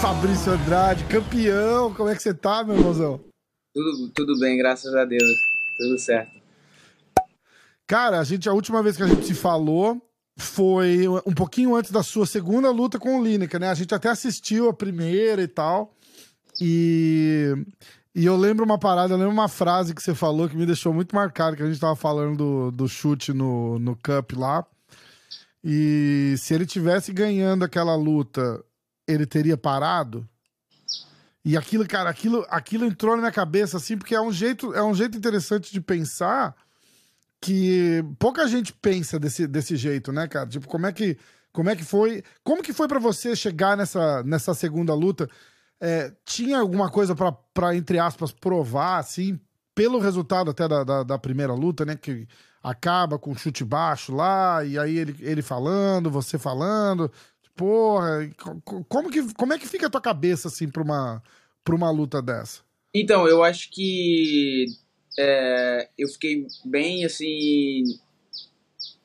Fabrício 0.00 0.52
Andrade, 0.52 1.04
campeão. 1.04 1.94
Como 1.94 2.08
é 2.08 2.14
que 2.14 2.22
você 2.22 2.34
tá, 2.34 2.64
meu 2.64 2.76
irmãozão? 2.76 3.20
Tudo, 3.74 4.08
tudo 4.14 4.38
bem, 4.40 4.56
graças 4.58 4.94
a 4.94 5.04
Deus. 5.04 5.38
Tudo 5.78 5.98
certo. 5.98 6.32
Cara, 7.86 8.18
a 8.18 8.24
gente, 8.24 8.48
a 8.48 8.52
última 8.52 8.82
vez 8.82 8.96
que 8.96 9.02
a 9.02 9.06
gente 9.06 9.24
se 9.24 9.34
falou 9.34 10.00
foi 10.36 11.06
um 11.08 11.32
pouquinho 11.32 11.74
antes 11.74 11.90
da 11.90 12.02
sua 12.02 12.26
segunda 12.26 12.70
luta 12.70 12.98
com 12.98 13.18
o 13.18 13.24
Lineker, 13.24 13.60
né? 13.60 13.70
A 13.70 13.74
gente 13.74 13.94
até 13.94 14.08
assistiu 14.08 14.68
a 14.68 14.74
primeira 14.74 15.42
e 15.42 15.48
tal. 15.48 15.94
E, 16.60 17.54
e 18.14 18.24
eu 18.24 18.36
lembro 18.36 18.64
uma 18.64 18.78
parada, 18.78 19.12
eu 19.12 19.18
lembro 19.18 19.32
uma 19.32 19.48
frase 19.48 19.94
que 19.94 20.02
você 20.02 20.14
falou 20.14 20.48
que 20.48 20.56
me 20.56 20.66
deixou 20.66 20.92
muito 20.92 21.14
marcado, 21.14 21.56
que 21.56 21.62
a 21.62 21.66
gente 21.66 21.80
tava 21.80 21.94
falando 21.94 22.36
do, 22.36 22.70
do 22.70 22.88
chute 22.88 23.32
no, 23.32 23.78
no 23.78 23.94
Cup 23.96 24.32
lá. 24.32 24.64
E 25.62 26.34
se 26.38 26.54
ele 26.54 26.64
tivesse 26.64 27.12
ganhando 27.12 27.64
aquela 27.64 27.94
luta, 27.94 28.62
ele 29.06 29.26
teria 29.26 29.56
parado? 29.56 30.28
E 31.44 31.56
aquilo, 31.56 31.86
cara, 31.86 32.10
aquilo, 32.10 32.46
aquilo 32.50 32.84
entrou 32.84 33.14
na 33.14 33.22
minha 33.22 33.32
cabeça, 33.32 33.76
assim, 33.76 33.96
porque 33.96 34.14
é 34.14 34.20
um 34.20 34.32
jeito, 34.32 34.74
é 34.74 34.82
um 34.82 34.94
jeito 34.94 35.16
interessante 35.16 35.72
de 35.72 35.80
pensar 35.80 36.54
que 37.40 38.04
pouca 38.18 38.46
gente 38.48 38.72
pensa 38.72 39.18
desse, 39.18 39.46
desse 39.46 39.76
jeito, 39.76 40.12
né, 40.12 40.26
cara? 40.26 40.46
Tipo, 40.46 40.66
como 40.66 40.86
é 40.86 40.92
que, 40.92 41.16
como 41.52 41.70
é 41.70 41.76
que 41.76 41.84
foi, 41.84 42.22
como 42.42 42.62
que 42.62 42.72
foi 42.72 42.88
para 42.88 42.98
você 42.98 43.36
chegar 43.36 43.76
nessa, 43.76 44.22
nessa 44.24 44.54
segunda 44.54 44.94
luta? 44.94 45.28
É, 45.80 46.12
tinha 46.24 46.58
alguma 46.58 46.90
coisa 46.90 47.14
para 47.14 47.76
entre 47.76 47.98
aspas, 47.98 48.32
provar, 48.32 48.98
assim, 48.98 49.38
pelo 49.74 50.00
resultado 50.00 50.50
até 50.50 50.66
da, 50.66 50.82
da, 50.82 51.02
da, 51.04 51.18
primeira 51.18 51.52
luta, 51.52 51.84
né? 51.84 51.96
Que 51.96 52.26
acaba 52.60 53.16
com 53.16 53.36
chute 53.36 53.64
baixo 53.64 54.12
lá, 54.12 54.64
e 54.64 54.76
aí 54.76 54.98
ele, 54.98 55.14
ele 55.20 55.40
falando, 55.40 56.10
você 56.10 56.36
falando. 56.36 57.10
Porra, 57.54 58.28
como, 58.88 59.10
que, 59.10 59.32
como 59.34 59.52
é 59.52 59.58
que 59.58 59.68
fica 59.68 59.86
a 59.86 59.90
tua 59.90 60.00
cabeça, 60.00 60.48
assim, 60.48 60.68
pra 60.68 60.82
uma, 60.82 61.22
pra 61.64 61.76
uma 61.76 61.90
luta 61.90 62.20
dessa? 62.20 62.60
Então, 62.92 63.28
eu 63.28 63.44
acho 63.44 63.70
que 63.70 64.66
é, 65.16 65.88
eu 65.96 66.08
fiquei 66.08 66.44
bem, 66.64 67.04
assim, 67.04 67.84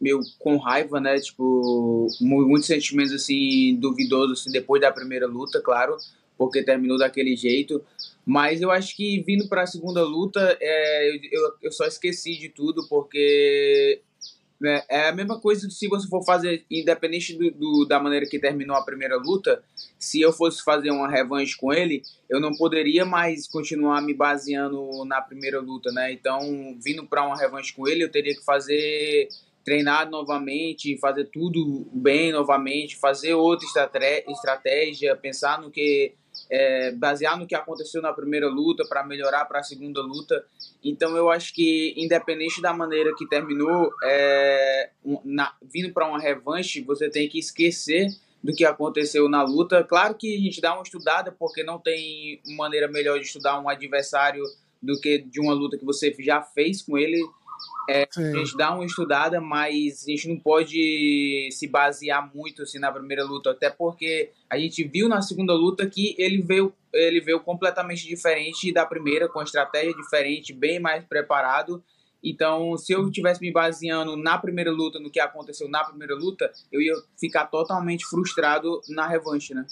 meio 0.01 0.21
com 0.39 0.57
raiva, 0.57 0.99
né? 0.99 1.19
Tipo, 1.19 2.07
muitos 2.19 2.65
sentimentos, 2.65 3.13
assim, 3.13 3.75
duvidosos, 3.79 4.41
assim, 4.41 4.51
depois 4.51 4.81
da 4.81 4.91
primeira 4.91 5.27
luta, 5.27 5.61
claro 5.61 5.95
porque 6.37 6.63
terminou 6.63 6.97
daquele 6.97 7.35
jeito. 7.35 7.83
Mas 8.25 8.61
eu 8.61 8.71
acho 8.71 8.95
que 8.95 9.21
vindo 9.21 9.47
para 9.47 9.63
a 9.63 9.67
segunda 9.67 10.01
luta, 10.03 10.57
é, 10.61 11.15
eu, 11.31 11.53
eu 11.61 11.71
só 11.71 11.85
esqueci 11.85 12.37
de 12.37 12.49
tudo, 12.49 12.87
porque 12.87 14.01
né, 14.63 14.81
é 14.89 15.09
a 15.09 15.11
mesma 15.11 15.41
coisa 15.41 15.69
se 15.69 15.89
você 15.89 16.07
for 16.07 16.23
fazer, 16.23 16.63
independente 16.71 17.37
do, 17.37 17.51
do, 17.51 17.85
da 17.85 17.99
maneira 17.99 18.25
que 18.25 18.39
terminou 18.39 18.77
a 18.77 18.85
primeira 18.85 19.17
luta, 19.17 19.61
se 19.99 20.21
eu 20.21 20.31
fosse 20.31 20.63
fazer 20.63 20.89
uma 20.89 21.09
revanche 21.09 21.57
com 21.57 21.73
ele, 21.73 22.01
eu 22.29 22.39
não 22.39 22.53
poderia 22.53 23.05
mais 23.05 23.45
continuar 23.45 24.01
me 24.01 24.13
baseando 24.13 25.03
na 25.05 25.21
primeira 25.21 25.59
luta, 25.59 25.91
né? 25.91 26.13
Então, 26.13 26.77
vindo 26.81 27.05
para 27.05 27.25
uma 27.25 27.37
revanche 27.37 27.73
com 27.73 27.87
ele, 27.87 28.05
eu 28.05 28.11
teria 28.11 28.33
que 28.33 28.43
fazer 28.43 29.27
treinar 29.65 30.09
novamente, 30.09 30.97
fazer 30.97 31.25
tudo 31.25 31.85
bem 31.91 32.31
novamente, 32.31 32.95
fazer 32.95 33.33
outra 33.33 33.65
estratégia, 33.65 35.15
pensar 35.15 35.61
no 35.61 35.71
que 35.71 36.13
é, 36.49 36.91
basear 36.91 37.37
no 37.37 37.47
que 37.47 37.55
aconteceu 37.55 38.01
na 38.01 38.13
primeira 38.13 38.47
luta 38.47 38.83
para 38.87 39.03
melhorar 39.05 39.45
para 39.45 39.59
a 39.59 39.63
segunda 39.63 40.01
luta. 40.01 40.45
Então 40.83 41.15
eu 41.15 41.29
acho 41.29 41.53
que 41.53 41.93
independente 41.97 42.61
da 42.61 42.73
maneira 42.73 43.13
que 43.17 43.27
terminou, 43.27 43.91
é, 44.03 44.89
na, 45.23 45.53
vindo 45.61 45.93
para 45.93 46.07
uma 46.07 46.19
revanche, 46.19 46.81
você 46.81 47.09
tem 47.09 47.27
que 47.27 47.39
esquecer 47.39 48.07
do 48.43 48.53
que 48.53 48.65
aconteceu 48.65 49.29
na 49.29 49.41
luta. 49.41 49.83
Claro 49.83 50.15
que 50.15 50.35
a 50.35 50.39
gente 50.39 50.59
dá 50.59 50.73
uma 50.73 50.83
estudada 50.83 51.31
porque 51.31 51.63
não 51.63 51.79
tem 51.79 52.41
maneira 52.57 52.87
melhor 52.87 53.17
de 53.17 53.25
estudar 53.25 53.59
um 53.59 53.69
adversário 53.69 54.43
do 54.81 54.99
que 54.99 55.19
de 55.19 55.39
uma 55.39 55.53
luta 55.53 55.77
que 55.77 55.85
você 55.85 56.13
já 56.19 56.41
fez 56.41 56.81
com 56.81 56.97
ele 56.97 57.17
é, 57.89 58.07
a 58.15 58.37
gente 58.37 58.55
dá 58.55 58.73
uma 58.73 58.85
estudada, 58.85 59.41
mas 59.41 60.03
a 60.07 60.11
gente 60.11 60.29
não 60.29 60.39
pode 60.39 61.49
se 61.51 61.67
basear 61.67 62.33
muito 62.33 62.63
assim 62.63 62.79
na 62.79 62.91
primeira 62.91 63.23
luta, 63.23 63.51
até 63.51 63.69
porque 63.69 64.31
a 64.49 64.57
gente 64.57 64.83
viu 64.83 65.09
na 65.09 65.21
segunda 65.21 65.53
luta 65.53 65.85
que 65.87 66.15
ele 66.17 66.41
veio, 66.41 66.73
ele 66.93 67.19
veio 67.19 67.39
completamente 67.39 68.07
diferente 68.07 68.71
da 68.71 68.85
primeira, 68.85 69.27
com 69.27 69.41
estratégia 69.41 69.93
diferente, 69.93 70.53
bem 70.53 70.79
mais 70.79 71.03
preparado. 71.03 71.83
Então, 72.23 72.77
se 72.77 72.93
eu 72.93 73.11
tivesse 73.11 73.41
me 73.41 73.51
baseando 73.51 74.15
na 74.15 74.37
primeira 74.37 74.71
luta, 74.71 74.97
no 74.97 75.11
que 75.11 75.19
aconteceu 75.19 75.67
na 75.67 75.83
primeira 75.83 76.15
luta, 76.15 76.49
eu 76.71 76.81
ia 76.81 76.93
ficar 77.19 77.47
totalmente 77.47 78.05
frustrado 78.05 78.79
na 78.87 79.05
revanche, 79.05 79.53
né? 79.53 79.65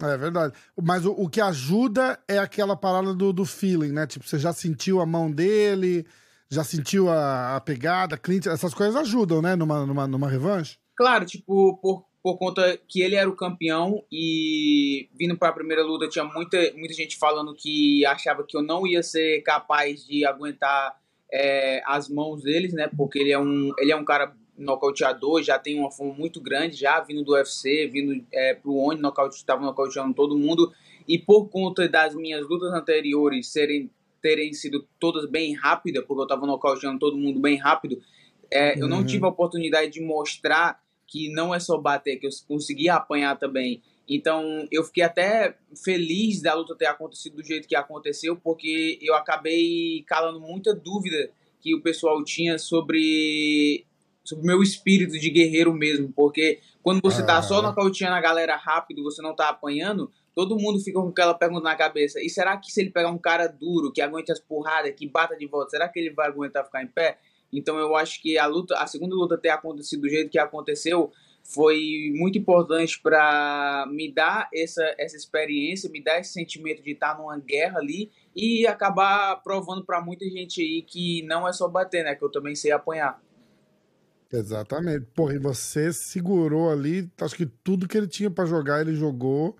É 0.00 0.16
verdade. 0.16 0.54
Mas 0.80 1.04
o, 1.04 1.12
o 1.12 1.28
que 1.28 1.40
ajuda 1.40 2.18
é 2.26 2.38
aquela 2.38 2.76
parada 2.76 3.14
do, 3.14 3.32
do 3.32 3.44
feeling, 3.44 3.92
né? 3.92 4.06
Tipo, 4.06 4.26
você 4.26 4.38
já 4.38 4.52
sentiu 4.52 5.00
a 5.00 5.06
mão 5.06 5.30
dele, 5.30 6.06
já 6.50 6.64
sentiu 6.64 7.08
a, 7.08 7.56
a 7.56 7.60
pegada, 7.60 8.16
Clint, 8.16 8.46
essas 8.46 8.72
coisas 8.72 8.96
ajudam, 8.96 9.42
né, 9.42 9.54
numa, 9.54 9.84
numa, 9.84 10.06
numa 10.06 10.28
revanche? 10.28 10.78
Claro, 10.96 11.24
tipo, 11.26 11.76
por, 11.76 12.04
por 12.22 12.38
conta 12.38 12.78
que 12.88 13.00
ele 13.00 13.14
era 13.14 13.28
o 13.28 13.36
campeão 13.36 14.02
e 14.10 15.08
vindo 15.14 15.36
para 15.36 15.48
a 15.48 15.52
primeira 15.52 15.82
luta 15.82 16.08
tinha 16.08 16.24
muita, 16.24 16.58
muita 16.74 16.94
gente 16.94 17.16
falando 17.16 17.54
que 17.54 18.04
achava 18.06 18.44
que 18.44 18.56
eu 18.56 18.62
não 18.62 18.86
ia 18.86 19.02
ser 19.02 19.42
capaz 19.42 20.04
de 20.04 20.24
aguentar 20.24 20.98
é, 21.32 21.82
as 21.86 22.08
mãos 22.08 22.42
deles, 22.42 22.72
né? 22.72 22.90
Porque 22.96 23.18
ele 23.18 23.30
é 23.30 23.38
um, 23.38 23.72
ele 23.78 23.92
é 23.92 23.96
um 23.96 24.04
cara 24.04 24.34
nocauteador, 24.56 25.42
já 25.42 25.58
tem 25.58 25.78
uma 25.78 25.90
fama 25.90 26.12
muito 26.12 26.40
grande, 26.40 26.76
já 26.76 27.00
vindo 27.00 27.22
do 27.22 27.32
UFC, 27.32 27.86
vindo 27.86 28.24
é, 28.32 28.54
pro 28.54 28.76
onde 28.76 29.00
nocaute, 29.00 29.36
estava 29.36 29.62
nocauteando 29.62 30.14
todo 30.14 30.36
mundo. 30.36 30.72
E 31.06 31.18
por 31.18 31.48
conta 31.48 31.88
das 31.88 32.14
minhas 32.14 32.46
lutas 32.46 32.72
anteriores 32.72 33.48
serem 33.48 33.90
terem 34.20 34.52
sido 34.52 34.86
todas 34.98 35.28
bem 35.28 35.54
rápidas, 35.54 36.04
porque 36.04 36.20
eu 36.20 36.24
estava 36.24 36.46
nocauteando 36.46 36.98
todo 36.98 37.16
mundo 37.16 37.40
bem 37.40 37.56
rápido, 37.56 38.00
é, 38.50 38.74
uhum. 38.74 38.80
eu 38.80 38.88
não 38.88 38.98
uhum. 38.98 39.06
tive 39.06 39.24
a 39.24 39.28
oportunidade 39.28 39.92
de 39.92 40.00
mostrar 40.00 40.80
que 41.06 41.30
não 41.32 41.54
é 41.54 41.60
só 41.60 41.78
bater, 41.78 42.16
que 42.16 42.26
eu 42.26 42.30
conseguia 42.46 42.94
apanhar 42.94 43.38
também. 43.38 43.82
Então 44.08 44.66
eu 44.70 44.82
fiquei 44.84 45.02
até 45.02 45.56
feliz 45.84 46.40
da 46.40 46.54
luta 46.54 46.74
ter 46.74 46.86
acontecido 46.86 47.36
do 47.36 47.44
jeito 47.44 47.68
que 47.68 47.76
aconteceu, 47.76 48.36
porque 48.36 48.98
eu 49.02 49.14
acabei 49.14 50.02
calando 50.06 50.40
muita 50.40 50.74
dúvida 50.74 51.30
que 51.60 51.74
o 51.74 51.82
pessoal 51.82 52.22
tinha 52.24 52.58
sobre 52.58 53.84
sobre 54.24 54.44
o 54.44 54.46
meu 54.46 54.62
espírito 54.62 55.18
de 55.18 55.30
guerreiro 55.30 55.72
mesmo, 55.72 56.12
porque 56.12 56.60
quando 56.82 57.00
você 57.00 57.24
tá 57.24 57.40
só 57.40 57.62
nocauteando 57.62 58.14
a 58.14 58.20
galera 58.20 58.56
rápido, 58.56 59.02
você 59.02 59.22
não 59.22 59.34
tá 59.34 59.48
apanhando, 59.48 60.10
todo 60.38 60.56
mundo 60.56 60.78
fica 60.78 61.00
com 61.00 61.08
aquela 61.08 61.34
pergunta 61.34 61.64
na 61.64 61.74
cabeça. 61.74 62.20
E 62.22 62.30
será 62.30 62.56
que 62.56 62.70
se 62.70 62.80
ele 62.80 62.90
pegar 62.90 63.10
um 63.10 63.18
cara 63.18 63.48
duro, 63.48 63.90
que 63.90 64.00
aguente 64.00 64.30
as 64.30 64.38
porradas, 64.38 64.94
que 64.94 65.04
bata 65.04 65.36
de 65.36 65.48
volta, 65.48 65.70
será 65.70 65.88
que 65.88 65.98
ele 65.98 66.10
vai 66.10 66.28
aguentar 66.28 66.64
ficar 66.64 66.80
em 66.80 66.86
pé? 66.86 67.18
Então 67.52 67.76
eu 67.76 67.96
acho 67.96 68.22
que 68.22 68.38
a 68.38 68.46
luta, 68.46 68.76
a 68.76 68.86
segunda 68.86 69.16
luta 69.16 69.36
ter 69.36 69.48
acontecido 69.48 70.02
do 70.02 70.08
jeito 70.08 70.30
que 70.30 70.38
aconteceu 70.38 71.10
foi 71.42 72.12
muito 72.14 72.38
importante 72.38 73.02
para 73.02 73.84
me 73.90 74.12
dar 74.12 74.48
essa, 74.54 74.84
essa 74.96 75.16
experiência, 75.16 75.90
me 75.90 76.00
dar 76.00 76.20
esse 76.20 76.34
sentimento 76.34 76.84
de 76.84 76.92
estar 76.92 77.18
numa 77.18 77.36
guerra 77.36 77.80
ali 77.80 78.08
e 78.36 78.64
acabar 78.64 79.42
provando 79.42 79.84
para 79.84 80.00
muita 80.00 80.24
gente 80.24 80.62
aí 80.62 80.82
que 80.82 81.24
não 81.24 81.48
é 81.48 81.52
só 81.52 81.66
bater, 81.66 82.04
né? 82.04 82.14
Que 82.14 82.24
eu 82.24 82.30
também 82.30 82.54
sei 82.54 82.70
apanhar. 82.70 83.20
Exatamente. 84.32 85.04
Porra, 85.16 85.34
e 85.34 85.38
você 85.38 85.92
segurou 85.92 86.70
ali, 86.70 87.10
acho 87.20 87.34
que 87.34 87.46
tudo 87.46 87.88
que 87.88 87.98
ele 87.98 88.06
tinha 88.06 88.30
para 88.30 88.46
jogar, 88.46 88.82
ele 88.82 88.94
jogou 88.94 89.56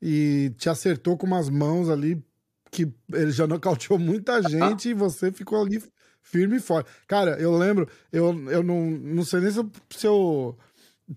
e 0.00 0.52
te 0.56 0.68
acertou 0.68 1.16
com 1.16 1.26
umas 1.26 1.48
mãos 1.48 1.88
ali 1.88 2.22
que 2.70 2.88
ele 3.12 3.30
já 3.30 3.46
nocauteou 3.48 3.98
muita 3.98 4.42
gente 4.42 4.90
e 4.90 4.94
você 4.94 5.32
ficou 5.32 5.60
ali 5.60 5.82
firme 6.22 6.56
e 6.56 6.60
forte. 6.60 6.90
Cara, 7.06 7.40
eu 7.40 7.56
lembro, 7.56 7.88
eu, 8.12 8.50
eu 8.50 8.62
não, 8.62 8.90
não 8.90 9.24
sei 9.24 9.40
nem 9.40 9.50
se 9.50 9.58
eu, 9.58 9.70
se 9.90 10.06
eu, 10.06 10.58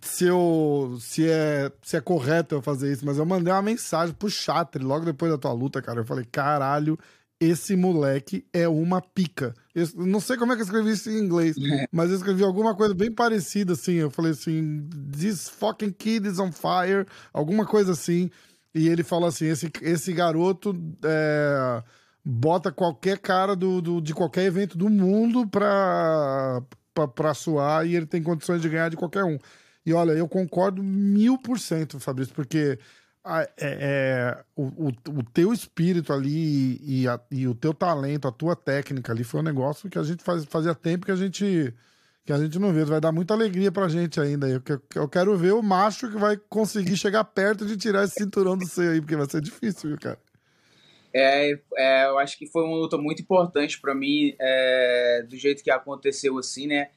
se 0.01 0.25
eu 0.25 0.97
se 0.99 1.29
é 1.29 1.71
se 1.81 1.97
é 1.97 2.01
correto 2.01 2.55
eu 2.55 2.61
fazer 2.61 2.91
isso, 2.91 3.05
mas 3.05 3.17
eu 3.17 3.25
mandei 3.25 3.51
uma 3.51 3.61
mensagem 3.61 4.15
pro 4.15 4.29
Chatre 4.29 4.83
logo 4.83 5.05
depois 5.05 5.31
da 5.31 5.37
tua 5.37 5.51
luta, 5.51 5.81
cara. 5.81 5.99
Eu 5.99 6.05
falei: 6.05 6.25
"Caralho, 6.31 6.97
esse 7.39 7.75
moleque 7.75 8.45
é 8.53 8.67
uma 8.67 9.01
pica". 9.01 9.53
Eu 9.75 9.87
não 9.95 10.21
sei 10.21 10.37
como 10.37 10.53
é 10.53 10.55
que 10.55 10.61
eu 10.61 10.65
escrevi 10.65 10.91
isso 10.91 11.09
em 11.09 11.19
inglês, 11.19 11.57
é. 11.57 11.87
mas 11.91 12.09
eu 12.09 12.15
escrevi 12.15 12.43
alguma 12.43 12.75
coisa 12.75 12.93
bem 12.93 13.11
parecida 13.11 13.73
assim. 13.73 13.95
Eu 13.95 14.09
falei 14.09 14.31
assim: 14.31 14.87
"This 15.11 15.49
fucking 15.49 15.91
kid 15.91 16.25
is 16.25 16.39
on 16.39 16.51
fire", 16.53 17.05
alguma 17.33 17.65
coisa 17.65 17.91
assim. 17.91 18.29
E 18.73 18.87
ele 18.87 19.03
fala 19.03 19.27
assim: 19.27 19.45
esse, 19.45 19.71
esse 19.81 20.13
garoto 20.13 20.75
é, 21.03 21.83
bota 22.23 22.71
qualquer 22.71 23.17
cara 23.17 23.55
do, 23.55 23.81
do, 23.81 24.01
de 24.01 24.13
qualquer 24.13 24.43
evento 24.43 24.77
do 24.77 24.89
mundo 24.89 25.47
pra, 25.47 26.61
pra, 26.93 27.07
pra 27.07 27.33
suar 27.33 27.85
e 27.85 27.95
ele 27.95 28.05
tem 28.05 28.23
condições 28.23 28.61
de 28.61 28.69
ganhar 28.69 28.89
de 28.89 28.97
qualquer 28.97 29.23
um. 29.23 29.37
E 29.85 29.93
olha, 29.93 30.11
eu 30.11 30.27
concordo 30.27 30.83
mil 30.83 31.37
por 31.37 31.59
cento, 31.59 31.99
Fabrício, 31.99 32.33
porque 32.33 32.77
é, 33.25 33.51
é, 33.57 34.43
o, 34.55 34.63
o, 34.63 34.87
o, 34.87 35.23
teu 35.23 35.53
espírito 35.53 36.13
ali 36.13 36.79
e, 36.83 37.07
a, 37.07 37.19
e, 37.29 37.47
o 37.47 37.53
teu 37.53 37.73
talento, 37.73 38.27
a 38.27 38.31
tua 38.31 38.55
técnica 38.55 39.11
ali 39.11 39.23
foi 39.23 39.41
um 39.41 39.43
negócio 39.43 39.89
que 39.89 39.97
a 39.97 40.03
gente 40.03 40.23
faz, 40.23 40.45
fazia 40.45 40.73
tempo 40.73 41.05
que 41.05 41.11
a 41.11 41.15
gente 41.15 41.73
que 42.25 42.33
a 42.33 42.37
gente 42.37 42.59
não 42.59 42.73
vê. 42.73 42.83
Vai 42.85 43.01
dar 43.01 43.11
muita 43.11 43.33
alegria 43.33 43.71
pra 43.71 43.87
gente 43.87 44.19
ainda. 44.19 44.47
Eu, 44.47 44.61
eu 44.95 45.09
quero 45.09 45.35
ver 45.37 45.53
o 45.53 45.61
macho 45.61 46.09
que 46.09 46.17
vai 46.17 46.37
conseguir 46.49 46.97
chegar 46.97 47.23
perto 47.23 47.65
de 47.65 47.77
tirar 47.77 48.03
esse 48.03 48.15
cinturão 48.15 48.57
do 48.57 48.65
seu 48.65 48.91
aí, 48.91 49.01
porque 49.01 49.15
vai 49.15 49.29
ser 49.29 49.41
difícil, 49.41 49.89
viu, 49.89 49.99
cara? 49.99 50.19
É, 51.13 51.59
é, 51.75 52.05
eu 52.05 52.17
acho 52.19 52.37
que 52.37 52.47
foi 52.47 52.63
uma 52.63 52.77
luta 52.77 52.97
muito 52.97 53.21
importante 53.21 53.79
para 53.81 53.93
mim, 53.93 54.33
é, 54.39 55.25
do 55.27 55.35
jeito 55.35 55.63
que 55.63 55.69
aconteceu 55.69 56.37
assim, 56.37 56.67
né? 56.67 56.89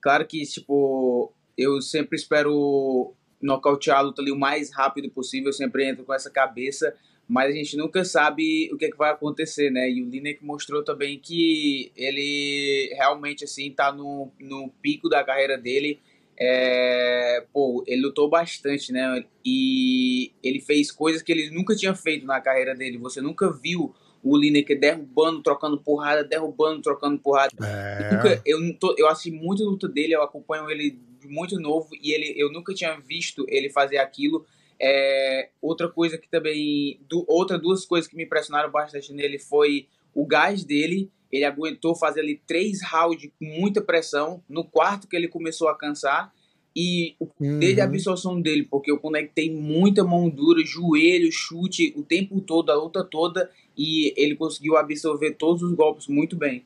Claro 0.00 0.26
que, 0.26 0.42
tipo, 0.46 1.32
eu 1.58 1.82
sempre 1.82 2.16
espero 2.16 3.14
nocautear 3.40 3.98
a 3.98 4.02
luta 4.02 4.22
ali 4.22 4.32
o 4.32 4.38
mais 4.38 4.72
rápido 4.72 5.10
possível, 5.10 5.48
eu 5.48 5.52
sempre 5.52 5.86
entro 5.86 6.04
com 6.04 6.14
essa 6.14 6.30
cabeça, 6.30 6.94
mas 7.30 7.52
a 7.52 7.54
gente 7.54 7.76
nunca 7.76 8.04
sabe 8.04 8.68
o 8.72 8.76
que, 8.76 8.86
é 8.86 8.90
que 8.90 8.96
vai 8.96 9.12
acontecer, 9.12 9.70
né? 9.70 9.88
E 9.88 10.02
o 10.02 10.08
Lineker 10.08 10.44
mostrou 10.44 10.82
também 10.82 11.16
que 11.16 11.92
ele 11.96 12.92
realmente, 12.96 13.44
assim, 13.44 13.70
tá 13.70 13.92
no, 13.92 14.32
no 14.40 14.68
pico 14.82 15.08
da 15.08 15.22
carreira 15.22 15.56
dele, 15.56 16.00
é, 16.36 17.44
pô, 17.52 17.84
ele 17.86 18.02
lutou 18.02 18.28
bastante, 18.28 18.90
né? 18.90 19.24
E 19.44 20.32
ele 20.42 20.58
fez 20.58 20.90
coisas 20.90 21.22
que 21.22 21.30
ele 21.30 21.50
nunca 21.50 21.76
tinha 21.76 21.94
feito 21.94 22.26
na 22.26 22.40
carreira 22.40 22.74
dele. 22.74 22.98
Você 22.98 23.20
nunca 23.20 23.48
viu 23.52 23.94
o 24.24 24.36
Lineker 24.36 24.80
derrubando, 24.80 25.40
trocando 25.40 25.78
porrada, 25.78 26.24
derrubando, 26.24 26.82
trocando 26.82 27.16
porrada. 27.16 27.52
É. 27.62 28.08
Eu, 28.08 28.12
nunca, 28.12 28.42
eu, 28.44 28.74
tô, 28.76 28.94
eu 28.98 29.06
assisti 29.06 29.30
muito 29.30 29.62
luta 29.62 29.86
dele, 29.86 30.16
eu 30.16 30.22
acompanho 30.22 30.68
ele 30.68 30.98
muito 31.26 31.60
novo 31.60 31.90
e 32.02 32.12
ele, 32.12 32.34
eu 32.36 32.50
nunca 32.50 32.74
tinha 32.74 32.98
visto 32.98 33.46
ele 33.48 33.70
fazer 33.70 33.98
aquilo. 33.98 34.44
É, 34.80 35.50
outra 35.60 35.88
coisa 35.88 36.16
que 36.16 36.28
também. 36.28 36.98
Do, 37.08 37.24
outra 37.28 37.58
duas 37.58 37.84
coisas 37.84 38.08
que 38.08 38.16
me 38.16 38.24
impressionaram 38.24 38.70
bastante 38.70 39.12
nele 39.12 39.38
foi 39.38 39.86
o 40.14 40.26
gás 40.26 40.64
dele. 40.64 41.10
Ele 41.30 41.44
aguentou 41.44 41.94
fazer 41.94 42.20
ali 42.20 42.40
três 42.46 42.82
rounds 42.82 43.30
com 43.38 43.44
muita 43.44 43.82
pressão. 43.82 44.42
No 44.48 44.64
quarto 44.64 45.06
que 45.06 45.14
ele 45.14 45.28
começou 45.28 45.68
a 45.68 45.76
cansar. 45.76 46.32
E 46.74 47.16
o 47.18 47.28
uhum. 47.40 47.58
desde 47.58 47.80
a 47.80 47.84
absorção 47.84 48.40
dele, 48.40 48.64
porque 48.64 48.92
eu 48.92 48.98
conectei 48.98 49.52
muita 49.52 50.04
mão 50.04 50.28
dura, 50.28 50.64
joelho, 50.64 51.30
chute, 51.32 51.92
o 51.96 52.02
tempo 52.04 52.40
todo, 52.40 52.70
a 52.70 52.76
luta 52.76 53.02
toda, 53.02 53.50
e 53.76 54.14
ele 54.16 54.36
conseguiu 54.36 54.76
absorver 54.76 55.32
todos 55.32 55.64
os 55.64 55.72
golpes 55.72 56.06
muito 56.06 56.36
bem. 56.36 56.64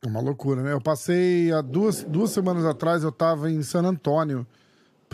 É 0.00 0.06
uma 0.06 0.20
loucura, 0.20 0.62
né? 0.62 0.72
Eu 0.72 0.80
passei 0.80 1.50
há 1.50 1.60
duas, 1.60 2.04
duas 2.04 2.30
semanas 2.30 2.64
atrás, 2.64 3.02
eu 3.02 3.10
tava 3.10 3.50
em 3.50 3.62
San 3.64 3.82
Antônio 3.82 4.46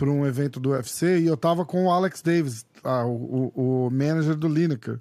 para 0.01 0.09
um 0.09 0.25
evento 0.25 0.59
do 0.59 0.71
UFC 0.71 1.19
e 1.19 1.27
eu 1.27 1.37
tava 1.37 1.63
com 1.63 1.85
o 1.85 1.91
Alex 1.91 2.23
Davis, 2.23 2.65
ah, 2.83 3.05
o, 3.05 3.51
o, 3.53 3.85
o, 3.85 3.91
manager 3.91 4.35
do 4.35 4.47
Lineker, 4.47 4.99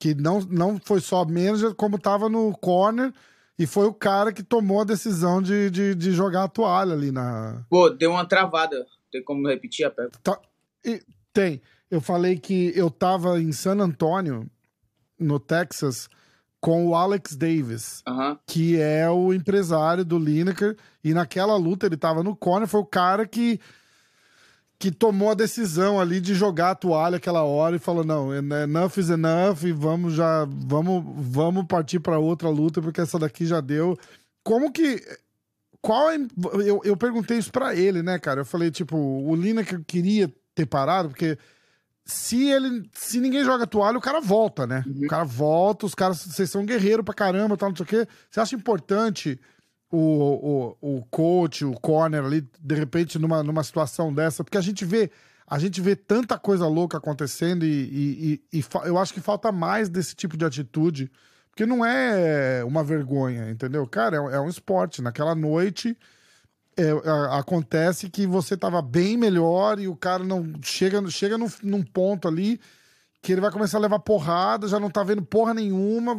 que 0.00 0.16
não, 0.16 0.40
não 0.40 0.80
foi 0.84 1.00
só 1.00 1.24
manager, 1.24 1.76
como 1.76 1.96
tava 1.96 2.28
no 2.28 2.52
corner 2.58 3.12
e 3.56 3.68
foi 3.68 3.86
o 3.86 3.94
cara 3.94 4.32
que 4.32 4.42
tomou 4.42 4.80
a 4.80 4.84
decisão 4.84 5.40
de, 5.40 5.70
de, 5.70 5.94
de 5.94 6.10
jogar 6.10 6.42
a 6.42 6.48
toalha 6.48 6.92
ali 6.92 7.12
na. 7.12 7.64
Pô, 7.70 7.88
deu 7.88 8.10
uma 8.10 8.26
travada. 8.26 8.84
Tem 9.12 9.22
como 9.22 9.46
repetir 9.46 9.86
a 9.86 9.90
pergunta? 9.90 10.18
Tá, 10.24 10.40
tem. 11.32 11.62
Eu 11.88 12.00
falei 12.00 12.36
que 12.36 12.72
eu 12.74 12.90
tava 12.90 13.40
em 13.40 13.52
San 13.52 13.78
Antônio, 13.78 14.50
no 15.16 15.38
Texas, 15.38 16.08
com 16.60 16.88
o 16.88 16.96
Alex 16.96 17.36
Davis, 17.36 18.02
uhum. 18.08 18.36
que 18.44 18.80
é 18.80 19.08
o 19.08 19.32
empresário 19.32 20.04
do 20.04 20.18
Lineker. 20.18 20.76
E 21.04 21.14
naquela 21.14 21.54
luta 21.54 21.86
ele 21.86 21.96
tava 21.96 22.24
no 22.24 22.34
corner, 22.34 22.66
foi 22.66 22.80
o 22.80 22.84
cara 22.84 23.24
que 23.24 23.60
que 24.82 24.90
tomou 24.90 25.30
a 25.30 25.34
decisão 25.34 26.00
ali 26.00 26.20
de 26.20 26.34
jogar 26.34 26.72
a 26.72 26.74
toalha 26.74 27.16
aquela 27.16 27.44
hora 27.44 27.76
e 27.76 27.78
falou 27.78 28.02
não, 28.02 28.34
enough 28.34 28.98
is 28.98 29.10
enough 29.10 29.62
e 29.62 29.70
vamos 29.70 30.14
já 30.14 30.44
vamos 30.44 31.04
vamos 31.18 31.66
partir 31.66 32.00
para 32.00 32.18
outra 32.18 32.48
luta 32.48 32.82
porque 32.82 33.00
essa 33.00 33.16
daqui 33.16 33.46
já 33.46 33.60
deu. 33.60 33.96
Como 34.42 34.72
que 34.72 35.00
qual 35.80 36.10
é, 36.10 36.18
eu, 36.66 36.80
eu 36.82 36.96
perguntei 36.96 37.38
isso 37.38 37.52
para 37.52 37.76
ele, 37.76 38.02
né, 38.02 38.18
cara? 38.18 38.40
Eu 38.40 38.44
falei 38.44 38.72
tipo, 38.72 38.96
o 38.96 39.36
Lineker 39.36 39.84
queria 39.86 40.28
ter 40.52 40.66
parado 40.66 41.10
porque 41.10 41.38
se 42.04 42.48
ele 42.48 42.82
se 42.92 43.20
ninguém 43.20 43.44
joga 43.44 43.68
toalha, 43.68 43.98
o 43.98 44.02
cara 44.02 44.20
volta, 44.20 44.66
né? 44.66 44.82
Uhum. 44.84 45.04
O 45.04 45.06
cara 45.06 45.22
volta, 45.22 45.86
os 45.86 45.94
caras 45.94 46.18
vocês 46.22 46.50
são 46.50 46.66
guerreiro 46.66 47.04
pra 47.04 47.14
caramba, 47.14 47.56
tal, 47.56 47.68
não 47.68 47.76
sei 47.76 47.84
o 47.84 47.88
quê. 47.88 48.08
Você 48.28 48.40
acha 48.40 48.56
importante 48.56 49.38
o, 49.92 50.76
o, 50.80 50.96
o 50.96 51.04
coach, 51.10 51.64
o 51.66 51.74
corner 51.74 52.24
ali, 52.24 52.48
de 52.58 52.74
repente, 52.74 53.18
numa, 53.18 53.42
numa 53.42 53.62
situação 53.62 54.12
dessa, 54.12 54.42
porque 54.42 54.58
a 54.58 54.62
gente 54.62 54.84
vê. 54.84 55.10
A 55.44 55.58
gente 55.58 55.82
vê 55.82 55.94
tanta 55.94 56.38
coisa 56.38 56.66
louca 56.66 56.96
acontecendo 56.96 57.62
e, 57.62 57.68
e, 57.68 58.42
e, 58.54 58.60
e 58.60 58.64
eu 58.86 58.96
acho 58.96 59.12
que 59.12 59.20
falta 59.20 59.52
mais 59.52 59.90
desse 59.90 60.14
tipo 60.14 60.34
de 60.34 60.46
atitude, 60.46 61.10
porque 61.50 61.66
não 61.66 61.84
é 61.84 62.64
uma 62.64 62.82
vergonha, 62.82 63.50
entendeu? 63.50 63.86
Cara, 63.86 64.16
é, 64.16 64.36
é 64.36 64.40
um 64.40 64.48
esporte. 64.48 65.02
Naquela 65.02 65.34
noite, 65.34 65.94
é, 66.74 66.90
acontece 67.32 68.08
que 68.08 68.26
você 68.26 68.56
tava 68.56 68.80
bem 68.80 69.18
melhor 69.18 69.78
e 69.78 69.88
o 69.88 69.96
cara 69.96 70.24
não 70.24 70.50
chega, 70.62 71.06
chega 71.10 71.36
num 71.62 71.82
ponto 71.82 72.26
ali 72.26 72.58
que 73.22 73.30
ele 73.30 73.40
vai 73.40 73.52
começar 73.52 73.78
a 73.78 73.80
levar 73.80 74.00
porrada, 74.00 74.66
já 74.66 74.80
não 74.80 74.90
tá 74.90 75.04
vendo 75.04 75.22
porra 75.22 75.54
nenhuma. 75.54 76.14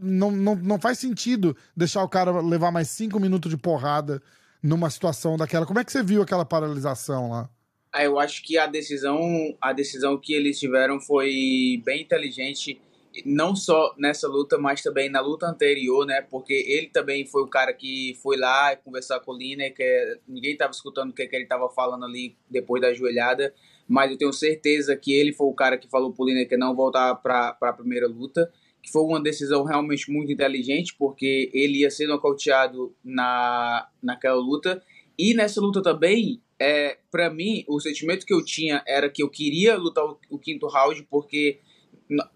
Não, 0.00 0.30
não, 0.30 0.56
não 0.56 0.80
faz 0.80 0.98
sentido 0.98 1.54
deixar 1.76 2.02
o 2.02 2.08
cara 2.08 2.40
levar 2.40 2.72
mais 2.72 2.88
cinco 2.88 3.20
minutos 3.20 3.50
de 3.50 3.58
porrada 3.58 4.22
numa 4.62 4.88
situação 4.88 5.36
daquela. 5.36 5.66
Como 5.66 5.78
é 5.78 5.84
que 5.84 5.92
você 5.92 6.02
viu 6.02 6.22
aquela 6.22 6.46
paralisação 6.46 7.30
lá? 7.30 7.50
Ah, 7.92 8.04
eu 8.04 8.18
acho 8.18 8.42
que 8.42 8.56
a 8.56 8.66
decisão, 8.66 9.20
a 9.60 9.74
decisão 9.74 10.18
que 10.18 10.32
eles 10.32 10.58
tiveram 10.58 10.98
foi 10.98 11.82
bem 11.84 12.02
inteligente, 12.02 12.80
não 13.24 13.54
só 13.54 13.94
nessa 13.98 14.26
luta, 14.26 14.56
mas 14.56 14.82
também 14.82 15.10
na 15.10 15.20
luta 15.20 15.46
anterior, 15.46 16.06
né? 16.06 16.22
Porque 16.22 16.54
ele 16.54 16.88
também 16.88 17.26
foi 17.26 17.42
o 17.42 17.48
cara 17.48 17.72
que 17.74 18.18
foi 18.22 18.38
lá 18.38 18.74
conversar 18.76 19.20
com 19.20 19.32
o 19.32 19.36
Lina, 19.36 19.68
que 19.68 20.20
ninguém 20.26 20.52
estava 20.52 20.72
escutando 20.72 21.10
o 21.10 21.12
que, 21.12 21.26
que 21.26 21.36
ele 21.36 21.44
estava 21.44 21.68
falando 21.68 22.06
ali 22.06 22.34
depois 22.50 22.80
da 22.80 22.94
joelhada 22.94 23.52
mas 23.88 24.10
eu 24.10 24.18
tenho 24.18 24.32
certeza 24.32 24.96
que 24.96 25.12
ele 25.12 25.32
foi 25.32 25.46
o 25.46 25.54
cara 25.54 25.78
que 25.78 25.88
falou 25.88 26.12
pro 26.12 26.24
Lineker 26.24 26.58
não 26.58 26.74
voltar 26.74 27.14
para 27.16 27.56
a 27.60 27.72
primeira 27.72 28.06
luta, 28.06 28.50
que 28.82 28.90
foi 28.90 29.02
uma 29.02 29.20
decisão 29.20 29.64
realmente 29.64 30.10
muito 30.10 30.30
inteligente, 30.30 30.94
porque 30.98 31.50
ele 31.52 31.78
ia 31.80 31.90
ser 31.90 32.06
nocauteado 32.06 32.94
na, 33.04 33.88
naquela 34.02 34.40
luta, 34.40 34.82
e 35.18 35.34
nessa 35.34 35.60
luta 35.60 35.82
também, 35.82 36.42
é, 36.58 36.98
para 37.10 37.30
mim, 37.30 37.64
o 37.68 37.80
sentimento 37.80 38.26
que 38.26 38.34
eu 38.34 38.44
tinha 38.44 38.82
era 38.86 39.08
que 39.08 39.22
eu 39.22 39.30
queria 39.30 39.76
lutar 39.76 40.04
o, 40.04 40.18
o 40.30 40.38
quinto 40.38 40.66
round, 40.66 41.02
porque 41.10 41.58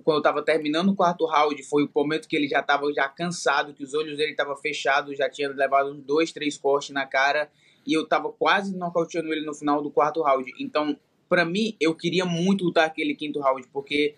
quando 0.02 0.16
eu 0.16 0.22
tava 0.22 0.42
terminando 0.42 0.90
o 0.90 0.96
quarto 0.96 1.26
round, 1.26 1.62
foi 1.64 1.84
o 1.84 1.90
momento 1.94 2.26
que 2.26 2.34
ele 2.34 2.48
já 2.48 2.62
tava 2.62 2.92
já 2.92 3.08
cansado, 3.08 3.72
que 3.72 3.84
os 3.84 3.94
olhos 3.94 4.16
dele 4.16 4.32
estavam 4.32 4.56
fechados, 4.56 5.16
já 5.16 5.28
tinha 5.28 5.48
levado 5.48 5.92
uns 5.92 6.02
dois, 6.02 6.32
três 6.32 6.56
cortes 6.58 6.90
na 6.90 7.06
cara, 7.06 7.50
e 7.86 7.92
eu 7.92 8.06
tava 8.06 8.32
quase 8.32 8.76
nocauteando 8.76 9.32
ele 9.32 9.44
no 9.44 9.54
final 9.54 9.82
do 9.82 9.90
quarto 9.90 10.22
round. 10.22 10.52
Então, 10.58 10.98
para 11.30 11.44
mim, 11.44 11.76
eu 11.80 11.94
queria 11.94 12.26
muito 12.26 12.64
lutar 12.64 12.84
aquele 12.84 13.14
quinto 13.14 13.40
round, 13.40 13.66
porque 13.72 14.16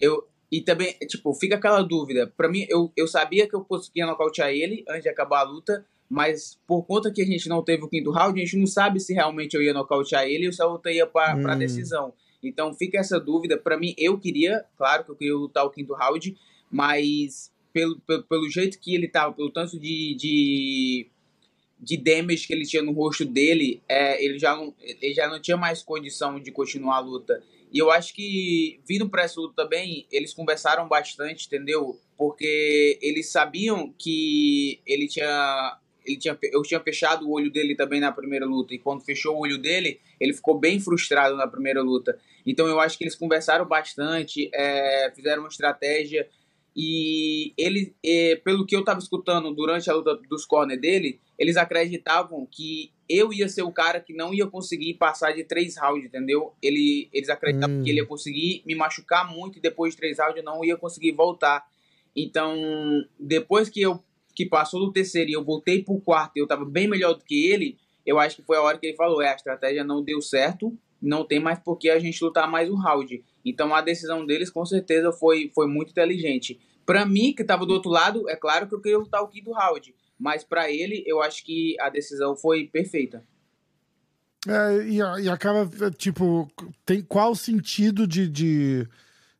eu. 0.00 0.24
E 0.50 0.62
também, 0.62 0.94
tipo, 1.06 1.34
fica 1.34 1.56
aquela 1.56 1.82
dúvida. 1.82 2.32
Para 2.34 2.48
mim, 2.48 2.64
eu, 2.70 2.90
eu 2.96 3.06
sabia 3.06 3.46
que 3.46 3.54
eu 3.54 3.62
conseguia 3.62 4.06
nocautear 4.06 4.48
ele 4.48 4.82
antes 4.88 5.02
de 5.02 5.08
acabar 5.10 5.40
a 5.40 5.42
luta, 5.42 5.84
mas 6.08 6.58
por 6.66 6.84
conta 6.84 7.12
que 7.12 7.20
a 7.20 7.26
gente 7.26 7.50
não 7.50 7.62
teve 7.62 7.82
o 7.82 7.88
quinto 7.88 8.10
round, 8.10 8.40
a 8.40 8.44
gente 8.44 8.56
não 8.56 8.66
sabe 8.66 8.98
se 8.98 9.12
realmente 9.12 9.54
eu 9.54 9.62
ia 9.62 9.74
nocautear 9.74 10.24
ele 10.24 10.46
ou 10.46 10.52
se 10.52 10.62
a 10.62 10.66
luta 10.66 10.90
ia 10.90 11.06
para 11.06 11.36
hum. 11.36 11.48
a 11.48 11.54
decisão. 11.54 12.14
Então 12.42 12.72
fica 12.72 12.98
essa 12.98 13.20
dúvida. 13.20 13.58
Para 13.58 13.76
mim, 13.76 13.94
eu 13.98 14.16
queria, 14.16 14.64
claro 14.78 15.04
que 15.04 15.10
eu 15.10 15.16
queria 15.16 15.34
lutar 15.34 15.66
o 15.66 15.70
quinto 15.70 15.92
round, 15.92 16.34
mas 16.70 17.52
pelo, 17.72 18.00
pelo, 18.00 18.22
pelo 18.22 18.48
jeito 18.48 18.78
que 18.78 18.94
ele 18.94 19.08
tava, 19.08 19.34
pelo 19.34 19.50
tanto 19.50 19.78
de, 19.78 20.14
de 20.14 21.10
de 21.80 21.96
damage 21.96 22.46
que 22.46 22.52
ele 22.52 22.66
tinha 22.66 22.82
no 22.82 22.92
rosto 22.92 23.24
dele, 23.24 23.82
é, 23.88 24.22
ele, 24.24 24.38
já 24.38 24.56
não, 24.56 24.74
ele 24.80 25.14
já 25.14 25.28
não 25.28 25.40
tinha 25.40 25.56
mais 25.56 25.82
condição 25.82 26.40
de 26.40 26.50
continuar 26.50 26.96
a 26.96 27.00
luta. 27.00 27.42
E 27.72 27.78
eu 27.78 27.90
acho 27.90 28.14
que, 28.14 28.80
vindo 28.86 29.08
para 29.08 29.22
essa 29.22 29.40
luta 29.40 29.62
também, 29.62 30.06
eles 30.10 30.32
conversaram 30.32 30.88
bastante, 30.88 31.46
entendeu? 31.46 32.00
Porque 32.16 32.98
eles 33.02 33.30
sabiam 33.30 33.94
que 33.96 34.80
ele 34.86 35.06
tinha, 35.06 35.78
ele 36.04 36.16
tinha. 36.16 36.36
Eu 36.50 36.62
tinha 36.62 36.80
fechado 36.80 37.28
o 37.28 37.32
olho 37.32 37.50
dele 37.50 37.76
também 37.76 38.00
na 38.00 38.10
primeira 38.10 38.46
luta. 38.46 38.74
E 38.74 38.78
quando 38.78 39.04
fechou 39.04 39.36
o 39.36 39.40
olho 39.40 39.58
dele, 39.58 40.00
ele 40.18 40.32
ficou 40.32 40.58
bem 40.58 40.80
frustrado 40.80 41.36
na 41.36 41.46
primeira 41.46 41.82
luta. 41.82 42.18
Então 42.46 42.66
eu 42.66 42.80
acho 42.80 42.96
que 42.96 43.04
eles 43.04 43.14
conversaram 43.14 43.66
bastante, 43.66 44.50
é, 44.54 45.12
fizeram 45.14 45.42
uma 45.42 45.48
estratégia. 45.48 46.28
E 46.80 47.52
ele, 47.58 47.92
é, 48.06 48.36
pelo 48.36 48.64
que 48.64 48.76
eu 48.76 48.80
estava 48.80 49.00
escutando 49.00 49.52
durante 49.52 49.90
a 49.90 49.94
luta 49.94 50.14
dos 50.30 50.46
corner 50.46 50.80
dele, 50.80 51.18
eles 51.36 51.56
acreditavam 51.56 52.46
que 52.48 52.92
eu 53.08 53.32
ia 53.32 53.48
ser 53.48 53.62
o 53.62 53.72
cara 53.72 53.98
que 53.98 54.14
não 54.14 54.32
ia 54.32 54.46
conseguir 54.46 54.94
passar 54.94 55.32
de 55.32 55.42
três 55.42 55.76
rounds, 55.76 56.04
entendeu? 56.04 56.52
Ele, 56.62 57.08
eles 57.12 57.28
acreditavam 57.30 57.80
hum. 57.80 57.82
que 57.82 57.90
ele 57.90 57.98
ia 57.98 58.06
conseguir 58.06 58.62
me 58.64 58.76
machucar 58.76 59.28
muito 59.28 59.58
e 59.58 59.60
depois 59.60 59.94
de 59.94 59.98
três 59.98 60.20
rounds 60.20 60.36
eu 60.36 60.44
não 60.44 60.64
ia 60.64 60.76
conseguir 60.76 61.10
voltar. 61.10 61.66
Então, 62.14 62.54
depois 63.18 63.68
que 63.68 63.80
eu 63.80 64.00
que 64.32 64.46
passou 64.46 64.78
do 64.78 64.92
terceiro 64.92 65.30
e 65.30 65.32
eu 65.32 65.42
voltei 65.42 65.82
pro 65.82 65.98
quarto 65.98 66.36
e 66.36 66.40
eu 66.40 66.46
tava 66.46 66.64
bem 66.64 66.86
melhor 66.86 67.14
do 67.14 67.24
que 67.24 67.46
ele, 67.50 67.76
eu 68.06 68.20
acho 68.20 68.36
que 68.36 68.42
foi 68.42 68.56
a 68.56 68.62
hora 68.62 68.78
que 68.78 68.86
ele 68.86 68.96
falou, 68.96 69.20
é, 69.20 69.32
a 69.32 69.34
estratégia 69.34 69.82
não 69.82 70.00
deu 70.00 70.22
certo, 70.22 70.78
não 71.00 71.24
tem 71.24 71.40
mais 71.40 71.58
por 71.58 71.76
que 71.76 71.90
a 71.90 71.98
gente 71.98 72.22
lutar 72.22 72.50
mais 72.50 72.70
um 72.70 72.76
round. 72.76 73.24
Então 73.44 73.74
a 73.74 73.80
decisão 73.80 74.26
deles 74.26 74.50
com 74.50 74.64
certeza 74.64 75.12
foi, 75.12 75.50
foi 75.54 75.66
muito 75.66 75.90
inteligente. 75.90 76.60
Para 76.84 77.04
mim, 77.04 77.32
que 77.34 77.42
estava 77.42 77.66
do 77.66 77.74
outro 77.74 77.90
lado, 77.90 78.28
é 78.28 78.36
claro 78.36 78.66
que 78.66 78.74
eu 78.74 78.80
queria 78.80 78.98
lutar 78.98 79.22
o 79.22 79.28
quinto 79.28 79.52
round, 79.52 79.94
mas 80.18 80.42
para 80.42 80.70
ele, 80.70 81.04
eu 81.06 81.22
acho 81.22 81.44
que 81.44 81.76
a 81.80 81.88
decisão 81.88 82.36
foi 82.36 82.66
perfeita. 82.66 83.24
É, 84.46 84.86
e, 84.86 84.96
e, 84.96 85.28
acaba, 85.28 85.68
tipo, 85.90 86.50
tem 86.86 87.02
qual 87.02 87.34
sentido 87.34 88.06
de, 88.06 88.28
de, 88.28 88.88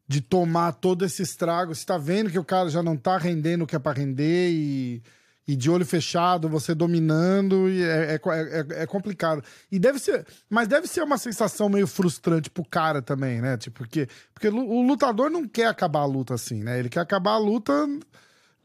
de 0.07 0.21
tomar 0.21 0.73
todo 0.73 1.05
esse 1.05 1.23
estrago? 1.23 1.75
Você 1.75 1.87
tá 1.87 1.97
vendo 1.97 2.31
que 2.31 2.39
o 2.39 2.45
cara 2.45 2.69
já 2.69 2.83
não 2.83 2.97
tá 2.97 3.17
rendendo 3.17 3.63
o 3.63 3.67
que 3.67 3.77
é 3.77 3.79
pra 3.79 3.93
render 3.93 4.51
e 4.51 5.03
e 5.49 5.57
de 5.57 5.71
olho 5.71 5.87
fechado, 5.87 6.47
você 6.47 6.75
dominando, 6.75 7.71
e 7.71 7.83
é, 7.83 8.15
é, 8.15 8.21
é, 8.23 8.83
é, 8.83 8.87
complicado. 8.87 9.43
E 9.73 9.79
deve 9.79 9.99
ser. 9.99 10.27
Mas 10.51 10.69
deve 10.69 10.87
ser 10.87 11.03
uma 11.03 11.17
sensação 11.17 11.71
meio 11.71 11.87
frustrante 11.87 12.51
pro 12.51 12.63
cara 12.63 13.01
também, 13.01 13.41
né? 13.41 13.57
Tipo, 13.57 13.79
porque, 13.79 14.07
porque 14.35 14.49
o 14.49 14.83
lutador 14.83 15.31
não 15.31 15.49
quer 15.49 15.65
acabar 15.65 16.01
a 16.01 16.05
luta 16.05 16.35
assim, 16.35 16.63
né? 16.63 16.79
Ele 16.79 16.91
quer 16.91 17.01
acabar 17.01 17.33
a 17.33 17.39
luta. 17.39 17.73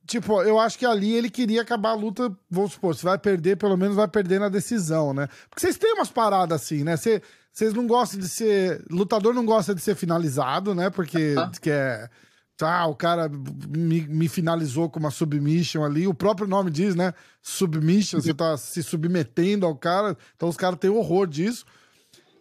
Tipo, 0.05 0.41
eu 0.41 0.59
acho 0.59 0.77
que 0.77 0.85
ali 0.85 1.13
ele 1.13 1.29
queria 1.29 1.61
acabar 1.61 1.91
a 1.91 1.95
luta, 1.95 2.29
vamos 2.51 2.73
supor, 2.73 2.93
se 2.93 3.05
vai 3.05 3.17
perder, 3.17 3.55
pelo 3.55 3.77
menos 3.77 3.95
vai 3.95 4.07
perder 4.09 4.37
na 4.37 4.49
decisão, 4.49 5.13
né? 5.13 5.29
Porque 5.49 5.61
vocês 5.61 5.77
têm 5.77 5.93
umas 5.93 6.11
paradas 6.11 6.61
assim, 6.61 6.83
né? 6.83 6.97
Vocês 6.97 7.73
não 7.73 7.87
gostam 7.87 8.19
de 8.19 8.27
ser. 8.27 8.83
Lutador 8.89 9.33
não 9.33 9.45
gosta 9.45 9.73
de 9.73 9.79
ser 9.79 9.95
finalizado, 9.95 10.75
né? 10.75 10.89
Porque 10.89 11.33
uh 11.33 11.43
-huh. 11.43 12.09
Tá, 12.57 12.85
o 12.85 12.95
cara 12.95 13.29
me, 13.29 14.01
me, 14.01 14.27
finalizou 14.27 14.89
com 14.89 14.99
uma 14.99 15.11
submission 15.11 15.83
ali. 15.83 16.07
O 16.07 16.13
próprio 16.13 16.47
nome 16.47 16.71
diz, 16.71 16.95
né? 16.95 17.13
Submission, 17.41 18.21
você 18.21 18.33
tá 18.33 18.57
se 18.57 18.83
submetendo 18.83 19.65
ao 19.65 19.75
cara. 19.75 20.17
Então 20.35 20.49
os 20.49 20.57
caras 20.57 20.79
têm 20.79 20.89
horror 20.89 21.27
disso. 21.27 21.65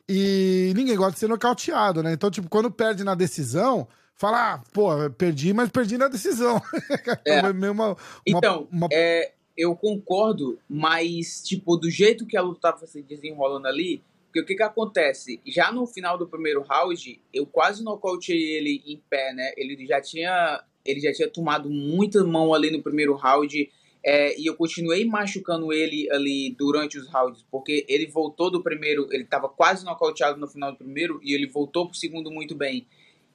E 0.08 0.72
ninguém 0.76 0.96
gosta 0.96 1.12
de 1.12 1.18
ser 1.20 1.28
nocauteado, 1.28 2.02
né? 2.02 2.12
Então, 2.12 2.30
tipo, 2.30 2.48
quando 2.48 2.70
perde 2.70 3.02
na 3.04 3.14
decisão, 3.14 3.88
fala, 4.14 4.54
ah, 4.54 4.62
pô, 4.72 4.88
perdi, 5.10 5.52
mas 5.52 5.70
perdi 5.70 5.96
na 5.96 6.08
decisão. 6.08 6.60
É. 7.24 7.40
uma, 7.40 7.70
uma, 7.70 7.96
então, 8.26 8.68
uma... 8.70 8.88
É, 8.92 9.32
eu 9.56 9.74
concordo, 9.76 10.58
mas, 10.68 11.42
tipo, 11.42 11.76
do 11.76 11.90
jeito 11.90 12.26
que 12.26 12.36
a 12.36 12.42
luta 12.42 12.60
tava 12.60 12.86
se 12.86 13.02
desenrolando 13.02 13.66
ali, 13.66 14.02
porque 14.32 14.40
o 14.40 14.46
que 14.46 14.54
que 14.54 14.62
acontece? 14.62 15.42
Já 15.46 15.70
no 15.70 15.86
final 15.86 16.16
do 16.16 16.26
primeiro 16.26 16.62
round, 16.62 17.20
eu 17.34 17.44
quase 17.44 17.84
nocauteei 17.84 18.56
ele 18.56 18.82
em 18.86 18.96
pé, 19.10 19.34
né? 19.34 19.52
Ele 19.58 19.86
já 19.86 20.00
tinha, 20.00 20.64
ele 20.86 21.00
já 21.00 21.12
tinha 21.12 21.28
tomado 21.28 21.68
muita 21.68 22.24
mão 22.24 22.54
ali 22.54 22.70
no 22.70 22.82
primeiro 22.82 23.14
round. 23.14 23.70
É, 24.02 24.40
e 24.40 24.46
eu 24.46 24.56
continuei 24.56 25.04
machucando 25.04 25.70
ele 25.70 26.10
ali 26.10 26.56
durante 26.58 26.98
os 26.98 27.06
rounds, 27.08 27.44
porque 27.50 27.84
ele 27.86 28.06
voltou 28.06 28.50
do 28.50 28.62
primeiro, 28.62 29.06
ele 29.12 29.22
estava 29.22 29.50
quase 29.50 29.84
nocauteado 29.84 30.40
no 30.40 30.48
final 30.48 30.72
do 30.72 30.78
primeiro 30.78 31.20
e 31.22 31.34
ele 31.34 31.46
voltou 31.46 31.86
pro 31.86 31.96
segundo 31.96 32.30
muito 32.30 32.54
bem. 32.54 32.86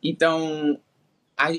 Então, 0.04 0.82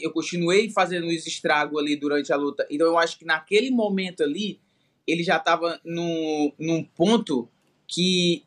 eu 0.03 0.11
continuei 0.11 0.69
fazendo 0.69 1.07
os 1.07 1.27
estragos 1.29 1.81
ali 1.81 1.95
durante 1.95 2.33
a 2.33 2.37
luta. 2.37 2.67
Então, 2.69 2.89
eu 2.89 2.99
acho 2.99 3.17
que 3.17 3.25
naquele 3.25 3.71
momento 3.71 4.25
ali, 4.25 4.61
ele 5.07 5.23
já 5.23 5.37
estava 5.37 5.81
num, 5.85 6.53
num 6.59 6.83
ponto 6.83 7.49
que 7.87 8.43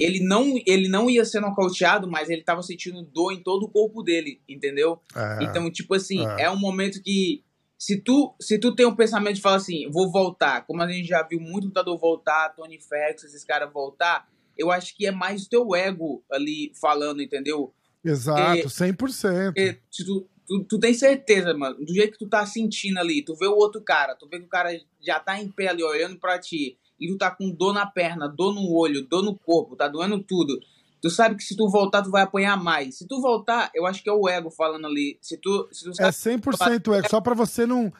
ele 0.00 0.20
não, 0.20 0.54
ele 0.66 0.88
não 0.88 1.10
ia 1.10 1.24
ser 1.24 1.40
nocauteado, 1.40 2.10
mas 2.10 2.30
ele 2.30 2.42
tava 2.42 2.62
sentindo 2.62 3.02
dor 3.02 3.32
em 3.32 3.42
todo 3.42 3.64
o 3.64 3.68
corpo 3.68 4.02
dele, 4.02 4.40
entendeu? 4.48 4.98
É, 5.14 5.44
então, 5.44 5.70
tipo 5.70 5.94
assim, 5.94 6.26
é. 6.26 6.44
é. 6.44 6.50
um 6.50 6.58
momento 6.58 7.02
que 7.02 7.44
se 7.78 8.00
tu, 8.00 8.34
se 8.40 8.58
tu 8.58 8.74
tem 8.74 8.86
um 8.86 8.96
pensamento 8.96 9.36
de 9.36 9.42
falar 9.42 9.56
assim, 9.56 9.90
vou 9.90 10.10
voltar, 10.10 10.66
como 10.66 10.82
a 10.82 10.90
gente 10.90 11.06
já 11.06 11.22
viu 11.22 11.38
muito 11.38 11.66
lutador 11.66 11.98
voltar, 11.98 12.54
Tony 12.56 12.80
Ferguson, 12.80 13.26
esses 13.26 13.44
caras 13.44 13.70
voltar, 13.72 14.26
eu 14.56 14.70
acho 14.70 14.96
que 14.96 15.06
é 15.06 15.10
mais 15.10 15.44
o 15.44 15.48
teu 15.48 15.74
ego 15.74 16.24
ali 16.30 16.72
falando, 16.80 17.22
entendeu? 17.22 17.72
Exato, 18.04 18.62
porque, 18.62 18.68
100%. 18.68 19.44
Porque 19.46 19.78
se 19.90 20.04
tu, 20.04 20.28
tu, 20.46 20.64
tu 20.64 20.78
tem 20.78 20.94
certeza, 20.94 21.52
mano, 21.54 21.76
do 21.84 21.94
jeito 21.94 22.12
que 22.12 22.24
tu 22.24 22.28
tá 22.28 22.44
sentindo 22.46 22.98
ali, 22.98 23.22
tu 23.22 23.34
vê 23.36 23.46
o 23.46 23.56
outro 23.56 23.82
cara, 23.82 24.14
tu 24.14 24.26
vê 24.28 24.38
que 24.38 24.46
o 24.46 24.50
cara 24.50 24.70
já 25.00 25.20
tá 25.20 25.40
em 25.40 25.50
pé 25.50 25.68
ali 25.68 25.82
olhando 25.82 26.18
para 26.18 26.38
ti, 26.38 26.78
e 27.00 27.08
tu 27.08 27.16
tá 27.16 27.30
com 27.30 27.50
dor 27.50 27.72
na 27.72 27.86
perna, 27.86 28.28
dor 28.28 28.54
no 28.54 28.70
olho, 28.72 29.06
dor 29.06 29.22
no 29.22 29.36
corpo, 29.36 29.74
tá 29.74 29.88
doendo 29.88 30.22
tudo. 30.22 30.58
Tu 31.00 31.08
sabe 31.08 31.34
que 31.34 31.42
se 31.42 31.56
tu 31.56 31.68
voltar, 31.68 32.02
tu 32.02 32.10
vai 32.10 32.22
apanhar 32.22 32.62
mais. 32.62 32.98
Se 32.98 33.08
tu 33.08 33.20
voltar, 33.22 33.70
eu 33.74 33.86
acho 33.86 34.02
que 34.02 34.10
é 34.10 34.12
o 34.12 34.28
ego 34.28 34.50
falando 34.50 34.86
ali. 34.86 35.18
Se 35.22 35.38
tu, 35.38 35.66
se 35.72 35.84
tu 35.84 36.02
é 36.02 36.10
100% 36.10 36.98
ego, 36.98 37.08
só 37.08 37.20
para 37.20 37.34
você 37.34 37.66
não 37.66 37.90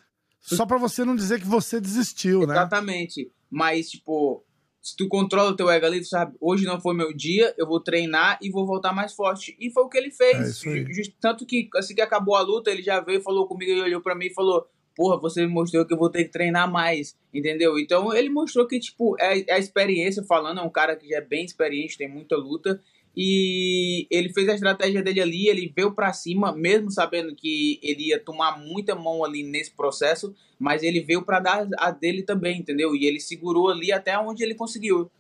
só 0.41 0.65
para 0.65 0.79
você 0.79 1.05
não 1.05 1.15
dizer 1.15 1.41
que 1.41 1.47
você 1.47 1.81
desistiu, 1.81 2.47
né? 2.47 2.55
Exatamente. 2.55 3.31
Mas 3.51 3.91
tipo, 3.91 4.45
se 4.83 4.97
tu 4.97 5.09
controla 5.09 5.51
o 5.51 5.57
teu 5.57 5.71
ego 5.71 5.87
ali, 5.87 6.01
tu 6.01 6.09
sabe, 6.09 6.37
hoje 6.41 6.65
não 6.65 6.81
foi 6.81 6.95
meu 6.95 7.15
dia, 7.15 7.55
eu 7.59 7.67
vou 7.67 7.81
treinar 7.81 8.39
e 8.43 8.51
vou 8.51 8.67
voltar 8.67 8.93
mais 8.93 9.15
forte. 9.15 9.57
E 9.59 9.71
foi 9.71 9.83
o 9.83 9.89
que 9.89 9.99
ele 9.99 10.11
fez. 10.11 10.65
É 10.67 11.13
Tanto 11.21 11.47
que 11.47 11.69
assim 11.77 11.95
que 11.95 12.01
acabou 12.03 12.35
a 12.35 12.43
luta, 12.43 12.71
ele 12.71 12.83
já 12.83 13.01
veio, 13.01 13.23
falou 13.23 13.47
comigo, 13.47 13.71
ele 13.71 13.83
olhou 13.83 14.01
para 14.01 14.15
mim 14.15 14.27
e 14.27 14.35
falou: 14.35 14.67
porra, 15.01 15.19
você 15.19 15.47
me 15.47 15.51
mostrou 15.51 15.87
que 15.87 15.95
eu 15.95 15.97
vou 15.97 16.11
ter 16.11 16.25
que 16.25 16.31
treinar 16.31 16.71
mais, 16.71 17.17
entendeu? 17.33 17.79
Então 17.79 18.15
ele 18.15 18.29
mostrou 18.29 18.67
que, 18.67 18.79
tipo, 18.79 19.17
é, 19.19 19.41
é 19.49 19.55
a 19.55 19.59
experiência 19.59 20.23
falando, 20.23 20.61
é 20.61 20.63
um 20.63 20.69
cara 20.69 20.95
que 20.95 21.09
já 21.09 21.17
é 21.17 21.21
bem 21.23 21.43
experiente, 21.43 21.97
tem 21.97 22.07
muita 22.07 22.37
luta, 22.37 22.79
e 23.17 24.07
ele 24.11 24.31
fez 24.31 24.47
a 24.51 24.55
estratégia 24.55 25.03
dele 25.03 25.23
ali, 25.23 25.49
ele 25.49 25.73
veio 25.75 25.95
para 25.95 26.13
cima, 26.13 26.55
mesmo 26.55 26.91
sabendo 26.91 27.35
que 27.35 27.81
ele 27.83 28.09
ia 28.09 28.23
tomar 28.23 28.61
muita 28.61 28.95
mão 28.95 29.25
ali 29.25 29.43
nesse 29.43 29.71
processo, 29.71 30.35
mas 30.59 30.83
ele 30.83 31.01
veio 31.01 31.23
para 31.23 31.41
dar 31.41 31.67
a 31.79 31.91
dele 31.91 32.23
também, 32.23 32.59
entendeu? 32.59 32.95
E 32.95 33.07
ele 33.07 33.21
segurou 33.21 33.71
ali 33.71 33.91
até 33.91 34.19
onde 34.19 34.45
ele 34.45 34.55
conseguiu. 34.55 35.11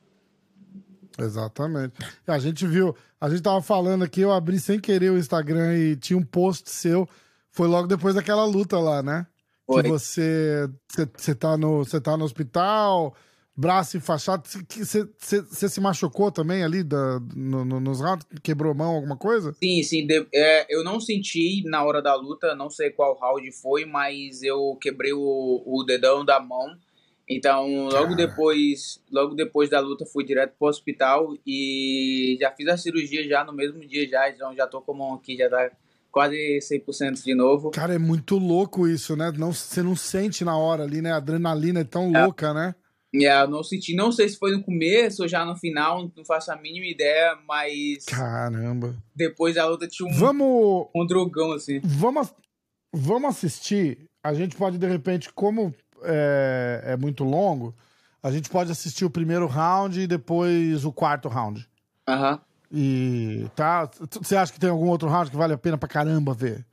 Exatamente. 1.18 1.94
A 2.26 2.38
gente 2.38 2.66
viu, 2.66 2.94
a 3.18 3.30
gente 3.30 3.40
tava 3.40 3.62
falando 3.62 4.04
aqui, 4.04 4.20
eu 4.20 4.30
abri 4.30 4.60
sem 4.60 4.78
querer 4.78 5.10
o 5.10 5.16
Instagram 5.16 5.74
e 5.78 5.96
tinha 5.96 6.18
um 6.18 6.22
post 6.22 6.68
seu, 6.68 7.08
foi 7.50 7.66
logo 7.66 7.88
depois 7.88 8.14
daquela 8.14 8.44
luta 8.44 8.78
lá, 8.78 9.02
né? 9.02 9.26
Que 9.70 9.88
você 9.88 10.68
você 11.16 11.34
tá 11.34 11.56
no 11.56 11.78
você 11.78 12.00
tá 12.00 12.16
no 12.16 12.24
hospital, 12.24 13.14
braço 13.56 13.96
enfaixado, 13.96 14.48
você, 14.48 15.68
se 15.68 15.80
machucou 15.80 16.32
também 16.32 16.62
ali 16.62 16.82
da, 16.82 17.20
no, 17.34 17.64
no, 17.64 17.78
nos 17.78 18.00
rounds? 18.00 18.26
Quebrou 18.42 18.72
a 18.72 18.74
mão, 18.74 18.94
alguma 18.94 19.16
coisa? 19.16 19.54
Sim, 19.62 19.82
sim. 19.82 20.06
De, 20.06 20.26
é, 20.34 20.66
eu 20.74 20.82
não 20.82 20.98
senti 20.98 21.62
na 21.66 21.84
hora 21.84 22.00
da 22.00 22.14
luta, 22.14 22.54
não 22.54 22.70
sei 22.70 22.90
qual 22.90 23.18
round 23.18 23.52
foi, 23.52 23.84
mas 23.84 24.42
eu 24.42 24.78
quebrei 24.80 25.12
o, 25.12 25.62
o 25.66 25.84
dedão 25.84 26.24
da 26.24 26.40
mão. 26.40 26.76
Então, 27.28 27.88
logo 27.88 28.16
depois, 28.16 29.00
logo 29.08 29.34
depois 29.34 29.70
da 29.70 29.78
luta, 29.78 30.04
fui 30.04 30.24
direto 30.24 30.54
pro 30.58 30.66
hospital 30.66 31.36
e 31.46 32.36
já 32.40 32.50
fiz 32.50 32.66
a 32.66 32.76
cirurgia 32.76 33.28
já 33.28 33.44
no 33.44 33.52
mesmo 33.52 33.86
dia 33.86 34.08
já, 34.08 34.28
então 34.28 34.52
já 34.56 34.66
tô 34.66 34.80
com 34.80 34.92
a 34.92 34.96
mão 34.96 35.14
aqui, 35.14 35.36
já 35.36 35.48
tá 35.48 35.70
quase 36.10 36.58
100% 36.58 37.22
de 37.24 37.34
novo. 37.34 37.70
Cara, 37.70 37.94
é 37.94 37.98
muito 37.98 38.36
louco 38.36 38.86
isso, 38.86 39.16
né? 39.16 39.32
Não, 39.36 39.52
você 39.52 39.82
não 39.82 39.96
sente 39.96 40.44
na 40.44 40.56
hora 40.56 40.84
ali, 40.84 41.00
né? 41.00 41.12
A 41.12 41.16
adrenalina 41.16 41.80
é 41.80 41.84
tão 41.84 42.14
é. 42.14 42.24
louca, 42.24 42.52
né? 42.52 42.74
É, 43.12 43.42
eu 43.42 43.48
não 43.48 43.62
senti, 43.64 43.94
não 43.94 44.12
sei 44.12 44.28
se 44.28 44.38
foi 44.38 44.52
no 44.52 44.62
começo 44.62 45.22
ou 45.22 45.28
já 45.28 45.44
no 45.44 45.56
final, 45.56 46.08
não 46.16 46.24
faço 46.24 46.52
a 46.52 46.56
mínima 46.56 46.86
ideia, 46.86 47.36
mas. 47.46 48.04
Caramba. 48.04 48.94
Depois 49.14 49.56
a 49.56 49.66
luta 49.66 49.88
tinha 49.88 50.08
um, 50.08 50.14
vamos, 50.14 50.88
um 50.94 51.04
drogão, 51.04 51.52
assim. 51.52 51.80
Vamos, 51.82 52.32
vamos 52.92 53.30
assistir. 53.30 54.06
A 54.22 54.32
gente 54.32 54.54
pode, 54.54 54.78
de 54.78 54.86
repente, 54.86 55.32
como 55.32 55.74
é, 56.02 56.82
é 56.84 56.96
muito 56.96 57.24
longo, 57.24 57.74
a 58.22 58.30
gente 58.30 58.48
pode 58.48 58.70
assistir 58.70 59.04
o 59.04 59.10
primeiro 59.10 59.46
round 59.46 60.00
e 60.00 60.06
depois 60.06 60.84
o 60.84 60.92
quarto 60.92 61.28
round. 61.28 61.68
Aham. 62.06 62.32
Uhum. 62.32 62.49
E 62.70 63.50
tá. 63.56 63.90
Você 64.20 64.36
acha 64.36 64.52
que 64.52 64.60
tem 64.60 64.70
algum 64.70 64.88
outro 64.88 65.08
round 65.08 65.30
que 65.30 65.36
vale 65.36 65.54
a 65.54 65.58
pena 65.58 65.76
pra 65.76 65.88
caramba 65.88 66.32
ver? 66.32 66.64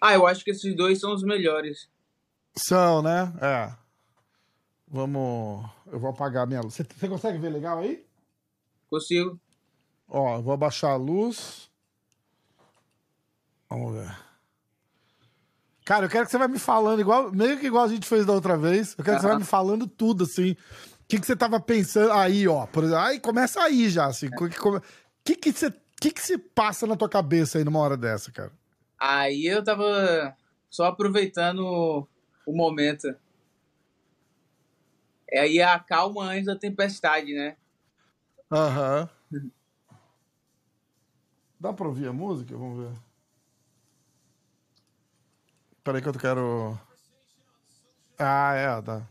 Ah, 0.00 0.12
eu 0.14 0.26
acho 0.26 0.44
que 0.44 0.50
esses 0.50 0.76
dois 0.76 1.00
são 1.00 1.14
os 1.14 1.22
melhores. 1.22 1.88
São, 2.54 3.00
né? 3.02 3.32
É. 3.40 3.72
Vamos. 4.86 5.64
Eu 5.90 5.98
vou 5.98 6.10
apagar 6.10 6.42
a 6.42 6.46
minha 6.46 6.60
luz. 6.60 6.74
Você, 6.74 6.84
você 6.84 7.08
consegue 7.08 7.38
ver 7.38 7.48
legal 7.48 7.78
aí? 7.78 8.04
Consigo. 8.90 9.40
Ó, 10.06 10.36
eu 10.36 10.42
vou 10.42 10.52
abaixar 10.52 10.90
a 10.90 10.96
luz. 10.96 11.70
Vamos 13.70 13.94
ver. 13.94 14.14
Cara, 15.86 16.04
eu 16.04 16.10
quero 16.10 16.26
que 16.26 16.30
você 16.30 16.38
vai 16.38 16.48
me 16.48 16.58
falando, 16.58 17.00
igual, 17.00 17.32
meio 17.32 17.58
que 17.58 17.66
igual 17.66 17.84
a 17.84 17.88
gente 17.88 18.06
fez 18.06 18.26
da 18.26 18.32
outra 18.32 18.56
vez. 18.56 18.94
Eu 18.96 19.04
quero 19.04 19.16
que 19.16 19.22
você 19.22 19.28
vai 19.28 19.38
me 19.38 19.44
falando 19.44 19.86
tudo, 19.86 20.24
assim 20.24 20.54
que, 21.12 21.20
que 21.20 21.26
você 21.26 21.36
tava 21.36 21.60
pensando 21.60 22.10
aí, 22.12 22.48
ó? 22.48 22.66
Por 22.66 22.84
aí 22.94 23.20
começa 23.20 23.60
aí 23.62 23.90
já, 23.90 24.06
assim. 24.06 24.28
O 24.28 24.48
que, 24.48 24.56
que, 25.22 25.36
que, 25.36 25.52
você, 25.52 25.70
que, 26.00 26.10
que 26.10 26.22
se 26.22 26.38
passa 26.38 26.86
na 26.86 26.96
tua 26.96 27.08
cabeça 27.08 27.58
aí 27.58 27.64
numa 27.64 27.80
hora 27.80 27.98
dessa, 27.98 28.32
cara? 28.32 28.50
Aí 28.98 29.44
eu 29.44 29.62
tava 29.62 30.34
só 30.70 30.86
aproveitando 30.86 32.08
o 32.46 32.56
momento. 32.56 33.14
É 35.30 35.40
aí 35.40 35.60
a 35.60 35.78
calma 35.78 36.24
antes 36.24 36.46
da 36.46 36.56
tempestade, 36.56 37.34
né? 37.34 37.56
Aham. 38.50 39.10
Uhum. 39.30 39.50
Dá 41.60 41.74
pra 41.74 41.88
ouvir 41.88 42.08
a 42.08 42.12
música? 42.12 42.56
Vamos 42.56 42.86
ver. 42.86 42.98
Peraí 45.84 46.00
que 46.00 46.08
eu 46.08 46.14
quero. 46.14 46.78
Ah, 48.18 48.54
é, 48.54 48.80
dá. 48.80 49.06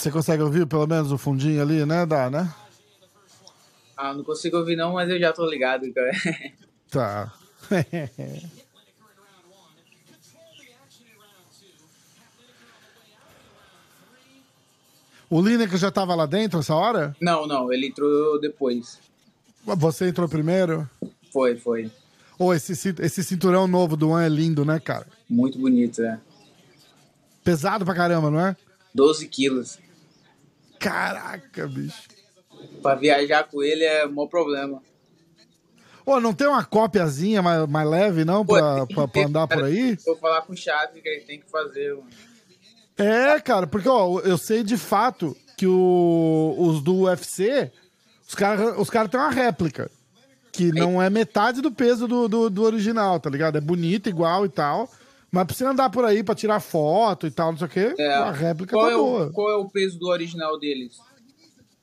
Você 0.00 0.10
consegue 0.10 0.42
ouvir 0.42 0.66
pelo 0.66 0.86
menos 0.86 1.12
o 1.12 1.18
fundinho 1.18 1.60
ali, 1.60 1.84
né? 1.84 2.06
Dá, 2.06 2.30
né? 2.30 2.50
Ah, 3.94 4.14
não 4.14 4.24
consigo 4.24 4.56
ouvir 4.56 4.74
não, 4.74 4.94
mas 4.94 5.10
eu 5.10 5.20
já 5.20 5.30
tô 5.30 5.44
ligado, 5.44 5.92
cara. 5.92 6.10
Tá. 6.90 7.32
o 15.30 15.40
Lineker 15.40 15.78
já 15.78 15.90
tava 15.90 16.14
lá 16.16 16.24
dentro 16.26 16.58
essa 16.60 16.74
hora? 16.74 17.14
Não, 17.20 17.46
não, 17.46 17.72
ele 17.72 17.86
entrou 17.88 18.40
depois. 18.40 18.98
Você 19.64 20.08
entrou 20.08 20.28
primeiro? 20.28 20.88
Foi, 21.30 21.56
foi. 21.56 21.88
Ô, 22.38 22.52
esse, 22.54 22.72
esse 22.72 23.22
cinturão 23.22 23.68
novo 23.68 23.96
do 23.98 24.08
One 24.08 24.24
é 24.24 24.28
lindo, 24.28 24.64
né, 24.64 24.80
cara? 24.80 25.06
Muito 25.28 25.58
bonito, 25.58 26.02
é. 26.02 26.18
Pesado 27.44 27.84
pra 27.84 27.94
caramba, 27.94 28.30
não 28.30 28.40
é? 28.40 28.56
12 28.92 29.28
quilos. 29.28 29.78
Caraca, 30.80 31.68
bicho. 31.68 32.08
Pra 32.82 32.96
viajar 32.96 33.44
com 33.44 33.62
ele 33.62 33.84
é 33.84 34.06
o 34.06 34.12
maior 34.12 34.26
problema. 34.26 34.82
Ô, 36.04 36.18
não 36.18 36.32
tem 36.32 36.48
uma 36.48 36.64
cópiazinha 36.64 37.42
mais, 37.42 37.68
mais 37.68 37.88
leve, 37.88 38.24
não, 38.24 38.44
pra, 38.44 38.86
Pô, 38.86 38.94
pra, 38.94 39.08
pra 39.08 39.26
andar 39.26 39.46
por 39.46 39.62
aí? 39.62 39.96
Vou 40.04 40.16
falar 40.16 40.42
com 40.42 40.54
o 40.54 40.56
Chaves 40.56 41.00
que 41.00 41.08
ele 41.08 41.20
tem 41.20 41.38
que 41.38 41.48
fazer, 41.48 41.94
mano. 41.94 42.08
É, 42.96 43.38
cara, 43.40 43.66
porque, 43.66 43.88
ó, 43.88 44.20
eu 44.20 44.36
sei 44.36 44.62
de 44.62 44.76
fato 44.76 45.36
que 45.56 45.66
o, 45.66 46.54
os 46.58 46.82
do 46.82 47.02
UFC, 47.02 47.70
os 48.26 48.34
caras 48.34 48.78
os 48.78 48.90
cara 48.90 49.08
têm 49.08 49.20
uma 49.20 49.30
réplica. 49.30 49.90
Que 50.52 50.72
não 50.72 51.00
é 51.00 51.08
metade 51.08 51.62
do 51.62 51.70
peso 51.70 52.08
do, 52.08 52.26
do, 52.26 52.50
do, 52.50 52.62
original, 52.62 53.20
tá 53.20 53.30
ligado? 53.30 53.56
É 53.56 53.60
bonito, 53.60 54.08
igual 54.08 54.44
e 54.44 54.48
tal. 54.48 54.90
Mas 55.30 55.46
pra 55.46 55.54
você 55.54 55.64
andar 55.64 55.90
por 55.90 56.04
aí 56.04 56.22
pra 56.22 56.34
tirar 56.34 56.60
foto 56.60 57.26
e 57.26 57.30
tal, 57.30 57.52
não 57.52 57.58
sei 57.58 57.66
o 57.66 57.70
quê, 57.70 57.94
é. 57.98 58.14
a 58.14 58.32
réplica 58.32 58.74
qual 58.74 58.86
tá 58.86 58.92
é 58.92 58.96
boa. 58.96 59.26
O, 59.26 59.32
qual 59.32 59.50
é 59.50 59.56
o 59.56 59.68
peso 59.68 59.98
do 59.98 60.08
original 60.08 60.58
deles? 60.58 60.98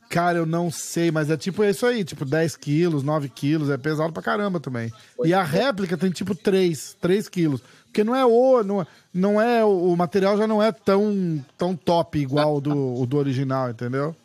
Cara, 0.09 0.37
eu 0.37 0.45
não 0.45 0.71
sei, 0.71 1.11
mas 1.11 1.29
é 1.29 1.35
tipo 1.35 1.63
isso 1.63 1.85
aí, 1.85 2.03
tipo 2.03 2.23
10 2.23 2.55
quilos, 2.55 3.03
9 3.03 3.27
quilos, 3.29 3.69
é 3.69 3.77
pesado 3.77 4.13
pra 4.13 4.23
caramba 4.23 4.59
também. 4.59 4.91
E 5.23 5.33
a 5.33 5.43
réplica 5.43 5.97
tem 5.97 6.09
tipo 6.11 6.33
3, 6.33 6.95
3 7.01 7.27
quilos. 7.27 7.61
Porque 7.85 8.03
não 8.03 8.15
é 8.15 8.25
o. 8.25 8.63
Não, 8.63 8.87
não 9.13 9.41
é. 9.41 9.65
O 9.65 9.95
material 9.95 10.37
já 10.37 10.45
não 10.45 10.61
é 10.61 10.71
tão, 10.71 11.43
tão 11.57 11.75
top 11.75 12.19
igual 12.19 12.57
o 12.57 12.61
do, 12.61 13.01
o 13.01 13.05
do 13.05 13.17
original, 13.17 13.69
entendeu? 13.69 14.15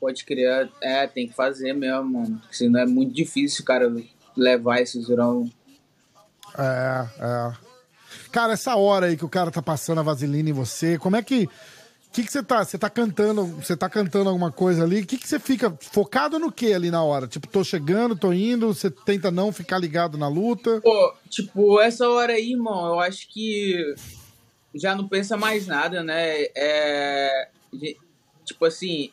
Pode 0.00 0.24
criar. 0.24 0.68
É, 0.80 1.06
tem 1.06 1.26
que 1.26 1.34
fazer 1.34 1.72
mesmo, 1.72 2.04
mano. 2.04 2.38
Porque 2.38 2.54
senão 2.54 2.80
é 2.80 2.86
muito 2.86 3.12
difícil, 3.12 3.64
cara, 3.64 3.92
levar 4.36 4.80
esse 4.80 5.00
zurão. 5.00 5.50
É, 6.56 7.06
é. 7.18 7.67
Cara, 8.30 8.52
essa 8.52 8.76
hora 8.76 9.06
aí 9.06 9.16
que 9.16 9.24
o 9.24 9.28
cara 9.28 9.50
tá 9.50 9.62
passando 9.62 9.98
a 9.98 10.02
vaselina 10.02 10.50
em 10.50 10.52
você, 10.52 10.98
como 10.98 11.16
é 11.16 11.22
que. 11.22 11.44
O 11.44 12.10
que, 12.10 12.22
você 12.22 12.42
tá? 12.42 12.64
Você 12.64 12.78
tá 12.78 12.88
cantando, 12.88 13.44
você 13.44 13.76
tá 13.76 13.88
cantando 13.88 14.30
alguma 14.30 14.50
coisa 14.50 14.82
ali? 14.82 15.02
O 15.02 15.06
que, 15.06 15.18
que 15.18 15.28
você 15.28 15.38
fica 15.38 15.76
focado 15.78 16.38
no 16.38 16.50
que 16.50 16.72
ali 16.72 16.90
na 16.90 17.02
hora? 17.02 17.28
Tipo, 17.28 17.46
tô 17.46 17.62
chegando, 17.62 18.16
tô 18.16 18.32
indo, 18.32 18.72
você 18.72 18.90
tenta 18.90 19.30
não 19.30 19.52
ficar 19.52 19.78
ligado 19.78 20.16
na 20.16 20.26
luta? 20.26 20.80
Pô, 20.80 21.14
tipo, 21.28 21.78
essa 21.80 22.08
hora 22.08 22.32
aí, 22.32 22.52
irmão, 22.52 22.86
eu 22.86 23.00
acho 23.00 23.28
que 23.28 23.94
já 24.74 24.94
não 24.94 25.06
pensa 25.06 25.36
mais 25.36 25.66
nada, 25.66 26.02
né? 26.02 26.46
É. 26.56 27.48
Tipo 28.44 28.64
assim, 28.64 29.10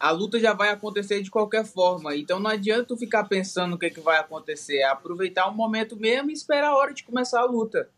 a 0.00 0.10
luta 0.10 0.38
já 0.38 0.52
vai 0.52 0.70
acontecer 0.70 1.22
de 1.22 1.30
qualquer 1.30 1.64
forma. 1.64 2.16
Então 2.16 2.38
não 2.38 2.50
adianta 2.50 2.84
tu 2.84 2.96
ficar 2.96 3.24
pensando 3.24 3.74
o 3.74 3.78
que, 3.78 3.90
que 3.90 4.00
vai 4.00 4.18
acontecer. 4.18 4.78
É 4.78 4.84
aproveitar 4.84 5.48
o 5.48 5.54
momento 5.54 5.96
mesmo 5.96 6.30
e 6.30 6.34
esperar 6.34 6.68
a 6.68 6.76
hora 6.76 6.94
de 6.94 7.04
começar 7.04 7.40
a 7.40 7.46
luta. 7.46 7.88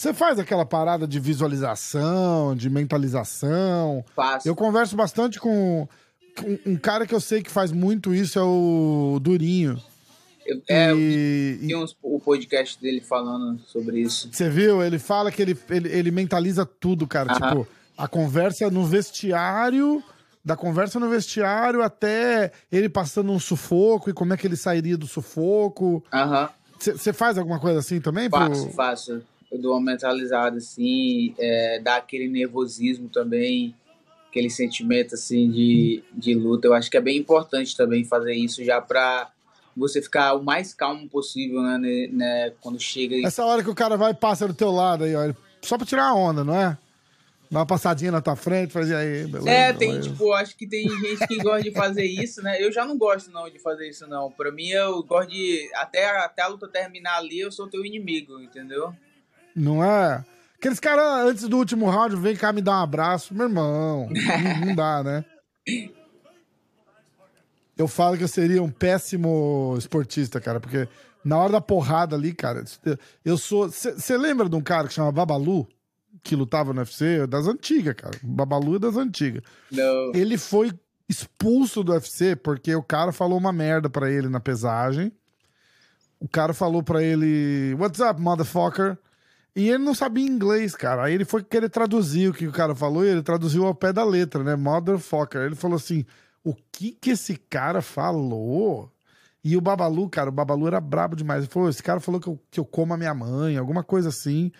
Você 0.00 0.14
faz 0.14 0.38
aquela 0.38 0.64
parada 0.64 1.06
de 1.06 1.20
visualização, 1.20 2.56
de 2.56 2.70
mentalização? 2.70 4.02
Faço. 4.16 4.48
Eu 4.48 4.56
converso 4.56 4.96
bastante 4.96 5.38
com, 5.38 5.86
com 6.34 6.58
um 6.64 6.74
cara 6.74 7.06
que 7.06 7.14
eu 7.14 7.20
sei 7.20 7.42
que 7.42 7.50
faz 7.50 7.70
muito 7.70 8.14
isso, 8.14 8.38
é 8.38 8.42
o 8.42 9.18
Durinho. 9.20 9.78
Eu, 10.46 10.62
é, 10.70 10.94
e, 10.94 11.58
vi 11.60 11.76
uns, 11.76 11.94
o 12.02 12.18
podcast 12.18 12.80
dele 12.80 13.02
falando 13.02 13.60
sobre 13.66 14.00
isso. 14.00 14.30
Você 14.32 14.48
viu? 14.48 14.82
Ele 14.82 14.98
fala 14.98 15.30
que 15.30 15.42
ele, 15.42 15.58
ele, 15.68 15.90
ele 15.90 16.10
mentaliza 16.10 16.64
tudo, 16.64 17.06
cara. 17.06 17.34
Tipo, 17.34 17.68
a 17.98 18.08
conversa 18.08 18.70
no 18.70 18.86
vestiário, 18.86 20.02
da 20.42 20.56
conversa 20.56 20.98
no 20.98 21.10
vestiário 21.10 21.82
até 21.82 22.52
ele 22.72 22.88
passando 22.88 23.30
um 23.32 23.38
sufoco 23.38 24.08
e 24.08 24.14
como 24.14 24.32
é 24.32 24.38
que 24.38 24.46
ele 24.46 24.56
sairia 24.56 24.96
do 24.96 25.06
sufoco. 25.06 26.02
Você 26.78 27.12
faz 27.12 27.36
alguma 27.36 27.60
coisa 27.60 27.80
assim 27.80 28.00
também? 28.00 28.30
Faço, 28.30 28.64
pro... 28.64 28.72
faço. 28.72 29.22
Eu 29.50 29.58
dou 29.58 29.72
uma 29.72 29.92
mentalizada 29.92 30.58
assim, 30.58 31.34
é, 31.38 31.80
dá 31.80 31.96
aquele 31.96 32.28
nervosismo 32.28 33.08
também, 33.08 33.74
aquele 34.28 34.48
sentimento 34.48 35.14
assim 35.14 35.50
de, 35.50 36.04
de 36.12 36.34
luta. 36.34 36.68
Eu 36.68 36.74
acho 36.74 36.90
que 36.90 36.96
é 36.96 37.00
bem 37.00 37.18
importante 37.18 37.76
também 37.76 38.04
fazer 38.04 38.34
isso 38.34 38.64
já 38.64 38.80
pra 38.80 39.30
você 39.76 40.00
ficar 40.00 40.34
o 40.34 40.42
mais 40.42 40.74
calmo 40.74 41.08
possível, 41.08 41.62
né, 41.62 42.08
né 42.12 42.52
quando 42.60 42.78
chega. 42.78 43.16
Essa 43.26 43.44
hora 43.44 43.62
que 43.62 43.70
o 43.70 43.74
cara 43.74 43.96
vai 43.96 44.12
e 44.12 44.14
passa 44.14 44.46
do 44.46 44.54
teu 44.54 44.70
lado 44.70 45.04
aí, 45.04 45.14
ó, 45.14 45.32
só 45.62 45.76
pra 45.76 45.86
tirar 45.86 46.08
a 46.08 46.14
onda, 46.14 46.44
não 46.44 46.54
é? 46.54 46.78
Dá 47.50 47.58
uma 47.58 47.66
passadinha 47.66 48.12
na 48.12 48.20
tua 48.20 48.36
frente, 48.36 48.72
fazer 48.72 48.94
aí, 48.94 49.26
beleza. 49.26 49.50
É, 49.50 49.72
tem, 49.72 49.90
beleza. 49.90 50.08
tipo, 50.08 50.32
acho 50.32 50.56
que 50.56 50.68
tem 50.68 50.88
gente 50.88 51.26
que 51.26 51.38
gosta 51.42 51.62
de 51.62 51.72
fazer 51.72 52.04
isso, 52.04 52.40
né? 52.42 52.62
Eu 52.62 52.70
já 52.70 52.86
não 52.86 52.96
gosto, 52.96 53.32
não, 53.32 53.50
de 53.50 53.58
fazer 53.58 53.88
isso, 53.88 54.06
não. 54.06 54.30
Pra 54.30 54.52
mim, 54.52 54.68
eu 54.68 55.02
gosto 55.02 55.30
de. 55.30 55.68
Até, 55.74 56.04
até 56.18 56.42
a 56.42 56.46
luta 56.46 56.68
terminar 56.68 57.16
ali, 57.16 57.40
eu 57.40 57.50
sou 57.50 57.66
teu 57.66 57.84
inimigo, 57.84 58.40
entendeu? 58.40 58.94
Não 59.54 59.82
é? 59.84 60.24
Aqueles 60.56 60.80
caras, 60.80 61.28
antes 61.28 61.48
do 61.48 61.56
último 61.56 61.88
round, 61.88 62.16
vem 62.16 62.36
cá 62.36 62.52
me 62.52 62.60
dar 62.60 62.80
um 62.80 62.82
abraço. 62.82 63.34
Meu 63.34 63.46
irmão, 63.46 64.08
não, 64.10 64.66
não 64.66 64.74
dá, 64.74 65.02
né? 65.02 65.24
Eu 67.76 67.88
falo 67.88 68.16
que 68.16 68.24
eu 68.24 68.28
seria 68.28 68.62
um 68.62 68.70
péssimo 68.70 69.74
esportista, 69.78 70.40
cara, 70.40 70.60
porque 70.60 70.86
na 71.24 71.38
hora 71.38 71.52
da 71.52 71.60
porrada 71.60 72.14
ali, 72.14 72.34
cara, 72.34 72.62
eu 73.24 73.38
sou. 73.38 73.70
Você 73.70 74.16
lembra 74.18 74.48
de 74.48 74.56
um 74.56 74.60
cara 74.60 74.86
que 74.88 74.94
chama 74.94 75.10
Babalu? 75.10 75.66
que 76.22 76.36
lutava 76.36 76.72
no 76.72 76.80
UFC, 76.80 77.26
das 77.26 77.46
antigas, 77.46 77.94
cara. 77.94 78.18
Babalu 78.22 78.76
é 78.76 78.78
das 78.78 78.96
antigas. 78.96 79.42
Não. 79.70 80.12
Ele 80.14 80.36
foi 80.36 80.72
expulso 81.08 81.82
do 81.82 81.92
UFC 81.92 82.36
porque 82.36 82.74
o 82.74 82.82
cara 82.82 83.12
falou 83.12 83.38
uma 83.38 83.52
merda 83.52 83.88
para 83.88 84.10
ele 84.10 84.28
na 84.28 84.40
pesagem. 84.40 85.12
O 86.18 86.28
cara 86.28 86.52
falou 86.52 86.82
para 86.82 87.02
ele, 87.02 87.74
What's 87.78 88.00
up, 88.00 88.20
motherfucker? 88.20 88.98
E 89.54 89.68
ele 89.68 89.78
não 89.78 89.94
sabia 89.94 90.26
inglês, 90.26 90.74
cara. 90.74 91.04
Aí 91.04 91.14
ele 91.14 91.24
foi 91.24 91.42
querer 91.42 91.68
traduzir 91.68 92.28
o 92.28 92.34
que 92.34 92.46
o 92.46 92.52
cara 92.52 92.74
falou 92.74 93.04
e 93.04 93.08
ele 93.08 93.22
traduziu 93.22 93.66
ao 93.66 93.74
pé 93.74 93.92
da 93.92 94.04
letra, 94.04 94.44
né? 94.44 94.54
Motherfucker. 94.56 95.42
Ele 95.42 95.56
falou 95.56 95.76
assim: 95.76 96.04
o 96.44 96.54
que 96.72 96.92
que 96.92 97.10
esse 97.10 97.36
cara 97.36 97.82
falou? 97.82 98.90
E 99.42 99.56
o 99.56 99.60
Babalu, 99.60 100.08
cara, 100.08 100.28
o 100.28 100.32
Babalu 100.32 100.68
era 100.68 100.80
brabo 100.80 101.16
demais. 101.16 101.44
Ele 101.44 101.52
falou: 101.52 101.68
esse 101.68 101.82
cara 101.82 102.00
falou 102.00 102.20
que 102.20 102.28
eu, 102.28 102.40
que 102.50 102.60
eu 102.60 102.64
como 102.64 102.94
a 102.94 102.96
minha 102.96 103.14
mãe, 103.14 103.56
alguma 103.56 103.82
coisa 103.82 104.08
assim. 104.08 104.52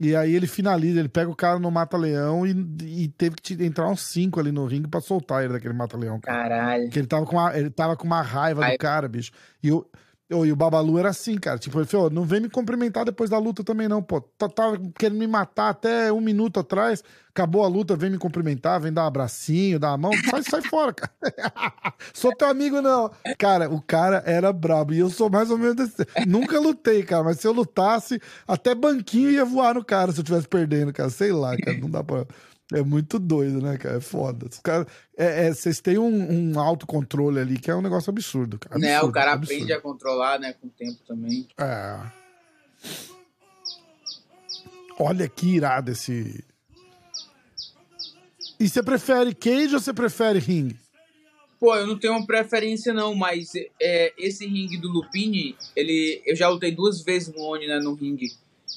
E 0.00 0.14
aí 0.14 0.32
ele 0.32 0.46
finaliza, 0.46 1.00
ele 1.00 1.08
pega 1.08 1.28
o 1.28 1.34
cara 1.34 1.58
no 1.58 1.72
mata-leão 1.72 2.46
e, 2.46 2.52
e, 2.84 3.08
teve 3.08 3.34
que 3.34 3.54
entrar 3.64 3.88
uns 3.88 4.02
cinco 4.02 4.38
ali 4.38 4.52
no 4.52 4.64
ringue 4.64 4.86
pra 4.86 5.00
soltar 5.00 5.42
ele 5.42 5.52
daquele 5.52 5.74
mata-leão. 5.74 6.20
Caralho. 6.20 6.84
Porque 6.84 7.00
ele 7.00 7.08
tava 7.08 7.26
com 7.26 7.34
uma, 7.34 7.58
ele 7.58 7.68
tava 7.68 7.96
com 7.96 8.06
uma 8.06 8.22
raiva 8.22 8.64
Ai. 8.64 8.72
do 8.72 8.78
cara, 8.78 9.08
bicho. 9.08 9.32
E 9.60 9.72
o, 9.72 9.84
e 10.30 10.52
o 10.52 10.56
Babalu 10.56 10.98
era 10.98 11.08
assim, 11.08 11.38
cara. 11.38 11.58
Tipo, 11.58 11.78
ele 11.78 11.86
falou, 11.86 12.10
não 12.10 12.22
vem 12.22 12.40
me 12.40 12.50
cumprimentar 12.50 13.04
depois 13.04 13.30
da 13.30 13.38
luta 13.38 13.64
também, 13.64 13.88
não, 13.88 14.02
pô. 14.02 14.20
Tava 14.20 14.52
tá, 14.52 14.72
tá 14.72 14.78
querendo 14.98 15.18
me 15.18 15.26
matar 15.26 15.70
até 15.70 16.12
um 16.12 16.20
minuto 16.20 16.60
atrás. 16.60 17.02
Acabou 17.30 17.64
a 17.64 17.68
luta, 17.68 17.96
vem 17.96 18.10
me 18.10 18.18
cumprimentar, 18.18 18.78
vem 18.78 18.92
dar 18.92 19.04
um 19.04 19.06
abracinho, 19.06 19.78
dar 19.78 19.92
a 19.92 19.96
mão. 19.96 20.10
Sai, 20.30 20.42
sai 20.42 20.62
fora, 20.62 20.92
cara. 20.92 21.12
sou 22.12 22.34
teu 22.36 22.48
amigo, 22.48 22.82
não. 22.82 23.10
Cara, 23.38 23.70
o 23.70 23.80
cara 23.80 24.22
era 24.26 24.52
brabo. 24.52 24.92
E 24.92 24.98
eu 24.98 25.08
sou 25.08 25.30
mais 25.30 25.50
ou 25.50 25.56
menos 25.56 25.76
desse. 25.76 26.06
Nunca 26.28 26.60
lutei, 26.60 27.02
cara. 27.02 27.24
Mas 27.24 27.38
se 27.38 27.46
eu 27.46 27.52
lutasse, 27.52 28.20
até 28.46 28.74
banquinho 28.74 29.30
ia 29.30 29.46
voar 29.46 29.76
no 29.76 29.84
cara 29.84 30.12
se 30.12 30.20
eu 30.20 30.24
tivesse 30.24 30.46
perdendo, 30.46 30.92
cara. 30.92 31.08
Sei 31.08 31.32
lá, 31.32 31.56
cara. 31.56 31.78
Não 31.78 31.88
dá 31.88 32.04
pra. 32.04 32.26
É 32.72 32.82
muito 32.82 33.18
doido, 33.18 33.62
né, 33.62 33.78
cara? 33.78 33.96
É 33.96 34.00
foda. 34.00 34.46
Os 34.46 34.58
cara, 34.58 34.86
é, 35.16 35.46
é, 35.46 35.54
vocês 35.54 35.80
têm 35.80 35.96
um, 35.96 36.52
um 36.52 36.60
autocontrole 36.60 37.38
ali 37.38 37.58
que 37.58 37.70
é 37.70 37.74
um 37.74 37.80
negócio 37.80 38.10
absurdo, 38.10 38.58
cara. 38.58 38.76
Absurdo, 38.76 38.92
né, 38.92 39.02
o 39.02 39.12
cara 39.12 39.32
absurdo. 39.32 39.54
aprende 39.54 39.72
a 39.72 39.80
controlar, 39.80 40.38
né, 40.38 40.52
com 40.52 40.66
o 40.66 40.70
tempo 40.70 40.98
também. 41.06 41.48
É. 41.58 41.98
Olha 44.98 45.28
que 45.28 45.54
irado 45.54 45.92
esse. 45.92 46.44
E 48.60 48.68
você 48.68 48.82
prefere 48.82 49.34
cage 49.34 49.74
ou 49.74 49.80
você 49.80 49.94
prefere 49.94 50.38
ring? 50.38 50.76
Pô, 51.58 51.74
eu 51.74 51.86
não 51.86 51.98
tenho 51.98 52.12
uma 52.12 52.26
preferência 52.26 52.92
não, 52.92 53.14
mas 53.14 53.52
é, 53.80 54.12
esse 54.18 54.46
ringue 54.46 54.76
do 54.76 54.88
Lupini, 54.88 55.56
ele, 55.74 56.22
eu 56.24 56.36
já 56.36 56.48
lutei 56.48 56.70
duas 56.70 57.02
vezes 57.02 57.34
no 57.34 57.42
Oni, 57.42 57.66
né, 57.66 57.78
no 57.80 57.94
ringue. 57.94 58.32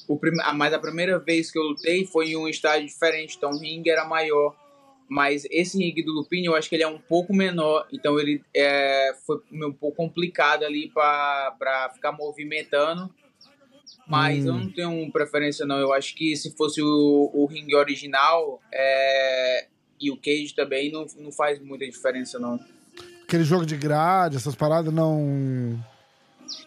O 0.08 0.16
prim... 0.16 0.32
Mas 0.54 0.72
a 0.72 0.78
primeira 0.78 1.18
vez 1.18 1.50
que 1.50 1.58
eu 1.58 1.62
lutei 1.62 2.04
foi 2.06 2.30
em 2.30 2.36
um 2.36 2.48
estádio 2.48 2.86
diferente, 2.86 3.36
então 3.36 3.50
o 3.50 3.58
ringue 3.58 3.90
era 3.90 4.04
maior. 4.04 4.54
Mas 5.08 5.46
esse 5.50 5.78
ringue 5.78 6.02
do 6.02 6.12
Lupini, 6.12 6.46
eu 6.46 6.54
acho 6.54 6.68
que 6.68 6.74
ele 6.74 6.84
é 6.84 6.88
um 6.88 6.98
pouco 6.98 7.34
menor, 7.34 7.86
então 7.92 8.18
ele 8.18 8.42
é... 8.54 9.14
foi 9.26 9.40
um 9.52 9.72
pouco 9.72 9.96
complicado 9.96 10.64
ali 10.64 10.88
para 10.88 11.90
ficar 11.94 12.12
movimentando. 12.12 13.12
Mas 14.06 14.44
hum. 14.44 14.48
eu 14.48 14.54
não 14.54 14.70
tenho 14.70 15.12
preferência, 15.12 15.66
não. 15.66 15.78
Eu 15.78 15.92
acho 15.92 16.14
que 16.14 16.34
se 16.36 16.50
fosse 16.56 16.80
o, 16.82 17.30
o 17.32 17.46
ringue 17.46 17.74
original 17.74 18.60
é... 18.72 19.66
e 20.00 20.10
o 20.10 20.16
Cage 20.16 20.54
também, 20.54 20.90
não, 20.90 21.06
não 21.18 21.30
faz 21.30 21.58
muita 21.60 21.86
diferença, 21.86 22.38
não. 22.38 22.58
Aquele 23.22 23.44
jogo 23.44 23.64
de 23.64 23.76
grade, 23.76 24.36
essas 24.36 24.54
paradas 24.54 24.92
não. 24.92 25.78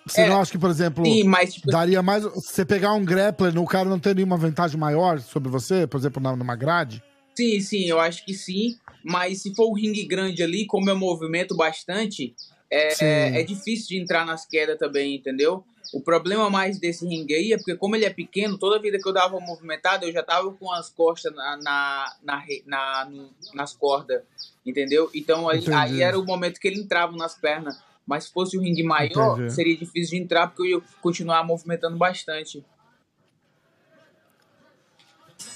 Você 0.06 0.22
é, 0.22 0.30
não 0.30 0.42
acha 0.42 0.52
que, 0.52 0.58
por 0.58 0.70
exemplo, 0.70 1.06
sim, 1.06 1.24
mas, 1.24 1.56
tipo, 1.56 1.68
daria 1.68 2.02
mais. 2.02 2.24
Você 2.24 2.66
pegar 2.66 2.94
um 2.94 3.04
grappler, 3.04 3.58
o 3.58 3.66
cara 3.66 3.90
não 3.90 4.00
ter 4.00 4.16
nenhuma 4.16 4.38
vantagem 4.38 4.80
maior 4.80 5.20
sobre 5.20 5.50
você, 5.50 5.88
por 5.88 5.98
exemplo, 5.98 6.22
numa 6.22 6.56
grade? 6.56 7.04
Sim, 7.36 7.60
sim, 7.60 7.86
eu 7.86 8.00
acho 8.00 8.26
que 8.26 8.34
sim. 8.34 8.78
Mas 9.04 9.42
se 9.42 9.54
for 9.54 9.70
um 9.70 9.74
ringue 9.74 10.06
grande 10.06 10.42
ali, 10.42 10.66
como 10.66 10.90
eu 10.90 10.98
movimento 10.98 11.56
bastante, 11.56 12.34
é, 12.70 13.40
é, 13.40 13.44
difícil 13.44 13.90
de 13.90 14.00
entrar 14.00 14.26
nas 14.26 14.46
quedas 14.46 14.78
também, 14.78 15.16
entendeu? 15.16 15.64
O 15.94 16.02
problema 16.02 16.50
mais 16.50 16.80
desse 16.80 17.08
ringue 17.08 17.34
aí 17.34 17.54
é 17.54 17.58
porque, 17.58 17.76
como 17.76 17.96
ele 17.96 18.06
é 18.06 18.10
pequeno, 18.10 18.58
toda 18.58 18.82
vida 18.82 18.98
que 19.00 19.08
eu 19.08 19.14
dava 19.14 19.38
uma 19.38 19.46
movimentada, 19.46 20.06
eu 20.06 20.12
já 20.12 20.24
tava 20.24 20.52
com 20.52 20.72
as 20.72 20.90
costas 20.90 21.34
na, 21.34 21.58
na, 21.58 22.16
na, 22.24 22.44
na 22.66 23.12
nas 23.54 23.74
cordas, 23.74 24.22
entendeu? 24.66 25.10
Então 25.14 25.48
aí, 25.48 25.64
aí, 25.74 26.02
era 26.02 26.20
o 26.20 26.26
momento 26.26 26.60
que 26.60 26.68
ele 26.68 26.82
entrava 26.82 27.16
nas 27.16 27.36
pernas. 27.36 27.78
Mas 28.06 28.26
se 28.26 28.32
fosse 28.32 28.58
um 28.58 28.62
ringue 28.62 28.84
maior, 28.84 29.36
Entendi. 29.36 29.54
seria 29.54 29.78
difícil 29.78 30.18
de 30.18 30.24
entrar 30.24 30.48
porque 30.48 30.62
eu 30.62 30.80
ia 30.80 30.86
continuar 31.02 31.44
movimentando 31.44 31.98
bastante. 31.98 32.64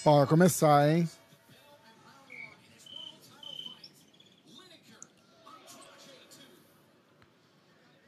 Ó, 0.03 0.25
começar, 0.25 0.89
hein? 0.89 1.07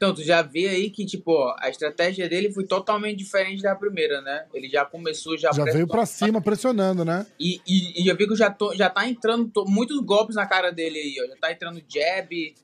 Então, 0.01 0.15
tu 0.15 0.23
já 0.23 0.41
vê 0.41 0.67
aí 0.67 0.89
que, 0.89 1.05
tipo, 1.05 1.31
ó, 1.31 1.55
a 1.59 1.69
estratégia 1.69 2.27
dele 2.27 2.51
foi 2.51 2.65
totalmente 2.65 3.19
diferente 3.19 3.61
da 3.61 3.75
primeira, 3.75 4.19
né? 4.19 4.47
Ele 4.51 4.67
já 4.67 4.83
começou, 4.83 5.37
já... 5.37 5.51
Já 5.51 5.63
veio 5.63 5.87
pra 5.87 6.07
cima, 6.07 6.41
pressionando, 6.41 7.05
né? 7.05 7.23
E, 7.39 7.61
e, 7.67 8.01
e 8.01 8.05
já 8.05 8.15
vi 8.15 8.27
que 8.27 8.35
já, 8.35 8.49
tô, 8.49 8.73
já 8.73 8.89
tá 8.89 9.07
entrando 9.07 9.47
tô, 9.51 9.63
muitos 9.65 10.03
golpes 10.03 10.35
na 10.35 10.47
cara 10.47 10.71
dele 10.71 10.97
aí, 10.97 11.15
ó. 11.23 11.27
Já 11.27 11.35
tá 11.35 11.51
entrando 11.51 11.83
jab, 11.87 12.55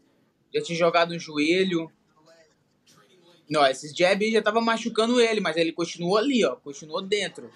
já 0.58 0.64
tinha 0.64 0.78
jogado 0.78 1.14
no 1.14 1.20
joelho. 1.20 1.92
Não, 3.50 3.66
esses 3.66 3.96
jab 3.96 4.30
já 4.30 4.42
tava 4.42 4.60
machucando 4.60 5.22
ele, 5.22 5.40
mas 5.40 5.56
ele 5.56 5.72
continuou 5.72 6.18
ali, 6.18 6.44
ó. 6.44 6.56
Continuou 6.56 7.02
dentro. 7.02 7.50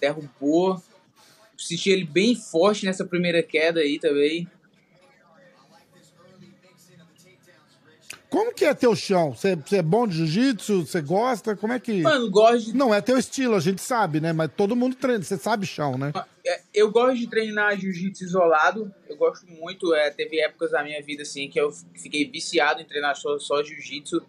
Derrubou. 0.00 0.82
Senti 1.56 1.90
ele 1.90 2.04
bem 2.04 2.34
forte 2.34 2.84
nessa 2.84 3.04
primeira 3.04 3.42
queda 3.42 3.80
aí 3.80 3.98
também. 3.98 4.48
Como 8.28 8.52
que 8.52 8.64
é 8.64 8.74
teu 8.74 8.96
chão? 8.96 9.32
Você, 9.32 9.56
é 9.76 9.82
bom 9.82 10.08
de 10.08 10.16
jiu-jitsu? 10.16 10.84
Você 10.84 11.00
gosta? 11.00 11.54
Como 11.54 11.72
é 11.72 11.78
que. 11.78 12.02
Mano, 12.02 12.28
gosto 12.28 12.72
de... 12.72 12.76
Não, 12.76 12.92
é 12.92 13.00
teu 13.00 13.16
estilo, 13.16 13.54
a 13.54 13.60
gente 13.60 13.80
sabe, 13.80 14.20
né? 14.20 14.32
Mas 14.32 14.50
todo 14.56 14.74
mundo 14.74 14.96
treina, 14.96 15.22
você 15.22 15.38
sabe 15.38 15.64
chão, 15.64 15.96
né? 15.96 16.12
É, 16.46 16.60
eu 16.74 16.90
gosto 16.90 17.18
de 17.18 17.26
treinar 17.26 17.78
jiu-jitsu 17.78 18.24
isolado. 18.24 18.92
Eu 19.08 19.16
gosto 19.16 19.46
muito. 19.46 19.94
É, 19.94 20.10
teve 20.10 20.40
épocas 20.40 20.72
da 20.72 20.82
minha 20.82 21.02
vida, 21.02 21.22
assim, 21.22 21.48
que 21.48 21.58
eu 21.58 21.72
fiquei 21.72 22.28
viciado 22.28 22.80
em 22.80 22.84
treinar 22.84 23.16
só, 23.16 23.38
só 23.38 23.62
jiu-jitsu. 23.62 24.22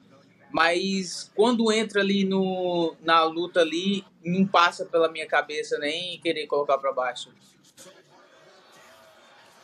Mas 0.52 1.30
quando 1.36 1.72
entra 1.72 2.00
ali 2.00 2.24
no, 2.24 2.96
na 3.02 3.24
luta 3.26 3.60
ali, 3.60 4.06
não 4.24 4.46
passa 4.48 4.86
pela 4.86 5.12
minha 5.12 5.28
cabeça 5.28 5.78
nem 5.78 6.20
querer 6.22 6.48
colocar 6.48 6.78
para 6.78 6.94
baixo. 6.94 7.30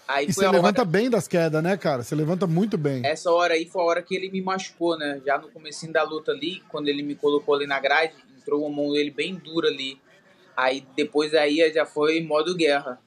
Aí 0.06 0.28
e 0.28 0.34
você 0.34 0.46
levanta 0.50 0.82
hora... 0.82 0.90
bem 0.90 1.10
das 1.10 1.28
quedas, 1.28 1.64
né, 1.64 1.78
cara? 1.78 2.04
Você 2.04 2.14
levanta 2.14 2.46
muito 2.46 2.78
bem. 2.78 3.06
Essa 3.06 3.32
hora 3.32 3.54
aí 3.54 3.66
foi 3.66 3.82
a 3.82 3.86
hora 3.86 4.02
que 4.02 4.14
ele 4.14 4.30
me 4.30 4.42
machucou, 4.42 4.98
né? 4.98 5.22
Já 5.26 5.38
no 5.38 5.48
comecinho 5.50 5.94
da 5.94 6.04
luta 6.04 6.34
ali, 6.34 6.62
quando 6.68 6.90
ele 6.90 7.02
me 7.02 7.16
colocou 7.16 7.56
ali 7.56 7.66
na 7.66 7.80
grade, 7.80 8.14
entrou 8.38 8.66
uma 8.66 8.76
mão 8.76 8.92
dele 8.92 9.12
bem 9.12 9.36
dura 9.36 9.70
ali. 9.70 9.98
Aí 10.56 10.86
depois 10.96 11.34
aí 11.34 11.72
já 11.74 11.86
foi 11.86 12.22
modo 12.22 12.56
guerra. 12.56 13.00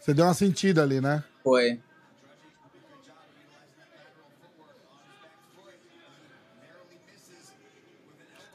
Você 0.00 0.14
deu 0.14 0.24
uma 0.24 0.34
sentida 0.34 0.82
ali, 0.82 1.00
né? 1.00 1.22
Foi. 1.42 1.80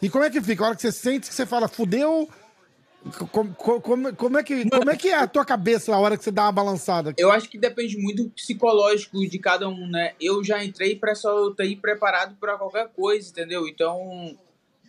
E 0.01 0.09
como 0.09 0.23
é 0.23 0.29
que 0.29 0.41
fica? 0.41 0.63
A 0.63 0.67
hora 0.67 0.75
que 0.75 0.81
você 0.81 0.91
sente 0.91 1.29
que 1.29 1.33
você 1.33 1.45
fala, 1.45 1.67
fudeu, 1.69 2.27
como, 3.31 3.53
como, 3.53 4.15
como, 4.15 4.37
é 4.37 4.43
que, 4.43 4.69
como 4.69 4.89
é 4.89 4.97
que 4.97 5.09
é 5.09 5.17
a 5.17 5.27
tua 5.27 5.45
cabeça 5.45 5.93
a 5.93 5.99
hora 5.99 6.17
que 6.17 6.23
você 6.23 6.31
dá 6.31 6.43
uma 6.43 6.51
balançada? 6.51 7.13
Eu 7.17 7.31
acho 7.31 7.49
que 7.49 7.57
depende 7.57 7.97
muito 7.97 8.23
do 8.23 8.29
psicológico 8.29 9.19
de 9.19 9.39
cada 9.39 9.69
um, 9.69 9.87
né? 9.87 10.13
Eu 10.19 10.43
já 10.43 10.63
entrei 10.63 10.95
para 10.95 11.13
só 11.13 11.53
ir 11.59 11.75
preparado 11.77 12.35
para 12.35 12.57
qualquer 12.57 12.89
coisa, 12.89 13.29
entendeu? 13.29 13.67
Então, 13.67 14.37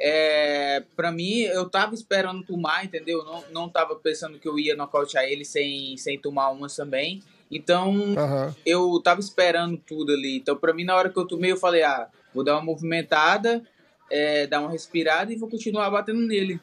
é, 0.01 0.83
para 0.97 1.13
mim, 1.13 1.41
eu 1.41 1.69
tava 1.69 1.95
esperando 1.95 2.45
tomar, 2.45 2.85
entendeu? 2.85 3.25
Não, 3.25 3.45
não 3.51 3.69
tava 3.69 3.95
pensando 3.97 4.39
que 4.39 4.49
eu 4.49 4.59
ia 4.59 4.75
nocautear 4.75 5.25
ele 5.25 5.45
sem, 5.45 5.97
sem 5.97 6.19
tomar 6.19 6.51
umas 6.51 6.75
também. 6.75 7.23
Então, 7.51 7.91
uhum. 7.91 8.55
eu 8.67 9.01
tava 9.03 9.21
esperando 9.21 9.77
tudo 9.77 10.13
ali. 10.13 10.37
Então, 10.39 10.57
para 10.57 10.75
mim, 10.75 10.85
na 10.85 10.97
hora 10.97 11.11
que 11.11 11.19
eu 11.19 11.27
tomei, 11.27 11.53
eu 11.53 11.57
falei, 11.57 11.83
ah, 11.83 12.09
vou 12.35 12.43
dar 12.43 12.55
uma 12.55 12.65
movimentada, 12.65 13.63
é, 14.11 14.47
dar 14.47 14.61
uma 14.61 14.71
respirada 14.71 15.33
e 15.33 15.37
vou 15.37 15.49
continuar 15.49 15.91
batendo 15.91 16.21
nele. 16.21 16.61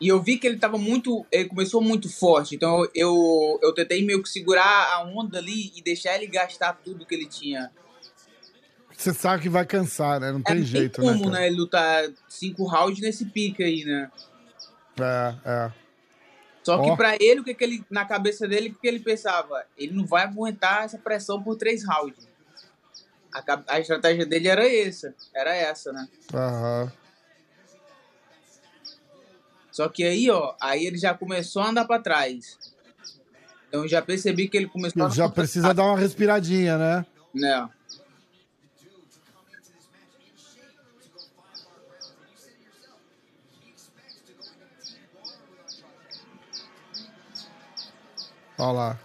E 0.00 0.08
eu 0.08 0.22
vi 0.22 0.38
que 0.38 0.46
ele 0.46 0.56
tava 0.56 0.78
muito. 0.78 1.26
Ele 1.30 1.48
começou 1.48 1.82
muito 1.82 2.08
forte. 2.08 2.54
Então 2.54 2.88
eu, 2.94 3.58
eu 3.62 3.74
tentei 3.74 4.02
meio 4.02 4.22
que 4.22 4.30
segurar 4.30 4.94
a 4.94 5.02
onda 5.04 5.38
ali 5.38 5.70
e 5.76 5.82
deixar 5.82 6.14
ele 6.16 6.26
gastar 6.26 6.72
tudo 6.82 7.04
que 7.04 7.14
ele 7.14 7.26
tinha. 7.26 7.70
Você 9.00 9.14
sabe 9.14 9.42
que 9.42 9.48
vai 9.48 9.64
cansar, 9.64 10.20
né? 10.20 10.30
Não 10.30 10.42
tem 10.42 10.56
é, 10.56 10.58
não 10.58 10.66
jeito, 10.66 11.00
tem 11.00 11.10
como, 11.10 11.30
né? 11.30 11.46
Ele 11.46 11.56
lutar 11.56 12.04
cinco 12.28 12.64
rounds 12.64 13.00
nesse 13.00 13.24
pique 13.24 13.64
aí, 13.64 13.82
né? 13.82 14.10
É, 15.00 15.34
é. 15.42 15.72
Só 16.62 16.78
oh. 16.78 16.82
que 16.82 16.96
para 16.98 17.16
ele, 17.18 17.40
o 17.40 17.44
que, 17.44 17.54
que 17.54 17.64
ele. 17.64 17.82
Na 17.88 18.04
cabeça 18.04 18.46
dele, 18.46 18.68
o 18.68 18.74
que 18.74 18.86
ele 18.86 19.00
pensava? 19.00 19.64
Ele 19.78 19.94
não 19.94 20.04
vai 20.04 20.24
aguentar 20.24 20.84
essa 20.84 20.98
pressão 20.98 21.42
por 21.42 21.56
três 21.56 21.82
rounds. 21.82 22.28
A, 23.32 23.42
a 23.68 23.80
estratégia 23.80 24.26
dele 24.26 24.48
era 24.48 24.68
essa. 24.70 25.14
Era 25.34 25.54
essa, 25.54 25.94
né? 25.94 26.06
Aham. 26.34 26.92
Só 29.72 29.88
que 29.88 30.04
aí, 30.04 30.28
ó, 30.28 30.54
aí 30.60 30.84
ele 30.84 30.98
já 30.98 31.14
começou 31.14 31.62
a 31.62 31.70
andar 31.70 31.86
para 31.86 32.02
trás. 32.02 32.58
Então 33.66 33.88
já 33.88 34.02
percebi 34.02 34.46
que 34.46 34.58
ele 34.58 34.66
começou 34.66 35.00
ele 35.00 35.10
a... 35.10 35.14
Já 35.14 35.26
precisa 35.26 35.72
dar 35.72 35.84
uma 35.84 35.96
respiradinha, 35.96 36.76
né? 36.76 37.06
Né. 37.32 37.70
Olha 48.60 48.72
lá. 48.72 48.98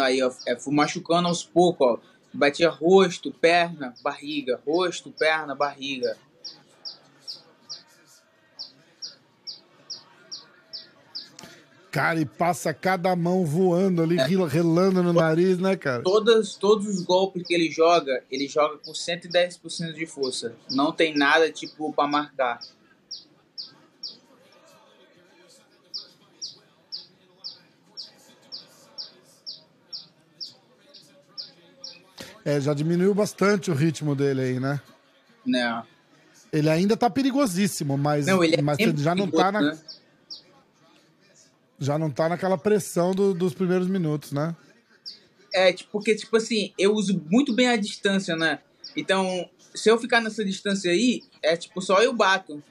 Aí, 0.00 0.22
ó, 0.22 0.32
é, 0.46 0.56
fui 0.56 0.74
machucando 0.74 1.28
aos 1.28 1.44
poucos, 1.44 1.86
ó. 1.86 1.98
Batia 2.32 2.70
rosto, 2.70 3.30
perna, 3.30 3.94
barriga, 4.02 4.58
rosto, 4.66 5.12
perna, 5.12 5.54
barriga. 5.54 6.16
Cara, 11.92 12.18
e 12.18 12.24
passa 12.24 12.74
cada 12.74 13.14
mão 13.14 13.44
voando 13.44 14.02
ali, 14.02 14.18
é. 14.18 14.24
relando 14.24 15.00
no 15.00 15.12
nariz, 15.12 15.58
né, 15.58 15.76
cara? 15.76 16.02
Todas, 16.02 16.56
todos 16.56 16.88
os 16.88 17.04
golpes 17.04 17.46
que 17.46 17.54
ele 17.54 17.70
joga, 17.70 18.24
ele 18.30 18.48
joga 18.48 18.78
com 18.78 18.92
110% 18.92 19.92
de 19.92 20.06
força. 20.06 20.56
Não 20.70 20.90
tem 20.90 21.14
nada, 21.14 21.52
tipo, 21.52 21.92
para 21.92 22.08
marcar. 22.08 22.58
É, 32.44 32.60
já 32.60 32.74
diminuiu 32.74 33.14
bastante 33.14 33.70
o 33.70 33.74
ritmo 33.74 34.14
dele 34.14 34.40
aí, 34.42 34.60
né? 34.60 34.80
Não. 35.46 35.84
Ele 36.52 36.68
ainda 36.68 36.96
tá 36.96 37.08
perigosíssimo, 37.08 37.96
mas, 37.96 38.26
não, 38.26 38.44
ele, 38.44 38.56
é 38.56 38.62
mas 38.62 38.78
ele 38.78 38.96
já 38.96 39.14
não 39.14 39.30
tá 39.30 39.50
na. 39.50 39.60
Né? 39.60 39.78
Já 41.78 41.98
não 41.98 42.10
tá 42.10 42.28
naquela 42.28 42.56
pressão 42.56 43.12
do, 43.12 43.34
dos 43.34 43.54
primeiros 43.54 43.88
minutos, 43.88 44.30
né? 44.30 44.54
É, 45.52 45.72
tipo, 45.72 45.90
porque, 45.90 46.14
tipo 46.14 46.36
assim, 46.36 46.72
eu 46.78 46.92
uso 46.92 47.20
muito 47.30 47.52
bem 47.52 47.68
a 47.68 47.76
distância, 47.76 48.36
né? 48.36 48.60
Então, 48.96 49.48
se 49.74 49.90
eu 49.90 49.98
ficar 49.98 50.20
nessa 50.20 50.44
distância 50.44 50.90
aí, 50.90 51.22
é 51.42 51.56
tipo, 51.56 51.80
só 51.80 52.02
eu 52.02 52.12
bato. 52.12 52.62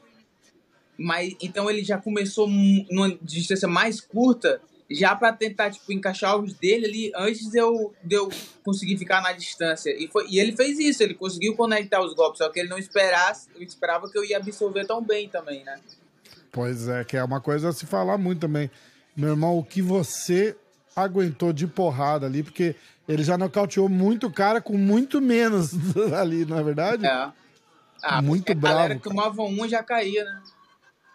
Mas, 0.98 1.36
então 1.42 1.70
ele 1.70 1.84
já 1.84 1.98
começou 1.98 2.48
numa 2.48 3.18
distância 3.22 3.68
mais 3.68 4.00
curta 4.00 4.62
já 4.94 5.16
para 5.16 5.34
tentar 5.34 5.72
tipo 5.72 5.92
encaixar 5.92 6.38
os 6.38 6.54
dele 6.54 6.86
ali 6.86 7.12
antes 7.16 7.50
de 7.50 7.58
eu, 7.58 7.94
de 8.04 8.16
eu 8.16 8.30
conseguir 8.64 8.98
ficar 8.98 9.22
na 9.22 9.32
distância. 9.32 9.90
E, 9.90 10.08
foi, 10.08 10.28
e 10.30 10.40
ele 10.40 10.56
fez 10.56 10.78
isso, 10.80 11.02
ele 11.02 11.14
conseguiu 11.14 11.56
conectar 11.56 12.02
os 12.02 12.14
golpes, 12.14 12.38
só 12.38 12.50
que 12.50 12.60
ele 12.60 12.70
não 12.70 12.78
esperasse, 12.78 13.50
eu 13.56 13.62
esperava 13.62 14.10
que 14.10 14.18
eu 14.18 14.24
ia 14.24 14.38
absorver 14.38 14.86
tão 14.86 15.02
bem 15.02 15.28
também, 15.28 15.64
né? 15.64 15.80
Pois 16.52 16.88
é, 16.88 17.04
que 17.04 17.18
é 17.18 17.24
uma 17.24 17.42
coisa 17.42 17.70
a 17.70 17.74
se 17.74 17.86
falar 17.86 18.18
muito 18.18 18.42
também. 18.42 18.70
Meu 19.16 19.30
irmão, 19.30 19.58
o 19.58 19.64
que 19.64 19.82
você 19.82 20.56
aguentou 20.96 21.52
de 21.52 21.66
porrada 21.66 22.28
ali, 22.28 22.44
porque 22.44 22.76
ele 23.08 23.24
já 23.24 23.38
nocauteou 23.38 23.90
muito 23.90 24.30
cara 24.30 24.62
com 24.62 24.78
muito 24.78 25.20
menos 25.20 25.72
ali, 26.14 26.46
não 26.46 26.60
é 26.60 26.64
verdade? 26.64 27.06
É. 27.06 27.32
Ah, 28.04 28.22
muito 28.22 28.54
bravo. 28.54 28.76
A 28.76 28.80
galera 28.80 28.96
que 28.96 29.02
tomava 29.02 29.42
um 29.44 29.68
já 29.68 29.82
caía, 29.82 30.24
né? 30.26 30.42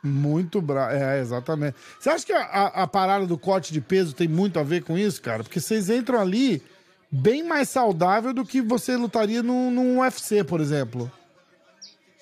Muito 0.02 0.60
bravo. 0.60 0.94
É, 0.94 1.20
exatamente. 1.20 1.76
Você 1.98 2.10
acha 2.10 2.24
que 2.24 2.32
a, 2.32 2.66
a, 2.66 2.86
parada 2.86 3.26
do 3.26 3.36
corte 3.36 3.72
de 3.72 3.80
peso 3.80 4.14
tem 4.14 4.28
muito 4.28 4.58
a 4.58 4.62
ver 4.62 4.82
com 4.82 4.96
isso, 4.96 5.20
cara? 5.20 5.42
Porque 5.42 5.60
vocês 5.60 5.90
entram 5.90 6.20
ali 6.20 6.62
bem 7.10 7.42
mais 7.42 7.68
saudável 7.68 8.32
do 8.32 8.44
que 8.44 8.60
você 8.60 8.96
lutaria 8.96 9.42
num, 9.42 9.70
num 9.70 10.00
UFC, 10.00 10.44
por 10.44 10.60
exemplo. 10.60 11.10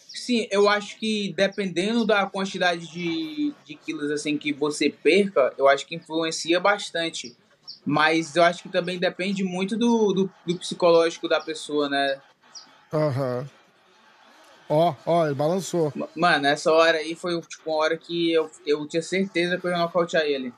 Sim, 0.09 0.49
eu 0.51 0.69
acho 0.69 0.99
que 0.99 1.33
dependendo 1.37 2.05
da 2.07 2.27
quantidade 2.27 2.91
de, 2.91 3.53
de 3.65 3.75
quilos 3.77 4.11
assim 4.11 4.39
que 4.39 4.53
você 4.53 4.89
perca, 4.89 5.53
eu 5.59 5.69
acho 5.69 5.87
que 5.87 5.95
influencia 5.95 6.59
bastante. 6.59 7.37
Mas 7.85 8.35
eu 8.35 8.43
acho 8.43 8.63
que 8.63 8.69
também 8.69 8.99
depende 8.99 9.45
muito 9.45 9.77
do, 9.77 10.13
do, 10.13 10.31
do 10.45 10.59
psicológico 10.59 11.29
da 11.29 11.41
pessoa, 11.41 11.89
né? 11.89 12.21
Aham. 12.93 13.41
Uhum. 13.41 13.56
Ó, 14.69 14.95
ó, 15.05 15.27
ele 15.27 15.35
balançou. 15.35 15.93
Mano, 16.15 16.47
essa 16.47 16.73
hora 16.73 16.99
aí 16.99 17.15
foi 17.15 17.41
tipo 17.43 17.71
uma 17.71 17.77
hora 17.77 17.97
que 17.97 18.33
eu, 18.33 18.51
eu 18.67 18.87
tinha 18.87 19.03
certeza 19.03 19.59
que 19.59 19.67
eu 19.67 19.71
ia 19.71 19.79
nocautear 19.79 20.25
ele. 20.25 20.53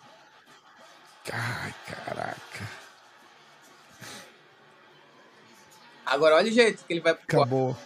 Ai, 1.31 1.75
caraca. 1.87 2.69
Agora 6.07 6.37
olha 6.37 6.49
o 6.49 6.53
jeito 6.53 6.85
que 6.87 6.93
ele 6.95 7.01
vai 7.01 7.15
pro 7.15 7.23
Acabou. 7.25 7.77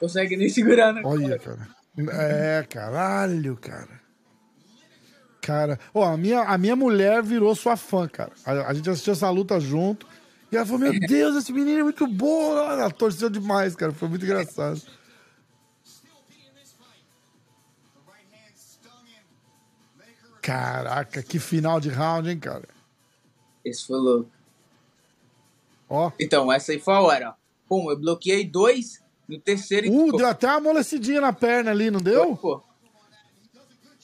Consegue 0.00 0.36
nem 0.36 0.48
segurar, 0.48 0.92
né? 0.92 1.02
Olha, 1.04 1.38
cara. 1.38 1.68
É, 2.12 2.66
caralho, 2.68 3.56
cara. 3.56 4.00
Cara, 5.40 5.78
ó, 5.94 6.04
a 6.04 6.16
minha, 6.16 6.40
a 6.40 6.58
minha 6.58 6.74
mulher 6.74 7.22
virou 7.22 7.54
sua 7.54 7.76
fã, 7.76 8.08
cara. 8.08 8.32
A, 8.44 8.68
a 8.68 8.74
gente 8.74 8.90
assistiu 8.90 9.12
essa 9.12 9.30
luta 9.30 9.60
junto. 9.60 10.06
E 10.50 10.56
ela 10.56 10.64
falou: 10.64 10.80
Meu 10.80 10.98
Deus, 11.00 11.36
esse 11.36 11.52
menino 11.52 11.80
é 11.80 11.82
muito 11.82 12.06
bom. 12.06 12.56
Ela 12.56 12.90
torceu 12.90 13.28
demais, 13.28 13.74
cara. 13.74 13.92
Foi 13.92 14.08
muito 14.08 14.24
engraçado. 14.24 14.80
Caraca, 20.40 21.24
que 21.24 21.40
final 21.40 21.80
de 21.80 21.88
round, 21.88 22.30
hein, 22.30 22.38
cara? 22.38 22.68
Esse 23.64 23.84
foi 23.84 23.98
louco. 23.98 24.30
Ó. 25.88 26.12
Então, 26.20 26.52
essa 26.52 26.70
aí 26.70 26.78
foi 26.78 26.94
a 26.94 27.00
hora. 27.00 27.34
Pum, 27.68 27.90
eu 27.90 27.98
bloqueei 27.98 28.44
dois 28.44 29.02
no 29.28 29.40
terceiro. 29.40 29.90
Uh, 29.90 30.16
deu 30.16 30.26
até 30.26 30.46
uma 30.46 30.56
amolecidinha 30.56 31.20
na 31.20 31.32
perna 31.32 31.72
ali, 31.72 31.90
não 31.90 32.00
deu? 32.00 32.36
Foi, 32.36 32.36
pô. 32.36 32.62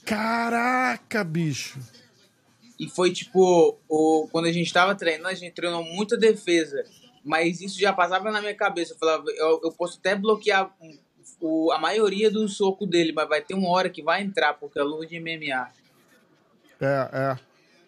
Caraca, 0.04 1.22
bicho. 1.22 1.78
E 2.82 2.88
foi 2.88 3.12
tipo, 3.12 3.78
o, 3.88 4.28
quando 4.32 4.46
a 4.46 4.52
gente 4.52 4.72
tava 4.72 4.92
treinando, 4.92 5.28
a 5.28 5.34
gente 5.34 5.52
treinou 5.52 5.84
muita 5.84 6.16
defesa. 6.16 6.84
Mas 7.24 7.60
isso 7.60 7.78
já 7.78 7.92
passava 7.92 8.28
na 8.32 8.40
minha 8.40 8.56
cabeça. 8.56 8.92
Eu 8.92 8.98
falava, 8.98 9.22
eu, 9.28 9.60
eu 9.62 9.70
posso 9.70 10.00
até 10.00 10.16
bloquear 10.16 10.68
o, 11.40 11.70
a 11.70 11.78
maioria 11.78 12.28
do 12.28 12.48
soco 12.48 12.84
dele, 12.84 13.12
mas 13.12 13.28
vai 13.28 13.40
ter 13.40 13.54
uma 13.54 13.68
hora 13.68 13.88
que 13.88 14.02
vai 14.02 14.20
entrar, 14.20 14.54
porque 14.54 14.80
é 14.80 14.82
luva 14.82 15.06
de 15.06 15.20
MMA. 15.20 15.68
É, 16.80 17.08
é. 17.12 17.38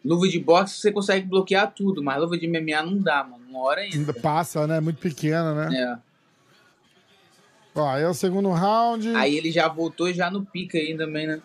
Luva 0.04 0.28
de 0.28 0.38
boxe 0.38 0.78
você 0.78 0.92
consegue 0.92 1.26
bloquear 1.26 1.74
tudo, 1.74 2.00
mas 2.00 2.20
luva 2.20 2.38
de 2.38 2.46
MMA 2.46 2.80
não 2.84 2.96
dá, 2.96 3.24
mano. 3.24 3.44
Uma 3.48 3.64
hora 3.64 3.80
ainda. 3.80 4.14
Passa, 4.14 4.64
né? 4.64 4.78
Muito 4.78 5.00
pequena, 5.00 5.68
né? 5.68 5.76
É. 5.76 5.98
Ó, 7.74 7.90
aí 7.90 8.04
é 8.04 8.08
o 8.08 8.14
segundo 8.14 8.48
round. 8.50 9.12
Aí 9.16 9.36
ele 9.36 9.50
já 9.50 9.66
voltou 9.66 10.12
já 10.12 10.30
no 10.30 10.46
pica 10.46 10.78
aí 10.78 10.96
também, 10.96 11.26
né? 11.26 11.42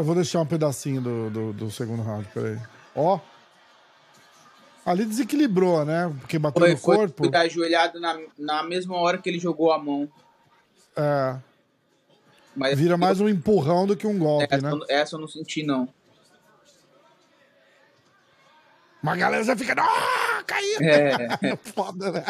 Eu 0.00 0.04
vou 0.04 0.14
deixar 0.14 0.40
um 0.40 0.46
pedacinho 0.46 1.02
do, 1.02 1.28
do, 1.30 1.52
do 1.52 1.70
segundo 1.70 2.00
round, 2.00 2.26
peraí. 2.32 2.58
Ó. 2.96 3.20
Ali 4.86 5.04
desequilibrou, 5.04 5.84
né? 5.84 6.10
Porque 6.20 6.38
bateu 6.38 6.62
foi, 6.62 6.70
no 6.70 6.80
corpo. 6.80 7.28
Foi 7.28 7.36
ajoelhado 7.36 8.00
na, 8.00 8.18
na 8.38 8.62
mesma 8.62 8.96
hora 8.96 9.18
que 9.18 9.28
ele 9.28 9.38
jogou 9.38 9.70
a 9.70 9.78
mão. 9.78 10.10
É. 10.96 11.36
Mas 12.56 12.78
Vira 12.78 12.96
mais 12.96 13.20
um 13.20 13.28
empurrão 13.28 13.86
do 13.86 13.94
que 13.94 14.06
um 14.06 14.18
golpe, 14.18 14.54
essa, 14.54 14.74
né? 14.74 14.86
Essa 14.88 15.16
eu 15.16 15.20
não 15.20 15.28
senti, 15.28 15.62
não. 15.62 15.86
Mas 19.02 19.14
a 19.14 19.18
galera 19.18 19.44
já 19.44 19.54
fica. 19.54 19.74
Ah, 19.78 20.42
caiu! 20.46 20.78
É. 20.80 21.56
Foda, 21.74 22.10
né? 22.10 22.24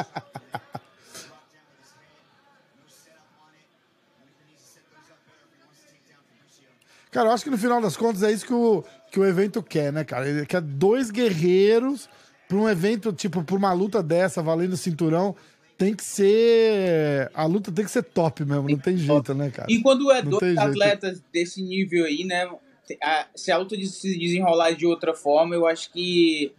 Cara, 7.11 7.29
eu 7.29 7.33
acho 7.33 7.45
que 7.45 7.51
no 7.51 7.59
final 7.59 7.81
das 7.81 7.97
contas 7.97 8.23
é 8.23 8.31
isso 8.31 8.47
que 8.47 8.53
o, 8.53 8.85
que 9.11 9.19
o 9.19 9.27
evento 9.27 9.63
quer, 9.63 9.93
né, 9.93 10.05
cara? 10.05 10.29
Ele 10.29 10.47
quer 10.47 10.61
dois 10.61 11.11
guerreiros 11.11 12.09
para 12.49 12.57
um 12.57 12.69
evento, 12.69 13.13
tipo, 13.13 13.43
por 13.43 13.59
uma 13.59 13.73
luta 13.73 14.03
dessa, 14.03 14.43
valendo 14.43 14.77
cinturão. 14.77 15.35
Tem 15.77 15.95
que 15.95 16.05
ser. 16.05 17.31
A 17.33 17.47
luta 17.47 17.73
tem 17.73 17.85
que 17.85 17.91
ser 17.91 18.03
top 18.03 18.45
mesmo, 18.45 18.69
não 18.69 18.79
tem 18.79 18.97
jeito, 18.97 19.33
né, 19.35 19.51
cara? 19.51 19.67
E 19.71 19.81
quando 19.81 20.11
é 20.13 20.23
não 20.23 20.33
dois 20.33 20.59
atletas 20.59 21.13
jeito. 21.13 21.25
desse 21.33 21.63
nível 21.63 22.05
aí, 22.05 22.25
né? 22.25 22.49
Se 23.35 23.51
a 23.51 23.57
luta 23.57 23.77
se 23.77 24.19
desenrolar 24.19 24.73
de 24.73 24.85
outra 24.85 25.15
forma, 25.15 25.55
eu 25.55 25.67
acho 25.67 25.91
que 25.93 26.53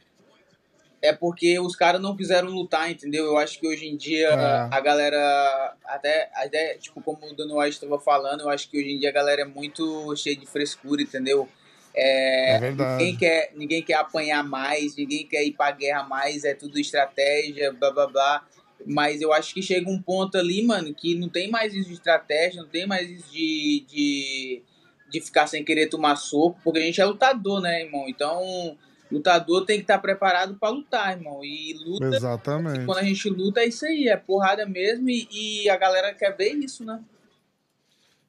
é 1.02 1.12
porque 1.12 1.60
os 1.60 1.76
caras 1.76 2.00
não 2.00 2.16
quiseram 2.16 2.50
lutar, 2.50 2.92
entendeu? 2.92 3.26
Eu 3.26 3.38
acho 3.38 3.60
que 3.60 3.68
hoje 3.68 3.88
em 3.88 3.98
dia 3.98 4.30
é. 4.30 4.68
a 4.70 4.80
galera, 4.80 5.76
até, 5.86 6.30
até, 6.36 6.76
tipo, 6.76 7.02
como 7.02 7.26
o 7.26 7.36
Dano 7.36 7.60
White 7.60 7.76
estava 7.76 8.00
falando, 8.00 8.42
eu 8.42 8.50
acho 8.50 8.70
que 8.70 8.78
hoje 8.78 8.92
em 8.92 9.00
dia 9.00 9.10
a 9.10 9.14
galera 9.14 9.42
é 9.42 9.46
muito 9.46 10.16
cheia 10.16 10.36
de 10.36 10.46
frescura, 10.46 11.02
entendeu? 11.02 11.50
É, 11.94 12.56
é 12.56 12.60
verdade. 12.60 13.04
Ninguém 13.04 13.18
quer, 13.18 13.52
ninguém 13.56 13.84
quer 13.84 13.96
apanhar 13.96 14.44
mais, 14.44 14.96
ninguém 14.96 15.26
quer 15.26 15.44
ir 15.44 15.54
pra 15.54 15.72
guerra 15.72 16.04
mais, 16.04 16.44
é 16.44 16.54
tudo 16.54 16.80
estratégia, 16.80 17.74
blá 17.74 17.92
blá 17.92 18.08
blá. 18.08 18.48
Mas 18.86 19.22
eu 19.22 19.34
acho 19.34 19.54
que 19.54 19.62
chega 19.62 19.90
um 19.90 20.02
ponto 20.02 20.38
ali, 20.38 20.64
mano, 20.64 20.94
que 20.94 21.16
não 21.16 21.30
tem 21.30 21.50
mais 21.50 21.74
isso 21.74 21.90
de 21.90 21.96
estratégia, 21.96 22.62
não 22.62 22.70
tem 22.70 22.88
mais 22.88 23.10
isso 23.10 23.32
de, 23.32 23.86
de, 23.88 24.62
de 25.10 25.22
ficar 25.22 25.48
sem 25.48 25.64
querer 25.64 25.88
tomar 25.88 26.16
soco, 26.16 26.60
porque 26.64 26.80
a 26.80 26.84
gente 26.84 27.02
é 27.02 27.06
lutador, 27.06 27.62
né, 27.62 27.84
irmão? 27.84 28.06
Então 28.08 28.78
lutador 29.12 29.66
tem 29.66 29.78
que 29.78 29.84
estar 29.84 30.00
preparado 30.00 30.56
para 30.56 30.70
lutar, 30.70 31.18
irmão. 31.18 31.44
E 31.44 31.74
luta. 31.86 32.06
Exatamente. 32.16 32.86
Quando 32.86 33.00
a 33.00 33.04
gente 33.04 33.30
luta, 33.30 33.60
é 33.60 33.68
isso 33.68 33.86
aí, 33.86 34.08
é 34.08 34.18
porrada 34.18 34.66
mesmo. 34.66 35.10
E, 35.10 35.28
e 35.32 35.70
a 35.70 35.78
galera 35.78 36.14
quer 36.14 36.36
ver 36.36 36.54
isso, 36.54 36.86
né? 36.86 37.00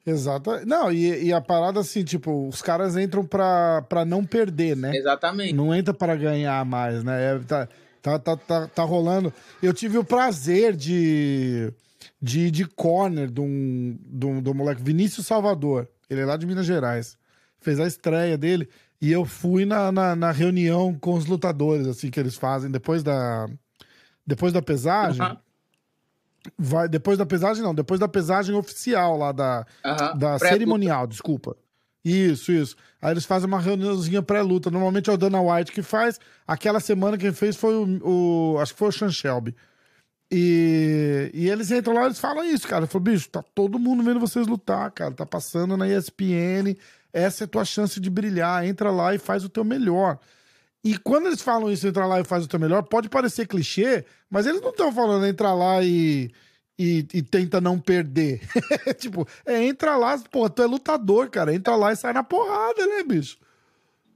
Exato. 0.05 0.67
Não, 0.67 0.91
e, 0.91 1.27
e, 1.27 1.33
a 1.33 1.41
parada 1.41 1.79
assim, 1.79 2.03
tipo, 2.03 2.49
os 2.49 2.61
caras 2.61 2.97
entram 2.97 3.25
pra, 3.25 3.83
pra 3.83 4.05
não 4.05 4.25
perder, 4.25 4.77
né? 4.77 4.97
Exatamente. 4.97 5.53
Não 5.53 5.73
entra 5.73 5.95
para 5.95 6.17
ganhar 6.17 6.65
mais, 6.65 7.05
né? 7.05 7.37
É, 7.37 7.39
tá, 7.39 7.69
tá, 8.03 8.19
tá, 8.19 8.37
tá, 8.37 8.67
tá 8.67 8.83
rolando. 8.83 9.33
Eu 9.63 9.73
tive 9.73 9.97
o 9.99 10.05
prazer 10.05 10.75
de, 10.75 11.73
de 12.21 12.51
de 12.51 12.65
corner 12.67 13.31
de 13.31 13.41
um, 13.41 13.97
de 14.05 14.27
um, 14.27 14.43
de 14.43 14.51
um 14.51 14.55
moleque, 14.55 14.83
Vinícius 14.83 15.27
Salvador. 15.27 15.89
Ele 16.11 16.21
é 16.21 16.27
lá 16.27 16.37
de 16.37 16.47
Minas 16.47 16.67
Gerais. 16.67 17.17
Fez 17.61 17.79
a 17.79 17.87
estreia 17.87 18.37
dele. 18.37 18.69
E 19.03 19.11
eu 19.11 19.25
fui 19.25 19.65
na, 19.65 19.91
na, 19.91 20.15
na, 20.15 20.31
reunião 20.31 20.97
com 20.97 21.15
os 21.15 21.27
lutadores, 21.27 21.89
assim, 21.89 22.09
que 22.09 22.21
eles 22.21 22.37
fazem 22.37 22.71
depois 22.71 23.03
da. 23.03 23.49
Depois 24.25 24.53
da 24.53 24.63
pesagem. 24.63 25.21
Uhum. 25.21 25.37
Vai, 26.57 26.89
depois 26.89 27.19
da 27.19 27.27
pesagem, 27.27 27.65
não, 27.65 27.75
depois 27.75 27.99
da 27.99 28.07
pesagem 28.07 28.55
oficial 28.55 29.19
lá 29.19 29.33
da, 29.33 29.67
uhum. 29.85 30.19
da 30.19 30.39
cerimonial, 30.39 31.09
desculpa. 31.09 31.57
Isso, 32.05 32.53
isso. 32.53 32.77
Aí 33.01 33.13
eles 33.13 33.25
fazem 33.25 33.49
uma 33.49 33.59
reuniãozinha 33.59 34.23
pré-luta. 34.23 34.71
Normalmente 34.71 35.11
é 35.11 35.13
o 35.13 35.17
Dana 35.17 35.41
White 35.41 35.73
que 35.73 35.83
faz. 35.83 36.21
Aquela 36.47 36.79
semana 36.79 37.19
quem 37.19 37.33
fez 37.33 37.57
foi 37.57 37.75
o. 37.75 38.55
o 38.55 38.59
acho 38.61 38.73
que 38.73 38.79
foi 38.79 38.89
o 38.89 38.93
Sean 38.93 39.11
Shelby. 39.11 39.53
E, 40.31 41.29
e 41.35 41.51
eles 41.51 41.73
entram 41.73 41.95
lá 41.95 42.03
e 42.03 42.07
eles 42.07 42.21
falam 42.21 42.45
isso, 42.45 42.69
cara. 42.69 42.85
Eu 42.85 42.89
falo, 42.89 43.03
bicho, 43.03 43.29
tá 43.29 43.43
todo 43.53 43.81
mundo 43.81 44.05
vendo 44.05 44.21
vocês 44.21 44.47
lutar, 44.47 44.93
cara. 44.93 45.13
Tá 45.13 45.27
passando 45.27 45.77
na 45.77 45.89
ESPN 45.89 46.77
essa 47.13 47.45
é 47.45 47.47
a 47.47 47.49
tua 47.49 47.65
chance 47.65 48.01
de 48.01 48.09
brilhar. 48.09 48.65
Entra 48.65 48.91
lá 48.91 49.15
e 49.15 49.19
faz 49.19 49.45
o 49.45 49.49
teu 49.49 49.65
melhor. 49.65 50.19
E 50.85 50.99
quando 50.99 51.27
eles 51.27 51.43
falam 51.43 51.71
isso, 51.71 51.87
entra 51.87 52.07
lá 52.07 52.21
e 52.21 52.25
faz 52.25 52.45
o 52.45 52.49
teu 52.49 52.59
melhor, 52.59 52.83
pode 52.83 53.09
parecer 53.09 53.47
clichê, 53.47 54.05
mas 54.29 54.47
eles 54.47 54.61
não 54.61 54.71
estão 54.71 54.93
falando 54.93 55.25
entra 55.27 55.55
lá 55.55 55.81
e, 55.83 56.33
e, 56.77 57.07
e 57.15 57.23
tenta 57.23 57.61
não 57.61 57.79
perder. 57.79 58.41
tipo, 58.99 59.27
é 59.47 59.63
entra 59.63 59.97
lá, 59.97 60.19
pô, 60.19 60.51
tu 60.51 60.63
é 60.63 60.67
lutador, 60.67 61.31
cara. 61.31 61.55
Entra 61.55 61.77
lá 61.77 61.93
e 61.93 61.97
sai 61.97 62.13
na 62.13 62.25
porrada, 62.25 62.85
né, 62.87 63.05
bicho? 63.05 63.39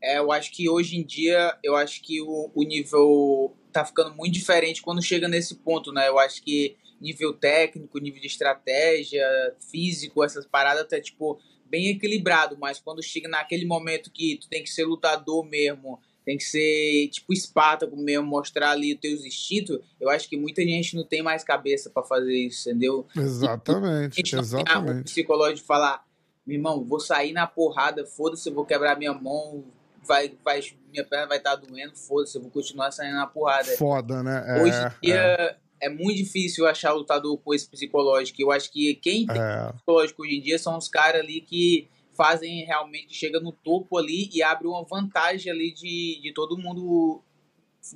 É, 0.03 0.19
eu 0.19 0.33
acho 0.33 0.51
que 0.53 0.69
hoje 0.69 0.97
em 0.97 1.05
dia, 1.05 1.57
eu 1.63 1.77
acho 1.77 2.03
que 2.03 2.21
o, 2.21 2.51
o 2.53 2.63
nível 2.65 3.57
tá 3.73 3.85
ficando 3.85 4.15
muito 4.15 4.33
diferente 4.33 4.83
quando 4.83 5.03
chega 5.03 5.29
nesse 5.29 5.55
ponto, 5.55 5.93
né? 5.93 6.09
Eu 6.09 6.19
acho 6.19 6.43
que 6.43 6.77
nível 7.01 7.33
técnico, 7.33 7.99
nível 7.99 8.21
de 8.21 8.27
estratégia, 8.27 9.25
físico, 9.71 10.25
essas 10.25 10.47
paradas, 10.47 10.87
tá 10.89 11.01
tipo 11.01 11.39
bem 11.69 11.89
equilibrado, 11.89 12.57
mas 12.59 12.79
quando 12.79 13.03
chega 13.03 13.29
naquele 13.29 13.65
momento 13.65 14.11
que 14.11 14.39
tu 14.41 14.49
tem 14.49 14.63
que 14.63 14.71
ser 14.71 14.85
lutador 14.85 15.45
mesmo, 15.45 16.01
tem 16.25 16.37
que 16.37 16.45
ser 16.45 17.09
tipo 17.09 17.33
Espartaco 17.33 17.97
mesmo, 17.97 18.27
mostrar 18.27 18.73
ali 18.73 18.95
os 18.95 19.01
teus 19.01 19.25
instintos, 19.25 19.79
eu 20.01 20.11
acho 20.11 20.29
que 20.29 20.37
muita 20.37 20.61
gente 20.63 20.97
não 20.97 21.05
tem 21.05 21.23
mais 21.23 21.45
cabeça 21.45 21.89
para 21.89 22.03
fazer 22.03 22.35
isso, 22.35 22.69
entendeu? 22.69 23.07
Exatamente, 23.17 24.21
e, 24.21 24.39
exatamente. 24.39 25.01
O 25.03 25.05
psicológico 25.05 25.61
de 25.61 25.67
falar, 25.67 26.05
meu 26.45 26.57
irmão, 26.57 26.85
vou 26.85 26.99
sair 26.99 27.33
na 27.33 27.47
porrada, 27.47 28.05
foda-se, 28.05 28.49
eu 28.49 28.55
vou 28.55 28.65
quebrar 28.65 28.99
minha 28.99 29.15
mão, 29.15 29.65
vai, 30.05 30.33
vai, 30.45 30.61
minha 30.91 31.05
perna 31.05 31.29
vai 31.29 31.39
estar 31.39 31.57
tá 31.57 31.65
doendo, 31.65 31.97
foda-se, 31.97 32.37
eu 32.37 32.43
vou 32.43 32.51
continuar 32.51 32.91
saindo 32.91 33.15
na 33.15 33.27
porrada. 33.27 33.77
Foda, 33.77 34.23
né? 34.23 34.45
É, 34.49 34.63
Hoje 34.63 34.77
em 34.77 35.07
dia 35.07 35.15
é. 35.15 35.57
É. 35.81 35.89
muito 35.89 36.17
difícil 36.17 36.67
achar 36.67 36.93
lutador 36.93 37.39
com 37.39 37.55
esse 37.55 37.69
psicológico. 37.69 38.41
Eu 38.41 38.51
acho 38.51 38.73
que 38.73 38.95
quem 38.97 39.27
tem 39.27 39.41
é. 39.41 39.73
psicológico 39.73 40.23
hoje 40.23 40.37
em 40.37 40.41
dia 40.41 40.59
são 40.59 40.77
os 40.77 40.89
caras 40.89 41.21
ali 41.21 41.41
que 41.41 41.89
fazem 42.17 42.65
realmente, 42.65 43.15
chega 43.15 43.39
no 43.39 43.53
topo 43.53 43.99
ali 43.99 44.31
e 44.33 44.43
abre 44.43 44.67
uma 44.67 44.83
vantagem 44.85 45.53
ali 45.53 45.73
de, 45.73 46.21
de 46.23 46.33
todo 46.33 46.57
mundo 46.57 47.23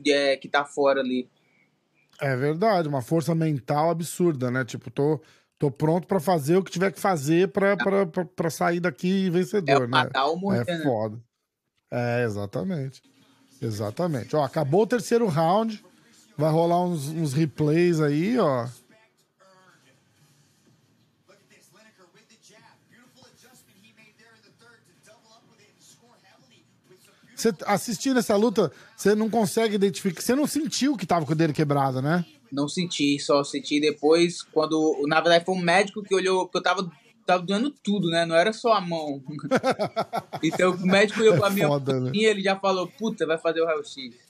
é, 0.06 0.36
que 0.36 0.48
tá 0.48 0.64
fora 0.64 1.00
ali. 1.00 1.28
É 2.20 2.36
verdade, 2.36 2.86
uma 2.86 3.00
força 3.00 3.34
mental 3.34 3.90
absurda, 3.90 4.50
né? 4.50 4.62
Tipo, 4.62 4.90
tô, 4.90 5.20
tô 5.58 5.70
pronto 5.70 6.06
para 6.06 6.20
fazer 6.20 6.56
o 6.56 6.62
que 6.62 6.70
tiver 6.70 6.92
que 6.92 7.00
fazer 7.00 7.48
para 7.48 8.50
sair 8.50 8.78
daqui 8.78 9.30
vencedor, 9.30 9.84
é, 9.84 9.86
né? 9.86 10.10
morrer, 10.36 10.64
é 10.68 10.76
né? 10.76 10.82
foda. 10.82 11.18
É, 11.90 12.22
exatamente. 12.24 13.02
Exatamente. 13.60 14.36
Ó, 14.36 14.42
acabou 14.42 14.82
o 14.82 14.86
terceiro 14.86 15.26
round. 15.26 15.82
Vai 16.40 16.50
rolar 16.50 16.82
uns, 16.82 17.08
uns 17.08 17.34
replays 17.34 18.00
aí, 18.00 18.38
ó. 18.38 18.66
Você 27.36 27.54
assistindo 27.66 28.18
essa 28.18 28.36
luta, 28.36 28.72
você 28.96 29.14
não 29.14 29.28
consegue 29.28 29.74
identificar. 29.74 30.22
Você 30.22 30.34
não 30.34 30.46
sentiu 30.46 30.96
que 30.96 31.06
tava 31.06 31.26
com 31.26 31.32
o 31.32 31.34
dedo 31.34 31.52
quebrado, 31.52 32.00
né? 32.00 32.24
Não 32.50 32.66
senti, 32.68 33.18
só 33.18 33.44
senti 33.44 33.78
depois, 33.78 34.40
quando. 34.42 35.02
Na 35.06 35.20
verdade, 35.20 35.44
foi 35.44 35.54
um 35.54 35.60
médico 35.60 36.02
que 36.02 36.14
olhou, 36.14 36.46
porque 36.46 36.56
eu 36.56 36.62
tava, 36.62 36.90
tava 37.26 37.42
doendo 37.42 37.70
tudo, 37.70 38.08
né? 38.08 38.24
Não 38.24 38.34
era 38.34 38.54
só 38.54 38.72
a 38.72 38.80
mão. 38.80 39.22
então 40.42 40.72
o 40.72 40.86
médico 40.86 41.20
olhou 41.20 41.36
pra 41.36 41.48
é 41.48 41.66
foda, 41.66 41.92
mão 41.92 42.02
né? 42.04 42.12
e 42.14 42.24
ele 42.24 42.42
já 42.42 42.56
falou: 42.56 42.86
puta, 42.86 43.26
vai 43.26 43.36
fazer 43.36 43.60
o 43.60 43.66
raio-x. 43.66 44.29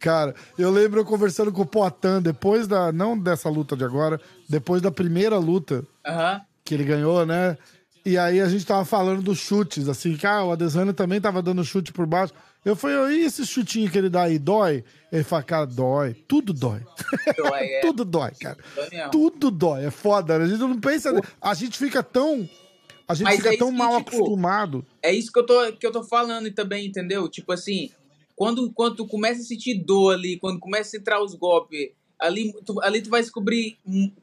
Cara, 0.00 0.34
eu 0.58 0.70
lembro 0.70 1.00
eu 1.00 1.04
conversando 1.04 1.52
com 1.52 1.60
o 1.60 1.66
Poitin 1.66 2.22
depois 2.22 2.66
da. 2.66 2.90
Não 2.90 3.16
dessa 3.16 3.50
luta 3.50 3.76
de 3.76 3.84
agora, 3.84 4.18
depois 4.48 4.80
da 4.80 4.90
primeira 4.90 5.36
luta 5.36 5.86
uhum. 6.06 6.40
que 6.64 6.72
ele 6.74 6.84
ganhou, 6.84 7.26
né? 7.26 7.58
E 8.04 8.16
aí 8.16 8.40
a 8.40 8.48
gente 8.48 8.64
tava 8.64 8.82
falando 8.86 9.20
dos 9.20 9.38
chutes, 9.38 9.88
assim, 9.88 10.16
que 10.16 10.26
ah, 10.26 10.42
o 10.42 10.52
Adesanya 10.52 10.94
também 10.94 11.20
tava 11.20 11.42
dando 11.42 11.62
chute 11.62 11.92
por 11.92 12.06
baixo. 12.06 12.32
Eu 12.64 12.74
falei, 12.74 13.20
e 13.20 13.24
esse 13.24 13.46
chutinho 13.46 13.90
que 13.90 13.98
ele 13.98 14.08
dá 14.08 14.22
aí, 14.22 14.38
dói? 14.38 14.84
Ele 15.12 15.22
fala, 15.22 15.42
cara, 15.42 15.66
dói. 15.66 16.14
Tudo 16.26 16.54
dói. 16.54 16.80
dói 17.36 17.64
é. 17.68 17.80
Tudo 17.80 18.04
dói, 18.04 18.30
cara. 18.40 18.56
Tudo 19.12 19.50
dói. 19.50 19.84
É 19.84 19.90
foda. 19.90 20.38
Né? 20.38 20.46
A 20.46 20.48
gente 20.48 20.60
não 20.60 20.80
pensa. 20.80 21.10
A 21.40 21.54
gente 21.54 21.78
fica 21.78 22.02
tão. 22.02 22.48
A 23.06 23.14
gente 23.14 23.24
Mas 23.24 23.36
fica 23.36 23.54
é 23.54 23.56
tão 23.58 23.72
mal 23.72 23.98
que, 23.98 24.04
tipo, 24.04 24.16
acostumado. 24.16 24.86
É 25.02 25.12
isso 25.12 25.32
que 25.32 25.38
eu, 25.38 25.46
tô, 25.46 25.72
que 25.72 25.86
eu 25.86 25.92
tô 25.92 26.02
falando 26.04 26.50
também, 26.52 26.86
entendeu? 26.86 27.28
Tipo 27.28 27.52
assim, 27.52 27.90
quando, 28.40 28.72
quando 28.72 28.96
tu 28.96 29.06
começa 29.06 29.42
a 29.42 29.44
sentir 29.44 29.74
dor 29.74 30.14
ali, 30.14 30.38
quando 30.38 30.58
começa 30.58 30.96
a 30.96 30.98
entrar 30.98 31.22
os 31.22 31.34
golpes 31.34 31.90
ali 32.18 32.54
tu, 32.64 32.80
ali 32.82 33.02
tu 33.02 33.10
vai 33.10 33.20
descobrir 33.20 33.76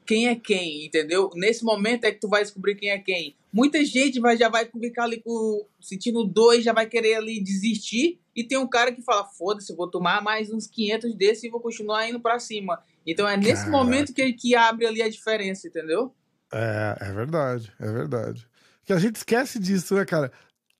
quem 0.04 0.26
é 0.26 0.34
quem, 0.34 0.86
entendeu? 0.86 1.30
Nesse 1.36 1.64
momento 1.64 2.02
é 2.02 2.10
que 2.10 2.18
tu 2.18 2.28
vai 2.28 2.42
descobrir 2.42 2.74
quem 2.74 2.90
é 2.90 2.98
quem. 2.98 3.36
Muita 3.52 3.84
gente 3.84 4.18
vai, 4.18 4.36
já 4.36 4.48
vai 4.48 4.66
ficar 4.66 5.04
ali 5.04 5.20
com, 5.20 5.64
sentindo 5.80 6.24
dois, 6.24 6.64
já 6.64 6.72
vai 6.72 6.86
querer 6.86 7.14
ali 7.14 7.40
desistir. 7.40 8.18
E 8.34 8.42
tem 8.42 8.58
um 8.58 8.66
cara 8.66 8.90
que 8.90 9.02
fala: 9.02 9.24
foda-se, 9.24 9.72
vou 9.76 9.88
tomar 9.88 10.20
mais 10.20 10.52
uns 10.52 10.66
500 10.66 11.14
desses 11.14 11.44
e 11.44 11.48
vou 11.48 11.60
continuar 11.60 12.08
indo 12.08 12.18
para 12.18 12.40
cima. 12.40 12.82
Então 13.06 13.28
é 13.28 13.36
nesse 13.36 13.66
Caraca. 13.66 13.70
momento 13.70 14.12
que, 14.12 14.32
que 14.32 14.56
abre 14.56 14.84
ali 14.84 15.00
a 15.00 15.08
diferença, 15.08 15.68
entendeu? 15.68 16.12
É, 16.52 16.96
é 17.02 17.12
verdade, 17.12 17.72
é 17.78 17.92
verdade. 17.92 18.48
Que 18.84 18.92
a 18.92 18.98
gente 18.98 19.14
esquece 19.14 19.60
disso, 19.60 19.94
né, 19.94 20.04
cara? 20.04 20.32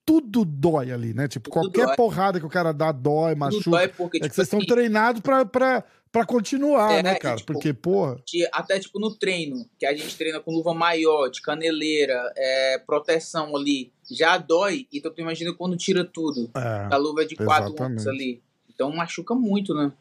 Tudo 0.09 0.43
dói 0.43 0.91
ali, 0.91 1.13
né? 1.13 1.27
Tipo, 1.27 1.51
Tudo 1.51 1.61
qualquer 1.61 1.85
dói. 1.85 1.95
porrada 1.95 2.39
que 2.39 2.45
o 2.45 2.49
cara 2.49 2.73
dá 2.73 2.91
dói, 2.91 3.35
machuca. 3.35 3.69
Dói 3.69 3.87
porque, 3.89 4.17
é 4.17 4.21
tipo, 4.21 4.29
que 4.29 4.35
vocês 4.35 4.47
assim, 4.47 4.57
estão 4.57 4.75
treinados 4.75 5.21
pra, 5.21 5.45
pra, 5.45 5.83
pra 6.11 6.25
continuar, 6.25 6.93
é, 6.93 7.03
né, 7.03 7.13
cara? 7.13 7.35
tipo, 7.35 7.53
Porque, 7.53 7.73
porra. 7.75 8.17
Até, 8.51 8.79
tipo, 8.79 8.99
no 8.99 9.13
treino, 9.13 9.69
que 9.77 9.85
a 9.85 9.95
gente 9.95 10.17
treina 10.17 10.39
com 10.39 10.49
luva 10.51 10.73
maior, 10.73 11.29
de 11.29 11.43
caneleira, 11.43 12.33
é, 12.35 12.79
proteção 12.79 13.55
ali, 13.55 13.93
já 14.09 14.35
dói. 14.39 14.87
Então, 14.91 15.13
tu 15.13 15.21
imagina 15.21 15.53
quando 15.53 15.77
tira 15.77 16.03
tudo. 16.03 16.49
É, 16.55 16.87
a 16.91 16.97
luva 16.97 17.21
é 17.21 17.25
de 17.25 17.35
quatro 17.35 17.75
onças 17.79 18.07
ali. 18.07 18.41
Então, 18.67 18.91
machuca 18.91 19.35
muito, 19.35 19.75
né? 19.75 19.91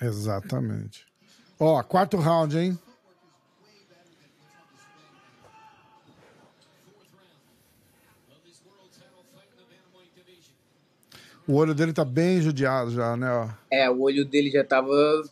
Exatamente. 0.00 1.04
Ó, 1.60 1.82
quarto 1.82 2.16
round, 2.16 2.56
hein? 2.58 2.78
O 11.52 11.56
olho 11.56 11.74
dele 11.74 11.92
tá 11.92 12.02
bem 12.02 12.40
judiado 12.40 12.90
já, 12.92 13.14
né? 13.14 13.54
É, 13.70 13.90
o 13.90 14.00
olho 14.00 14.24
dele 14.24 14.50
já 14.50 14.64
tava 14.64 15.22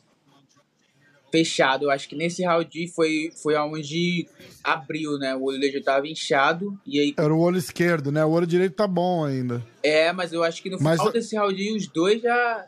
fechado. 1.33 1.87
Eu 1.87 1.91
acho 1.91 2.07
que 2.07 2.15
nesse 2.15 2.45
round 2.45 2.89
foi, 2.89 3.33
foi 3.43 3.57
onde 3.57 4.29
abriu, 4.63 5.17
né? 5.17 5.35
O 5.35 5.45
olho 5.45 5.59
dele 5.59 5.79
já 5.79 5.83
tava 5.83 6.07
inchado. 6.07 6.79
E 6.85 7.01
aí... 7.01 7.15
Era 7.17 7.33
o 7.33 7.41
olho 7.41 7.57
esquerdo, 7.57 8.13
né? 8.13 8.23
O 8.23 8.33
olho 8.33 8.47
direito 8.47 8.75
tá 8.75 8.87
bom 8.87 9.25
ainda. 9.25 9.67
É, 9.83 10.13
mas 10.13 10.31
eu 10.31 10.45
acho 10.45 10.63
que 10.63 10.69
no 10.69 10.77
final 10.77 10.95
mas... 10.95 11.11
desse 11.11 11.35
round 11.35 11.75
os 11.75 11.87
dois 11.87 12.21
já, 12.21 12.67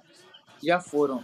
já 0.64 0.80
foram. 0.80 1.22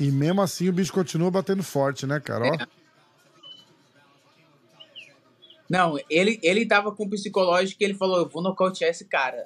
E 0.00 0.10
mesmo 0.10 0.40
assim 0.40 0.66
o 0.66 0.72
bicho 0.72 0.94
continua 0.94 1.30
batendo 1.30 1.62
forte, 1.62 2.06
né, 2.06 2.20
cara? 2.20 2.46
É. 2.46 2.77
Não, 5.68 5.98
ele, 6.08 6.38
ele 6.42 6.66
tava 6.66 6.92
com 6.92 7.04
o 7.04 7.10
psicológico 7.10 7.82
e 7.82 7.84
ele 7.84 7.94
falou: 7.94 8.18
eu 8.18 8.28
vou 8.28 8.42
nocautear 8.42 8.90
esse 8.90 9.04
cara. 9.04 9.44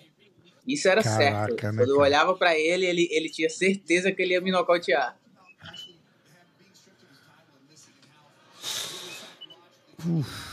Isso 0.66 0.88
era 0.88 1.02
Caraca, 1.02 1.20
certo. 1.20 1.72
Né, 1.72 1.78
Quando 1.78 1.90
eu 1.90 1.98
olhava 1.98 2.35
para 2.37 2.56
ele, 2.56 2.87
ele, 2.87 3.08
ele 3.11 3.28
tinha 3.28 3.50
certeza 3.50 4.12
que 4.12 4.22
ele 4.22 4.35
ia 4.35 4.40
me 4.40 4.52
nocautear. 4.52 5.18
Uf. 10.06 10.51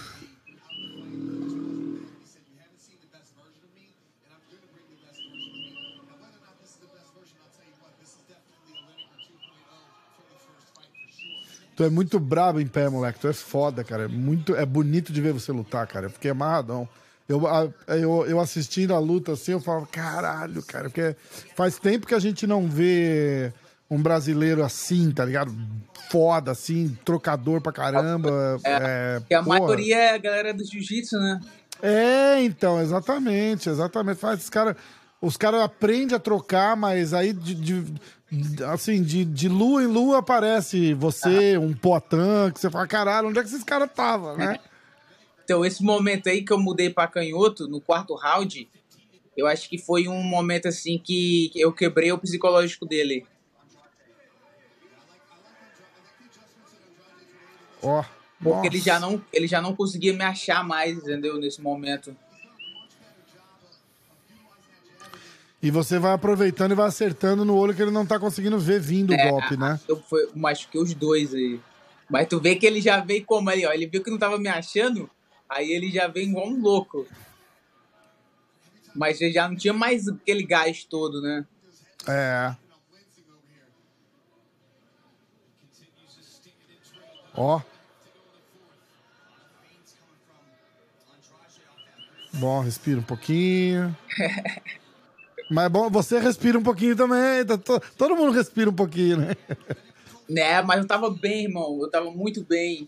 Tu 11.79 11.85
é 11.85 11.89
muito 11.89 12.19
brabo 12.19 12.59
em 12.59 12.67
pé, 12.67 12.89
moleque. 12.89 13.21
Tu 13.21 13.29
é 13.29 13.31
foda, 13.31 13.85
cara. 13.85 14.03
É, 14.03 14.07
muito, 14.09 14.53
é 14.53 14.65
bonito 14.65 15.13
de 15.13 15.21
ver 15.21 15.31
você 15.31 15.49
lutar, 15.49 15.87
cara. 15.87 16.07
Eu 16.07 16.09
fiquei 16.09 16.29
amarradão. 16.29 16.85
Eu, 17.25 17.43
eu, 17.87 18.25
eu 18.27 18.39
assistindo 18.41 18.93
a 18.93 18.99
luta 18.99 19.31
assim, 19.31 19.53
eu 19.53 19.61
falo, 19.61 19.87
caralho, 19.89 20.61
cara, 20.61 20.89
porque 20.89 21.15
faz 21.55 21.79
tempo 21.79 22.05
que 22.05 22.13
a 22.13 22.19
gente 22.19 22.45
não 22.45 22.67
vê 22.67 23.53
um 23.89 24.01
brasileiro 24.01 24.61
assim, 24.61 25.09
tá 25.09 25.23
ligado? 25.23 25.55
Foda, 26.09 26.51
assim, 26.51 26.97
trocador 27.05 27.61
pra 27.61 27.71
caramba. 27.71 28.59
É, 28.65 29.21
é 29.29 29.35
a 29.35 29.41
porra. 29.41 29.59
maioria 29.59 29.95
é 29.95 30.15
a 30.15 30.17
galera 30.17 30.53
do 30.53 30.65
jiu-jitsu, 30.65 31.17
né? 31.17 31.39
É, 31.81 32.41
então, 32.41 32.81
exatamente, 32.81 33.69
exatamente. 33.69 34.17
Faz 34.19 34.41
os 34.41 34.49
caras. 34.49 34.75
Os 35.21 35.37
caras 35.37 35.61
aprendem 35.61 36.15
a 36.15 36.19
trocar, 36.19 36.75
mas 36.75 37.13
aí 37.13 37.33
de, 37.33 37.53
de, 37.53 37.93
assim, 38.71 39.01
de, 39.01 39.25
de 39.25 39.49
lua 39.49 39.83
em 39.83 39.87
lua 39.87 40.19
aparece 40.19 40.93
você, 40.93 41.57
um 41.57 41.73
potã, 41.73 42.51
que 42.51 42.59
você 42.59 42.69
fala, 42.69 42.87
caralho, 42.87 43.29
onde 43.29 43.39
é 43.39 43.41
que 43.41 43.47
esses 43.47 43.63
caras 43.63 43.89
estavam, 43.89 44.37
né? 44.37 44.59
Então, 45.43 45.65
esse 45.65 45.83
momento 45.83 46.29
aí 46.29 46.45
que 46.45 46.53
eu 46.53 46.59
mudei 46.59 46.91
para 46.91 47.07
canhoto, 47.07 47.67
no 47.67 47.81
quarto 47.81 48.13
round, 48.13 48.69
eu 49.35 49.47
acho 49.47 49.67
que 49.67 49.79
foi 49.79 50.07
um 50.07 50.21
momento 50.21 50.67
assim 50.67 50.99
que 50.99 51.51
eu 51.55 51.73
quebrei 51.73 52.11
o 52.11 52.19
psicológico 52.19 52.85
dele. 52.85 53.25
Ó. 57.81 58.01
Oh, 58.01 58.03
Porque 58.37 58.49
nossa. 58.49 58.67
ele 58.67 58.77
já, 58.77 58.99
não, 58.99 59.25
ele 59.33 59.47
já 59.47 59.59
não 59.59 59.75
conseguia 59.75 60.13
me 60.13 60.23
achar 60.23 60.63
mais, 60.63 60.99
entendeu? 60.99 61.39
Nesse 61.39 61.59
momento. 61.59 62.15
E 65.61 65.69
você 65.69 65.99
vai 65.99 66.13
aproveitando 66.13 66.71
e 66.71 66.75
vai 66.75 66.87
acertando 66.87 67.43
no 67.43 67.55
olho 67.55 67.73
que 67.73 67.81
ele 67.81 67.91
não 67.91 68.05
tá 68.05 68.17
conseguindo 68.17 68.57
ver 68.57 68.79
vindo 68.79 69.13
é, 69.13 69.27
o 69.27 69.29
golpe, 69.29 69.57
né? 69.57 69.79
Eu 69.87 69.97
foi, 70.01 70.29
machuquei 70.33 70.81
os 70.81 70.93
dois 70.93 71.33
aí. 71.33 71.59
Mas 72.09 72.27
tu 72.27 72.39
vê 72.39 72.55
que 72.55 72.65
ele 72.65 72.79
já 72.81 73.01
veio 73.01 73.25
como 73.25 73.49
aí, 73.49 73.65
ó. 73.65 73.71
Ele 73.71 73.85
viu 73.85 74.01
que 74.01 74.09
não 74.09 74.17
tava 74.17 74.37
me 74.37 74.47
achando, 74.47 75.09
Aí 75.49 75.71
ele 75.71 75.89
já 75.89 76.07
vem 76.07 76.29
igual 76.29 76.47
um 76.47 76.61
louco. 76.61 77.07
Mas 78.93 79.19
ele 79.19 79.33
já 79.33 79.49
não 79.49 79.55
tinha 79.55 79.73
mais 79.73 80.07
aquele 80.07 80.43
gás 80.43 80.83
todo, 80.83 81.19
né? 81.21 81.45
É. 82.07 82.55
Ó. 87.33 87.61
Bom, 92.33 92.61
respira 92.61 92.99
um 92.99 93.03
pouquinho. 93.03 93.97
Mas 95.49 95.65
é 95.65 95.69
bom, 95.69 95.89
você 95.89 96.19
respira 96.19 96.57
um 96.57 96.63
pouquinho 96.63 96.95
também. 96.95 97.45
Tá 97.45 97.57
todo 97.97 98.15
mundo 98.15 98.31
respira 98.31 98.69
um 98.69 98.73
pouquinho, 98.73 99.17
né? 99.17 99.35
Né, 100.29 100.61
mas 100.61 100.79
eu 100.79 100.87
tava 100.87 101.09
bem, 101.09 101.45
irmão. 101.45 101.79
Eu 101.81 101.89
tava 101.89 102.11
muito 102.11 102.43
bem 102.43 102.87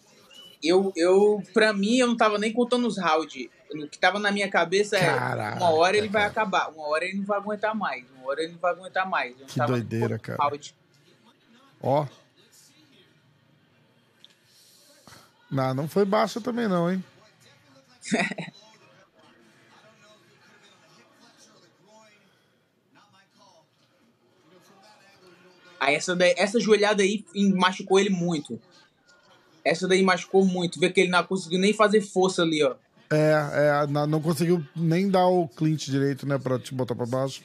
eu, 0.63 0.93
eu, 0.95 1.41
pra 1.53 1.73
mim, 1.73 1.97
eu 1.97 2.07
não 2.07 2.15
tava 2.15 2.37
nem 2.37 2.53
contando 2.53 2.87
os 2.87 2.97
rounds. 2.97 3.49
no 3.73 3.87
que 3.87 3.97
tava 3.97 4.19
na 4.19 4.31
minha 4.31 4.49
cabeça 4.49 4.97
é 4.97 5.05
Caraca, 5.05 5.57
uma 5.57 5.71
hora 5.71 5.97
ele 5.97 6.07
vai 6.07 6.25
acabar, 6.25 6.69
uma 6.69 6.87
hora 6.87 7.05
ele 7.05 7.17
não 7.17 7.25
vai 7.25 7.39
aguentar 7.39 7.75
mais, 7.75 8.05
uma 8.15 8.29
hora 8.29 8.43
ele 8.43 8.53
não 8.53 8.59
vai 8.59 8.71
aguentar 8.71 9.09
mais. 9.09 9.35
que 9.47 9.59
doideira, 9.65 10.19
cara. 10.19 10.37
Ó. 11.81 12.05
Não, 15.49 15.73
não 15.73 15.87
foi 15.87 16.05
baixa 16.05 16.39
também 16.39 16.67
não, 16.67 16.91
hein? 16.91 17.03
Aí 25.81 25.95
essa, 25.95 26.15
daí, 26.15 26.35
essa 26.37 26.59
joelhada 26.59 27.01
aí 27.01 27.25
machucou 27.55 27.99
ele 27.99 28.11
muito. 28.11 28.61
Essa 29.65 29.87
daí 29.87 30.03
machucou 30.03 30.45
muito. 30.45 30.79
Vê 30.79 30.91
que 30.91 31.01
ele 31.01 31.09
não 31.09 31.23
conseguiu 31.23 31.57
nem 31.57 31.73
fazer 31.73 32.01
força 32.01 32.43
ali, 32.43 32.63
ó. 32.63 32.75
É, 33.11 33.83
é, 33.83 33.87
não 33.87 34.21
conseguiu 34.21 34.63
nem 34.75 35.09
dar 35.09 35.25
o 35.25 35.47
clinch 35.47 35.89
direito, 35.89 36.27
né, 36.27 36.37
pra 36.37 36.59
te 36.59 36.71
botar 36.71 36.93
pra 36.93 37.07
baixo. 37.07 37.41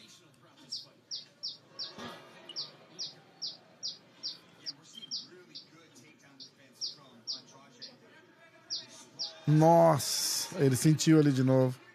Nossa, 9.46 10.62
ele 10.62 10.76
sentiu 10.76 11.18
ali 11.18 11.32
de 11.32 11.42
novo. 11.42 11.85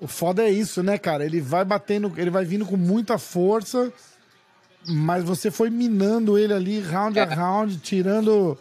O 0.00 0.06
foda 0.06 0.44
é 0.44 0.50
isso, 0.50 0.82
né, 0.82 0.96
cara? 0.96 1.24
Ele 1.24 1.40
vai 1.40 1.64
batendo, 1.64 2.12
ele 2.16 2.30
vai 2.30 2.44
vindo 2.44 2.64
com 2.64 2.76
muita 2.76 3.18
força, 3.18 3.92
mas 4.86 5.24
você 5.24 5.50
foi 5.50 5.70
minando 5.70 6.38
ele 6.38 6.52
ali, 6.52 6.80
round 6.80 7.18
é. 7.18 7.22
a 7.22 7.24
round, 7.26 7.78
tirando. 7.78 8.56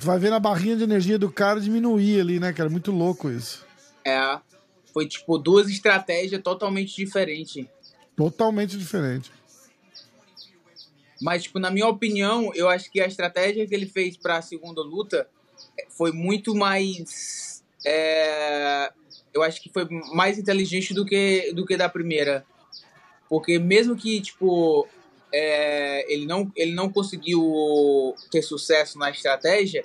Vai 0.00 0.18
vendo 0.18 0.34
a 0.34 0.40
barrinha 0.40 0.76
de 0.76 0.84
energia 0.84 1.18
do 1.18 1.32
cara 1.32 1.60
diminuir 1.60 2.20
ali, 2.20 2.38
né, 2.38 2.52
cara? 2.52 2.68
Muito 2.68 2.92
louco 2.92 3.30
isso. 3.30 3.64
É. 4.04 4.38
Foi 4.92 5.08
tipo 5.08 5.38
duas 5.38 5.68
estratégias 5.68 6.40
totalmente 6.42 6.94
diferentes. 6.94 7.66
Totalmente 8.14 8.78
diferente. 8.78 9.32
Mas, 11.20 11.44
tipo, 11.44 11.58
na 11.58 11.70
minha 11.70 11.88
opinião, 11.88 12.52
eu 12.54 12.68
acho 12.68 12.92
que 12.92 13.00
a 13.00 13.06
estratégia 13.06 13.66
que 13.66 13.74
ele 13.74 13.86
fez 13.86 14.16
para 14.16 14.36
a 14.36 14.42
segunda 14.42 14.82
luta 14.82 15.26
foi 15.88 16.12
muito 16.12 16.54
mais. 16.54 17.64
É 17.84 18.92
eu 19.36 19.42
acho 19.42 19.60
que 19.62 19.68
foi 19.68 19.86
mais 20.14 20.38
inteligente 20.38 20.94
do 20.94 21.04
que, 21.04 21.52
do 21.52 21.66
que 21.66 21.76
da 21.76 21.88
primeira. 21.88 22.44
Porque 23.28 23.58
mesmo 23.58 23.94
que, 23.94 24.20
tipo, 24.20 24.88
é, 25.32 26.10
ele, 26.12 26.26
não, 26.26 26.50
ele 26.56 26.74
não 26.74 26.90
conseguiu 26.90 28.14
ter 28.30 28.40
sucesso 28.40 28.98
na 28.98 29.10
estratégia, 29.10 29.84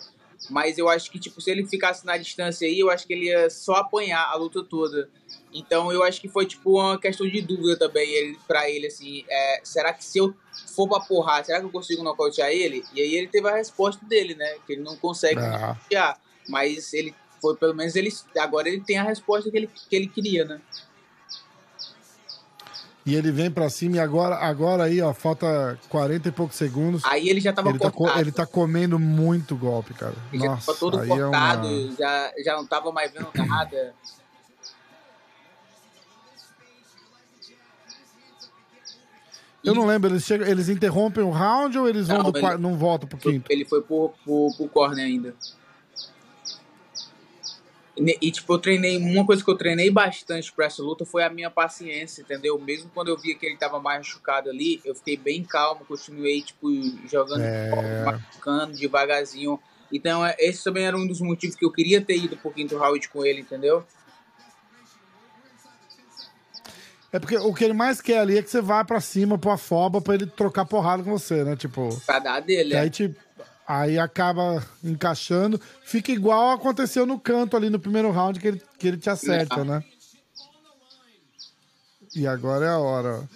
mas 0.50 0.78
eu 0.78 0.88
acho 0.88 1.12
que, 1.12 1.20
tipo, 1.20 1.42
se 1.42 1.52
ele 1.52 1.68
ficasse 1.68 2.06
na 2.06 2.18
distância 2.18 2.68
aí, 2.68 2.80
eu 2.80 2.90
acho 2.90 3.06
que 3.06 3.14
ele 3.14 3.26
ia 3.26 3.50
só 3.50 3.74
apanhar 3.74 4.26
a 4.32 4.36
luta 4.36 4.64
toda. 4.64 5.10
Então 5.54 5.92
eu 5.92 6.02
acho 6.02 6.22
que 6.22 6.30
foi, 6.30 6.46
tipo, 6.46 6.80
uma 6.80 6.98
questão 6.98 7.28
de 7.28 7.42
dúvida 7.42 7.78
também 7.78 8.10
ele, 8.10 8.38
pra 8.48 8.70
ele, 8.70 8.88
assim, 8.88 9.26
é, 9.30 9.62
será 9.64 9.92
que 9.92 10.06
se 10.06 10.18
eu 10.18 10.34
for 10.74 10.88
pra 10.88 11.02
porrar, 11.02 11.44
será 11.44 11.60
que 11.60 11.66
eu 11.66 11.72
consigo 11.72 12.04
nocautear 12.04 12.50
ele? 12.50 12.84
E 12.94 13.02
aí 13.02 13.16
ele 13.16 13.28
teve 13.28 13.50
a 13.50 13.56
resposta 13.56 14.06
dele, 14.06 14.34
né? 14.34 14.56
Que 14.66 14.74
ele 14.74 14.82
não 14.82 14.96
consegue 14.96 15.40
ah. 15.40 15.52
nocautear. 15.52 16.22
Mas 16.48 16.94
ele 16.94 17.14
foi 17.42 17.56
pelo 17.56 17.74
menos 17.74 17.96
ele 17.96 18.10
agora 18.38 18.70
ele 18.70 18.82
tem 18.82 18.98
a 18.98 19.04
resposta 19.04 19.50
que 19.50 19.58
ele, 19.58 19.68
que 19.68 19.96
ele 19.96 20.08
queria, 20.08 20.46
né? 20.46 20.62
E 23.04 23.16
ele 23.16 23.32
vem 23.32 23.50
para 23.50 23.68
cima 23.68 23.96
e 23.96 24.00
agora, 24.00 24.36
agora 24.36 24.84
aí, 24.84 25.02
ó, 25.02 25.12
falta 25.12 25.80
40 25.90 26.30
e 26.30 26.32
poucos 26.32 26.56
segundos. 26.56 27.04
Aí 27.04 27.30
ele 27.30 27.42
já 27.42 27.52
tava 27.52 27.70
ele 27.70 27.80
cortado. 27.80 28.14
Tá, 28.14 28.22
ele 28.22 28.32
tá 28.32 28.46
comendo 28.46 29.00
muito 29.00 29.56
golpe, 29.56 29.94
cara. 29.96 30.14
Ele 30.32 30.46
Nossa, 30.46 30.60
já 30.60 30.66
tava 30.68 30.78
todo 30.78 31.08
cortado, 31.08 31.68
é 31.68 31.72
uma... 31.72 31.96
já, 31.98 32.32
já 32.46 32.56
não 32.56 32.66
tava 32.66 32.92
mais 32.92 33.12
vendo 33.12 33.28
nada. 33.36 33.96
Eu 39.64 39.76
não 39.76 39.86
lembro, 39.86 40.10
eles, 40.10 40.24
chegam, 40.24 40.48
eles 40.48 40.70
interrompem 40.70 41.24
o 41.24 41.30
round 41.30 41.78
ou 41.78 41.88
eles 41.88 42.08
vão 42.08 42.24
não, 42.24 42.32
do 42.32 42.38
ele, 42.38 42.58
não 42.58 42.76
voltam 42.76 43.08
pro 43.08 43.18
quinto? 43.18 43.52
Ele 43.52 43.64
foi 43.64 43.82
pro, 43.82 44.12
pro, 44.24 44.54
pro 44.58 44.68
corner 44.68 45.06
ainda. 45.06 45.36
E, 48.22 48.32
tipo, 48.32 48.54
eu 48.54 48.60
treinei. 48.60 48.98
Uma 48.98 49.26
coisa 49.26 49.44
que 49.44 49.52
eu 49.52 49.58
treinei 49.58 49.92
bastante 49.92 50.52
pra 50.52 50.66
essa 50.66 50.82
luta 50.82 51.06
foi 51.06 51.24
a 51.24 51.30
minha 51.30 51.50
paciência, 51.50 52.22
entendeu? 52.22 52.60
Mesmo 52.60 52.90
quando 52.94 53.10
eu 53.10 53.18
via 53.18 53.36
que 53.36 53.46
ele 53.46 53.58
tava 53.58 53.80
mais 53.80 54.00
machucado 54.00 54.50
ali, 54.50 54.82
eu 54.84 54.96
fiquei 54.96 55.18
bem 55.18 55.44
calmo, 55.44 55.86
continuei, 55.86 56.42
tipo, 56.42 56.68
jogando, 57.08 57.44
é... 57.44 58.04
machucando 58.04 58.78
devagarzinho. 58.78 59.60
Então, 59.92 60.26
é, 60.26 60.36
esse 60.40 60.64
também 60.64 60.86
era 60.86 60.98
um 60.98 61.06
dos 61.06 61.22
motivos 61.22 61.56
que 61.56 61.66
eu 61.66 61.72
queria 61.72 62.02
ter 62.02 62.18
ido 62.18 62.38
pro 62.38 62.52
quinto 62.52 62.78
round 62.78 63.08
com 63.10 63.26
ele, 63.26 63.42
entendeu? 63.42 63.86
É 67.14 67.20
porque 67.20 67.38
o 67.38 67.54
que 67.54 67.66
ele 67.66 67.74
mais 67.74 68.00
quer 68.00 68.20
ali 68.20 68.38
é 68.38 68.42
que 68.42 68.50
você 68.50 68.62
vá 68.62 68.86
pra 68.86 69.02
cima, 69.02 69.38
pro 69.38 69.52
afoba, 69.52 70.00
pra 70.00 70.14
ele 70.14 70.26
trocar 70.26 70.66
porrada 70.66 71.04
com 71.04 71.12
você, 71.12 71.44
né? 71.44 71.58
Tipo. 71.58 71.90
Pra 72.06 72.20
dar 72.20 72.40
dele, 72.40 72.74
aí, 72.74 72.88
é. 72.88 72.90
tipo, 72.90 73.20
Aí 73.68 73.98
acaba 73.98 74.66
encaixando. 74.84 75.60
Fica 75.84 76.12
igual 76.12 76.52
aconteceu 76.52 77.06
no 77.06 77.20
canto 77.20 77.56
ali 77.56 77.70
no 77.70 77.80
primeiro 77.80 78.12
round 78.12 78.40
que 78.40 78.48
ele, 78.48 78.62
que 78.78 78.88
ele 78.88 78.98
te 78.98 79.10
acerta, 79.10 79.64
né? 79.64 79.84
E 82.16 82.28
agora 82.28 82.66
é 82.66 82.70
a 82.70 82.78
hora. 82.78 83.30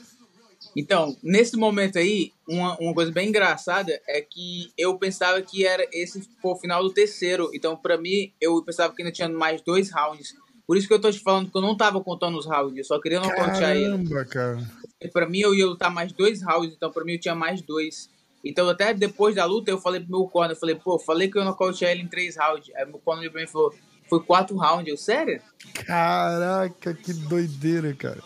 Então, 0.76 1.16
nesse 1.24 1.56
momento 1.56 1.98
aí, 1.98 2.34
uma, 2.48 2.78
uma 2.78 2.94
coisa 2.94 3.10
bem 3.10 3.30
engraçada 3.30 3.98
é 4.08 4.22
que 4.22 4.74
eu 4.78 4.98
pensava 4.98 5.42
que 5.42 5.66
era 5.66 5.88
esse 5.94 6.28
foi 6.42 6.52
o 6.52 6.58
final 6.58 6.84
do 6.84 6.92
terceiro. 6.92 7.50
Então, 7.54 7.78
para 7.78 7.98
mim, 7.98 8.34
eu 8.42 8.62
pensava 8.62 8.94
que 8.94 9.02
ainda 9.02 9.14
tinha 9.14 9.30
mais 9.30 9.62
dois 9.62 9.90
rounds. 9.90 10.36
Por 10.68 10.76
isso 10.76 10.88
que 10.88 10.94
eu 10.94 11.00
tô 11.00 11.10
te 11.10 11.20
falando 11.20 11.50
que 11.50 11.58
eu 11.58 11.62
não 11.62 11.78
tava 11.78 12.02
contando 12.02 12.38
os 12.38 12.46
rounds, 12.46 12.78
eu 12.78 12.84
só 12.84 13.00
queria 13.00 13.22
não 13.22 13.30
contar 13.30 13.76
ele. 13.76 13.86
Caramba, 13.86 14.26
cara. 14.26 14.72
Pra 15.14 15.30
mim, 15.30 15.40
eu 15.40 15.56
ia 15.56 15.66
lutar 15.66 15.92
mais 15.92 16.12
dois 16.12 16.42
rounds, 16.42 16.74
então 16.76 16.92
pra 16.92 17.06
mim 17.06 17.14
eu 17.14 17.20
tinha 17.20 17.36
mais 17.36 17.62
dois. 17.62 18.10
Então, 18.46 18.70
até 18.70 18.94
depois 18.94 19.36
da 19.36 19.44
luta, 19.44 19.72
eu 19.72 19.82
falei 19.82 20.00
pro 20.00 20.20
meu 20.20 20.28
corner, 20.28 20.56
eu 20.56 20.60
falei, 20.60 20.76
pô, 20.76 21.00
falei 21.00 21.32
que 21.32 21.38
eu 21.38 21.44
nocauteei 21.44 21.92
ele 21.92 22.04
em 22.04 22.08
três 22.08 22.38
rounds. 22.38 22.72
Aí 22.76 22.86
meu 22.86 23.00
corner 23.00 23.32
pra 23.32 23.42
mim 23.42 23.48
falou, 23.48 23.74
foi 24.08 24.24
quatro 24.24 24.56
rounds. 24.56 24.88
Eu, 24.88 24.98
sério? 24.98 25.42
Caraca, 25.74 26.94
que 26.94 27.12
doideira, 27.12 27.92
cara. 27.96 28.22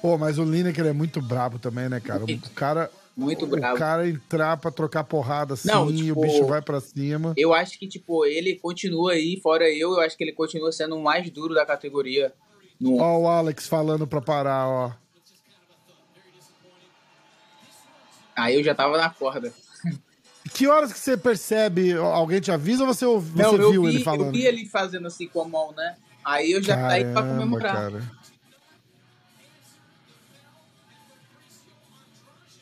Pô, 0.00 0.16
mas 0.16 0.38
o 0.38 0.44
Lineker 0.44 0.86
é 0.86 0.92
muito 0.92 1.20
brabo 1.20 1.58
também, 1.58 1.88
né, 1.88 1.98
cara? 1.98 2.24
O 2.24 2.50
cara. 2.54 2.90
Muito 3.16 3.46
bravo. 3.46 3.76
O 3.76 3.78
cara 3.78 4.08
entrar 4.08 4.56
pra 4.56 4.70
trocar 4.70 5.04
porrada 5.04 5.52
assim 5.54 5.68
Não, 5.68 5.92
tipo, 5.92 6.18
o 6.18 6.22
bicho 6.22 6.46
vai 6.46 6.62
pra 6.62 6.80
cima. 6.80 7.34
Eu 7.36 7.52
acho 7.52 7.78
que, 7.78 7.86
tipo, 7.86 8.24
ele 8.24 8.56
continua 8.56 9.12
aí, 9.12 9.38
fora 9.42 9.68
eu, 9.68 9.92
eu 9.92 10.00
acho 10.00 10.16
que 10.16 10.24
ele 10.24 10.32
continua 10.32 10.72
sendo 10.72 10.96
o 10.96 11.02
mais 11.02 11.28
duro 11.30 11.54
da 11.54 11.66
categoria. 11.66 12.32
No... 12.80 12.98
Ó, 12.98 13.18
o 13.18 13.28
Alex 13.28 13.68
falando 13.68 14.06
pra 14.06 14.20
parar, 14.20 14.66
ó. 14.66 14.92
Aí 18.36 18.54
eu 18.54 18.64
já 18.64 18.74
tava 18.74 18.96
na 18.98 19.10
corda. 19.10 19.52
Que 20.54 20.66
horas 20.66 20.92
que 20.92 20.98
você 20.98 21.16
percebe? 21.16 21.92
Alguém 21.92 22.40
te 22.40 22.50
avisa 22.50 22.84
ou 22.84 22.92
você, 22.92 23.06
você 23.06 23.42
Não, 23.42 23.70
viu 23.70 23.82
vi, 23.82 23.88
ele 23.88 24.04
falando? 24.04 24.26
Eu 24.26 24.32
vi 24.32 24.44
ele 24.44 24.66
fazendo 24.66 25.06
assim 25.06 25.28
com 25.28 25.42
a 25.42 25.48
mão, 25.48 25.72
né? 25.72 25.96
Aí 26.24 26.52
eu 26.52 26.62
já 26.62 26.74
Caramba, 26.74 26.90
saí 26.90 27.12
pra 27.12 27.22
comemorar. 27.22 27.74
Cara. 27.74 28.22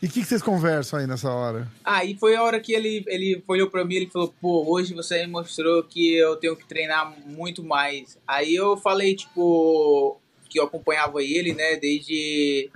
E 0.02 0.06
o 0.06 0.08
que, 0.08 0.20
que, 0.20 0.26
vocês 0.26 0.40
conversam 0.40 0.98
aí 0.98 1.06
nessa 1.06 1.30
hora? 1.30 1.68
Aí 1.84 2.16
foi 2.18 2.34
a 2.34 2.42
hora 2.42 2.58
que 2.58 2.72
ele, 2.72 3.04
ele 3.06 3.44
olhou 3.46 3.68
pra 3.68 3.84
mim 3.84 3.96
e 3.96 4.08
falou, 4.08 4.34
pô, 4.40 4.64
hoje 4.66 4.94
você 4.94 5.26
me 5.26 5.32
mostrou 5.32 5.82
que 5.82 6.14
eu 6.14 6.36
tenho 6.36 6.56
que 6.56 6.66
treinar 6.66 7.14
muito 7.26 7.62
mais. 7.62 8.16
Aí 8.26 8.54
eu 8.54 8.78
falei, 8.78 9.14
tipo, 9.14 10.18
que 10.48 10.58
eu 10.58 10.64
acompanhava 10.64 11.22
ele, 11.22 11.52
né, 11.52 11.76
desde 11.76 12.70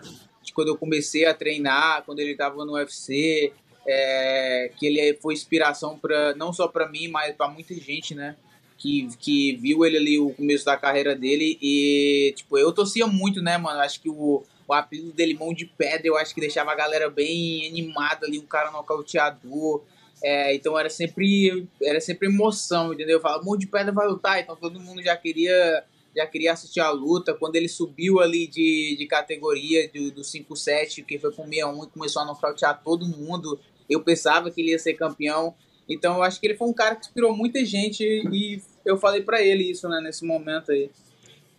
quando 0.55 0.69
eu 0.69 0.77
comecei 0.77 1.27
a 1.27 1.35
treinar, 1.35 2.03
quando 2.05 2.21
ele 2.21 2.33
estava 2.33 2.65
no 2.65 2.75
UFC, 2.75 3.53
é, 3.87 4.71
que 4.79 4.87
ele 4.87 5.15
foi 5.21 5.35
inspiração 5.35 5.99
para 5.99 6.35
não 6.35 6.53
só 6.53 6.69
para 6.69 6.89
mim, 6.89 7.09
mas 7.09 7.35
para 7.35 7.49
muita 7.49 7.75
gente, 7.75 8.15
né? 8.15 8.37
Que, 8.79 9.09
que 9.19 9.57
viu 9.57 9.85
ele 9.85 9.97
ali 9.97 10.19
o 10.19 10.31
começo 10.31 10.65
da 10.65 10.77
carreira 10.77 11.15
dele 11.15 11.59
e 11.61 12.33
tipo 12.37 12.59
eu 12.59 12.73
torcia 12.73 13.07
muito, 13.07 13.43
né, 13.43 13.59
mano? 13.59 13.81
Acho 13.81 14.01
que 14.01 14.09
o, 14.09 14.43
o 14.67 14.73
apelido 14.73 15.13
dele 15.13 15.35
mão 15.35 15.53
de 15.53 15.67
pedra, 15.67 16.07
eu 16.07 16.17
acho 16.17 16.35
que 16.35 16.41
deixava 16.41 16.73
a 16.73 16.77
galera 16.77 17.11
bem 17.11 17.67
animada 17.69 18.27
ali, 18.27 18.39
um 18.39 18.47
cara 18.47 18.71
nocauteador. 18.71 19.83
É, 20.23 20.55
então 20.55 20.79
era 20.79 20.89
sempre 20.89 21.67
era 21.83 22.01
sempre 22.01 22.29
emoção, 22.29 22.95
entendeu? 22.95 23.21
Fala, 23.21 23.43
mão 23.43 23.57
de 23.57 23.67
pedra 23.67 23.93
vai 23.93 24.07
lutar, 24.09 24.41
então 24.41 24.57
todo 24.57 24.81
mundo 24.81 25.03
já 25.03 25.17
queria 25.17 25.85
já 26.17 26.27
queria 26.27 26.53
assistir 26.53 26.81
a 26.81 26.91
luta. 26.91 27.35
Quando 27.35 27.57
ele 27.57 27.69
subiu 27.69 28.21
ali 28.21 28.47
de, 28.47 28.97
de 28.99 29.07
categoria 29.07 29.91
do, 29.93 30.11
do 30.11 30.23
5-7, 30.23 31.05
que 31.05 31.19
foi 31.19 31.33
com 31.33 31.49
6-1 31.49 31.87
e 31.87 31.91
começou 31.91 32.23
a 32.23 32.25
nocautear 32.25 32.83
todo 32.83 33.07
mundo, 33.07 33.59
eu 33.89 34.03
pensava 34.03 34.51
que 34.51 34.61
ele 34.61 34.71
ia 34.71 34.79
ser 34.79 34.95
campeão. 34.95 35.55
Então 35.89 36.17
eu 36.17 36.23
acho 36.23 36.41
que 36.41 36.47
ele 36.47 36.57
foi 36.57 36.69
um 36.69 36.73
cara 36.73 36.97
que 36.97 37.07
inspirou 37.07 37.37
muita 37.37 37.65
gente 37.65 38.03
e 38.03 38.61
eu 38.85 38.97
falei 38.97 39.23
para 39.23 39.43
ele 39.43 39.71
isso, 39.71 39.89
né, 39.89 40.01
nesse 40.01 40.25
momento 40.25 40.73
aí. 40.73 40.91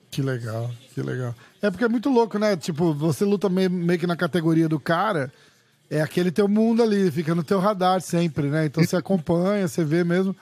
Que 0.10 0.22
legal, 0.22 0.72
que 0.94 1.02
legal. 1.02 1.36
É 1.62 1.70
porque 1.70 1.84
é 1.84 1.90
muito 1.90 2.10
louco, 2.10 2.40
né? 2.40 2.56
Tipo, 2.56 2.94
você 2.94 3.26
luta 3.26 3.50
meio, 3.50 3.70
meio 3.70 4.00
que 4.00 4.08
na 4.08 4.16
categoria 4.16 4.70
do 4.70 4.80
cara, 4.80 5.32
é 5.90 6.02
aquele 6.02 6.32
teu 6.32 6.48
mundo 6.48 6.82
ali, 6.82 7.12
fica 7.12 7.36
no 7.36 7.44
teu 7.44 7.60
radar 7.60 8.02
sempre, 8.02 8.48
né? 8.48 8.66
Então 8.66 8.84
você 8.84 8.96
acompanha, 8.98 9.68
você 9.68 9.84
vê 9.84 10.04
mesmo. 10.04 10.36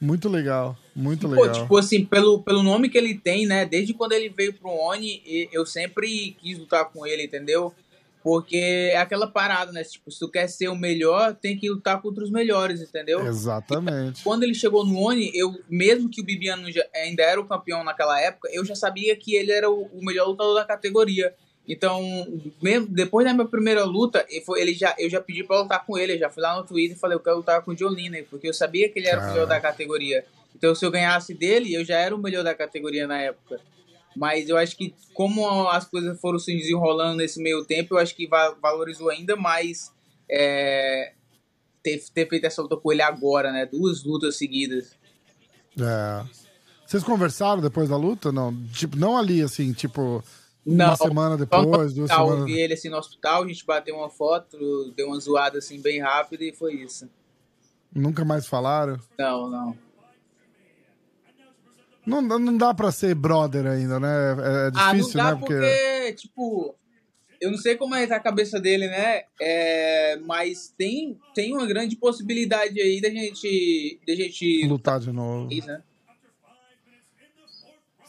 Muito 0.00 0.28
legal, 0.28 0.76
muito 0.94 1.26
legal. 1.26 1.46
Pô, 1.46 1.52
tipo 1.52 1.76
assim, 1.76 2.04
pelo, 2.04 2.40
pelo 2.42 2.62
nome 2.62 2.88
que 2.88 2.96
ele 2.96 3.14
tem, 3.14 3.46
né? 3.46 3.66
Desde 3.66 3.92
quando 3.92 4.12
ele 4.12 4.28
veio 4.28 4.54
pro 4.54 4.70
Oni, 4.70 5.22
eu 5.52 5.66
sempre 5.66 6.36
quis 6.40 6.58
lutar 6.58 6.84
com 6.90 7.04
ele, 7.04 7.24
entendeu? 7.24 7.74
Porque 8.22 8.56
é 8.56 8.96
aquela 8.96 9.26
parada, 9.26 9.72
né? 9.72 9.82
Tipo, 9.82 10.10
se 10.10 10.18
tu 10.18 10.28
quer 10.28 10.48
ser 10.48 10.68
o 10.68 10.76
melhor, 10.76 11.34
tem 11.34 11.56
que 11.56 11.70
lutar 11.70 12.00
contra 12.00 12.22
os 12.22 12.30
melhores, 12.30 12.80
entendeu? 12.80 13.26
Exatamente. 13.26 14.20
E 14.20 14.24
quando 14.24 14.42
ele 14.44 14.54
chegou 14.54 14.84
no 14.84 14.98
Oni, 14.98 15.30
eu, 15.34 15.58
mesmo 15.68 16.08
que 16.08 16.20
o 16.20 16.24
Bibiano 16.24 16.66
ainda 16.94 17.22
era 17.22 17.40
o 17.40 17.46
campeão 17.46 17.82
naquela 17.82 18.20
época, 18.20 18.48
eu 18.52 18.64
já 18.64 18.74
sabia 18.74 19.16
que 19.16 19.34
ele 19.34 19.50
era 19.50 19.70
o, 19.70 19.84
o 19.86 20.04
melhor 20.04 20.28
lutador 20.28 20.54
da 20.54 20.64
categoria. 20.64 21.34
Então, 21.68 22.02
mesmo 22.62 22.88
depois 22.88 23.26
da 23.26 23.34
minha 23.34 23.46
primeira 23.46 23.84
luta, 23.84 24.26
ele 24.56 24.72
já, 24.72 24.94
eu 24.98 25.10
já 25.10 25.20
pedi 25.20 25.44
pra 25.44 25.60
lutar 25.60 25.84
com 25.84 25.98
ele. 25.98 26.14
Eu 26.14 26.18
já 26.18 26.30
fui 26.30 26.42
lá 26.42 26.56
no 26.56 26.64
Twitter 26.64 26.96
e 26.96 27.00
falei, 27.00 27.14
eu 27.14 27.20
quero 27.20 27.36
lutar 27.36 27.62
com 27.62 27.72
o 27.72 27.76
Jolina, 27.76 28.16
porque 28.30 28.48
eu 28.48 28.54
sabia 28.54 28.88
que 28.88 28.98
ele 28.98 29.06
era 29.06 29.18
Cara. 29.18 29.30
o 29.30 29.32
melhor 29.34 29.46
da 29.46 29.60
categoria. 29.60 30.24
Então, 30.56 30.74
se 30.74 30.84
eu 30.84 30.90
ganhasse 30.90 31.34
dele, 31.34 31.74
eu 31.74 31.84
já 31.84 31.98
era 31.98 32.16
o 32.16 32.18
melhor 32.18 32.42
da 32.42 32.54
categoria 32.54 33.06
na 33.06 33.20
época. 33.20 33.60
Mas 34.16 34.48
eu 34.48 34.56
acho 34.56 34.76
que 34.76 34.94
como 35.12 35.46
as 35.68 35.84
coisas 35.84 36.18
foram 36.18 36.38
se 36.38 36.56
desenrolando 36.56 37.18
nesse 37.18 37.40
meio 37.40 37.62
tempo, 37.64 37.94
eu 37.94 37.98
acho 37.98 38.16
que 38.16 38.26
valorizou 38.26 39.10
ainda 39.10 39.36
mais 39.36 39.92
é, 40.28 41.12
ter, 41.82 42.02
ter 42.14 42.28
feito 42.28 42.46
essa 42.46 42.62
luta 42.62 42.78
com 42.78 42.90
ele 42.90 43.02
agora, 43.02 43.52
né? 43.52 43.66
Duas 43.66 44.02
lutas 44.04 44.36
seguidas. 44.36 44.96
É. 45.78 46.24
Vocês 46.86 47.04
conversaram 47.04 47.60
depois 47.60 47.90
da 47.90 47.96
luta? 47.98 48.32
Não, 48.32 48.56
tipo, 48.68 48.96
não 48.96 49.18
ali, 49.18 49.42
assim, 49.42 49.74
tipo, 49.74 50.24
não, 50.64 50.86
uma 50.86 50.96
semana 50.96 51.36
depois, 51.36 51.94
duas 51.94 52.10
semanas. 52.10 52.40
Eu 52.40 52.44
vi 52.44 52.60
ele 52.60 52.74
assim 52.74 52.88
no 52.88 52.96
hospital, 52.96 53.44
a 53.44 53.48
gente 53.48 53.64
bateu 53.64 53.96
uma 53.96 54.10
foto, 54.10 54.92
deu 54.96 55.08
uma 55.08 55.18
zoada 55.18 55.58
assim 55.58 55.80
bem 55.80 56.00
rápida 56.00 56.44
e 56.44 56.52
foi 56.52 56.74
isso. 56.74 57.08
Nunca 57.94 58.24
mais 58.24 58.46
falaram? 58.46 58.98
Não, 59.18 59.48
não. 59.48 59.78
Não, 62.06 62.22
não 62.22 62.56
dá 62.56 62.72
pra 62.72 62.90
ser 62.90 63.14
brother 63.14 63.66
ainda, 63.66 64.00
né? 64.00 64.08
É, 64.08 64.68
é 64.68 64.70
difícil, 64.70 65.20
ah, 65.20 65.24
não 65.24 65.30
dá 65.30 65.34
né? 65.34 65.40
Porque... 65.40 65.54
porque, 65.54 66.12
tipo, 66.14 66.74
eu 67.40 67.50
não 67.50 67.58
sei 67.58 67.76
como 67.76 67.94
é 67.94 68.04
a 68.04 68.20
cabeça 68.20 68.58
dele, 68.58 68.88
né? 68.88 69.22
É, 69.40 70.16
mas 70.24 70.74
tem, 70.76 71.18
tem 71.34 71.54
uma 71.54 71.66
grande 71.66 71.96
possibilidade 71.96 72.80
aí 72.80 73.00
da 73.00 73.10
gente, 73.10 74.00
da 74.06 74.14
gente 74.14 74.66
lutar 74.66 75.00
de 75.00 75.12
novo. 75.12 75.52
Isso, 75.52 75.68
né? 75.68 75.82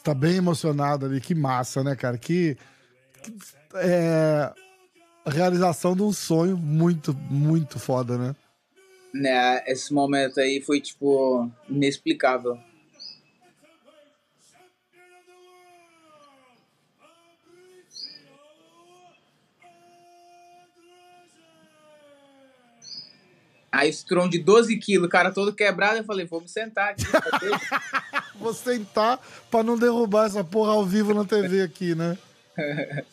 Tá 0.04 0.14
bem 0.14 0.38
emocionado 0.38 1.06
ali, 1.06 1.20
que 1.20 1.36
massa, 1.36 1.84
né, 1.84 1.96
cara? 1.96 2.18
Que, 2.18 2.58
que 3.22 3.34
é, 3.76 4.52
realização 5.26 5.96
de 5.96 6.02
um 6.02 6.12
sonho 6.12 6.58
muito, 6.58 7.14
muito 7.14 7.80
foda, 7.80 8.18
né? 8.18 8.36
Né, 9.14 9.64
esse 9.66 9.94
momento 9.94 10.40
aí 10.40 10.62
foi, 10.62 10.80
tipo, 10.80 11.50
inexplicável. 11.68 12.58
Aí 23.80 23.90
Strong 23.92 24.30
de 24.30 24.44
12 24.44 24.76
quilos, 24.78 25.08
o 25.08 25.10
cara 25.10 25.32
todo 25.32 25.54
quebrado, 25.54 26.00
eu 26.00 26.04
falei, 26.04 26.26
vou 26.26 26.42
me 26.42 26.50
sentar 26.50 26.90
aqui. 26.90 27.04
vou 28.36 28.54
sentar 28.54 29.20
pra 29.50 29.64
não 29.64 29.78
derrubar 29.78 30.26
essa 30.26 30.44
porra 30.44 30.74
ao 30.74 30.86
vivo 30.86 31.14
na 31.14 31.24
TV 31.24 31.62
aqui, 31.62 31.96
né? 31.96 32.18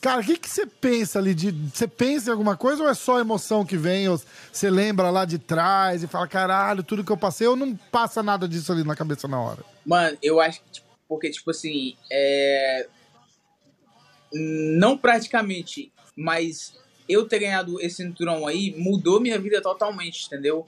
Cara, 0.00 0.20
o 0.20 0.24
que, 0.24 0.36
que 0.36 0.50
você 0.50 0.66
pensa 0.66 1.18
ali? 1.18 1.34
De, 1.34 1.50
você 1.50 1.88
pensa 1.88 2.28
em 2.28 2.32
alguma 2.32 2.58
coisa 2.58 2.82
ou 2.82 2.88
é 2.90 2.92
só 2.92 3.18
emoção 3.18 3.64
que 3.64 3.74
vem? 3.74 4.06
Ou 4.06 4.20
você 4.52 4.68
lembra 4.68 5.08
lá 5.08 5.24
de 5.24 5.38
trás 5.38 6.02
e 6.02 6.06
fala, 6.06 6.28
caralho, 6.28 6.82
tudo 6.82 7.02
que 7.02 7.10
eu 7.10 7.16
passei, 7.16 7.46
ou 7.46 7.56
não 7.56 7.74
passa 7.74 8.22
nada 8.22 8.46
disso 8.46 8.70
ali 8.70 8.84
na 8.84 8.94
cabeça 8.94 9.26
na 9.26 9.40
hora? 9.40 9.64
Mano, 9.84 10.18
eu 10.22 10.42
acho 10.42 10.60
que, 10.62 10.72
tipo, 10.72 10.86
porque, 11.08 11.30
tipo 11.30 11.50
assim, 11.50 11.96
é... 12.12 12.86
não 14.30 14.98
praticamente, 14.98 15.90
mas 16.14 16.74
eu 17.08 17.26
ter 17.26 17.38
ganhado 17.38 17.80
esse 17.80 17.96
cinturão 17.96 18.46
aí 18.46 18.74
mudou 18.76 19.20
minha 19.20 19.38
vida 19.38 19.60
totalmente, 19.60 20.26
entendeu? 20.26 20.66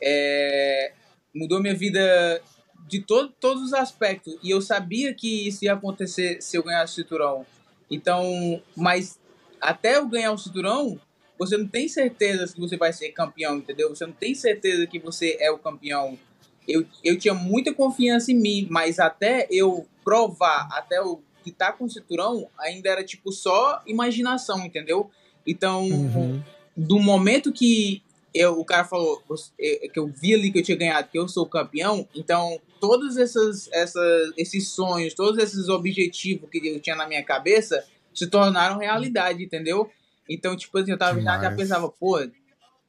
É, 0.00 0.92
mudou 1.34 1.60
minha 1.60 1.74
vida 1.74 2.42
de 2.88 3.00
todo, 3.00 3.32
todos 3.40 3.62
os 3.62 3.72
aspectos. 3.72 4.36
E 4.42 4.50
eu 4.50 4.60
sabia 4.60 5.12
que 5.14 5.46
isso 5.46 5.64
ia 5.64 5.74
acontecer 5.74 6.40
se 6.40 6.56
eu 6.56 6.62
ganhasse 6.62 6.92
o 6.92 6.96
cinturão. 6.96 7.46
Então, 7.90 8.62
mas 8.76 9.18
até 9.60 9.96
eu 9.96 10.08
ganhar 10.08 10.32
o 10.32 10.38
cinturão, 10.38 11.00
você 11.38 11.56
não 11.56 11.66
tem 11.66 11.88
certeza 11.88 12.52
que 12.52 12.60
você 12.60 12.76
vai 12.76 12.92
ser 12.92 13.10
campeão, 13.12 13.56
entendeu? 13.56 13.88
Você 13.90 14.06
não 14.06 14.12
tem 14.12 14.34
certeza 14.34 14.86
que 14.86 14.98
você 14.98 15.36
é 15.40 15.50
o 15.50 15.58
campeão. 15.58 16.18
Eu, 16.66 16.84
eu 17.04 17.18
tinha 17.18 17.34
muita 17.34 17.72
confiança 17.72 18.32
em 18.32 18.36
mim, 18.36 18.66
mas 18.70 18.98
até 18.98 19.46
eu 19.50 19.86
provar, 20.04 20.68
até 20.72 20.98
eu 20.98 21.22
estar 21.44 21.72
com 21.72 21.84
o 21.84 21.90
cinturão, 21.90 22.48
ainda 22.58 22.88
era 22.90 23.04
tipo 23.04 23.30
só 23.30 23.80
imaginação, 23.86 24.64
entendeu? 24.66 25.10
Então, 25.46 25.84
uhum. 25.84 26.42
do 26.76 26.98
momento 26.98 27.52
que 27.52 28.02
eu, 28.34 28.60
o 28.60 28.64
cara 28.64 28.84
falou 28.84 29.22
é, 29.58 29.88
que 29.88 29.98
eu 29.98 30.06
vi 30.06 30.34
ali 30.34 30.52
que 30.52 30.58
eu 30.58 30.62
tinha 30.62 30.76
ganhado, 30.76 31.08
que 31.08 31.18
eu 31.18 31.26
sou 31.26 31.46
campeão, 31.46 32.06
então 32.14 32.60
todos 32.80 33.16
essas, 33.16 33.68
essas, 33.72 34.32
esses 34.36 34.68
sonhos, 34.68 35.14
todos 35.14 35.42
esses 35.42 35.68
objetivos 35.68 36.48
que 36.50 36.58
eu 36.66 36.80
tinha 36.80 36.96
na 36.96 37.06
minha 37.08 37.24
cabeça 37.24 37.84
se 38.14 38.26
tornaram 38.26 38.78
realidade, 38.78 39.42
entendeu? 39.42 39.90
Então, 40.28 40.56
tipo 40.56 40.76
assim, 40.78 40.90
eu 40.90 40.98
tava 40.98 41.20
já, 41.20 41.40
já 41.40 41.50
pensava, 41.50 41.88
pô, 41.88 42.18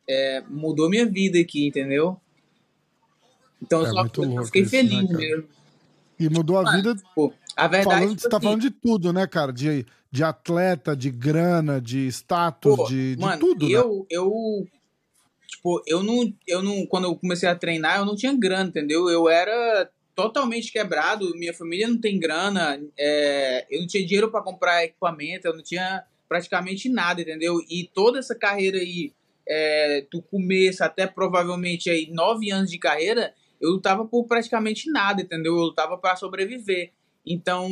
é, 0.07 0.43
mudou 0.49 0.89
minha 0.89 1.05
vida 1.05 1.39
aqui, 1.39 1.67
entendeu? 1.67 2.19
Então 3.61 3.85
é 3.85 3.89
só, 3.89 4.05
eu 4.05 4.45
fiquei 4.45 4.61
isso, 4.63 4.75
né, 4.75 4.81
feliz 4.81 5.09
né, 5.09 5.17
mesmo. 5.17 5.47
E 6.19 6.29
mudou 6.29 6.57
a 6.57 6.75
vida. 6.75 6.95
Pô, 7.13 7.33
a 7.55 7.67
verdade 7.67 7.99
falando, 7.99 8.09
tipo 8.09 8.21
você 8.21 8.29
tá 8.29 8.37
assim, 8.37 8.43
falando 8.45 8.61
de 8.61 8.71
tudo, 8.71 9.13
né, 9.13 9.27
cara? 9.27 9.53
De 9.53 9.85
de 10.17 10.23
atleta, 10.23 10.95
de 10.95 11.11
grana, 11.11 11.79
de 11.79 12.07
status, 12.07 12.75
Pô, 12.75 12.87
de, 12.87 13.15
de 13.15 13.21
mano, 13.21 13.39
tudo. 13.39 13.69
Eu, 13.69 13.99
né? 13.99 14.05
eu, 14.09 14.67
tipo, 15.47 15.83
eu 15.85 16.01
não, 16.01 16.33
eu 16.47 16.63
não, 16.63 16.87
quando 16.87 17.03
eu 17.03 17.15
comecei 17.15 17.47
a 17.47 17.55
treinar, 17.55 17.99
eu 17.99 18.05
não 18.05 18.15
tinha 18.15 18.33
grana, 18.33 18.67
entendeu? 18.67 19.07
Eu 19.09 19.29
era 19.29 19.87
totalmente 20.15 20.71
quebrado, 20.71 21.37
minha 21.37 21.53
família 21.53 21.87
não 21.87 21.99
tem 21.99 22.19
grana, 22.19 22.81
é, 22.97 23.67
eu 23.69 23.81
não 23.81 23.87
tinha 23.87 24.03
dinheiro 24.03 24.31
para 24.31 24.41
comprar 24.41 24.83
equipamento, 24.83 25.45
eu 25.45 25.55
não 25.55 25.61
tinha 25.61 26.03
praticamente 26.27 26.89
nada, 26.89 27.21
entendeu? 27.21 27.59
E 27.69 27.87
toda 27.93 28.17
essa 28.17 28.33
carreira 28.33 28.79
aí, 28.79 29.13
é, 29.47 30.03
do 30.11 30.19
começo 30.19 30.83
até 30.83 31.05
provavelmente 31.05 31.91
aí 31.91 32.09
nove 32.11 32.49
anos 32.49 32.71
de 32.71 32.79
carreira, 32.79 33.35
eu 33.61 33.69
lutava 33.69 34.03
por 34.03 34.25
praticamente 34.25 34.89
nada, 34.89 35.21
entendeu? 35.21 35.53
Eu 35.53 35.65
lutava 35.65 35.95
para 35.95 36.15
sobreviver. 36.15 36.89
Então, 37.23 37.69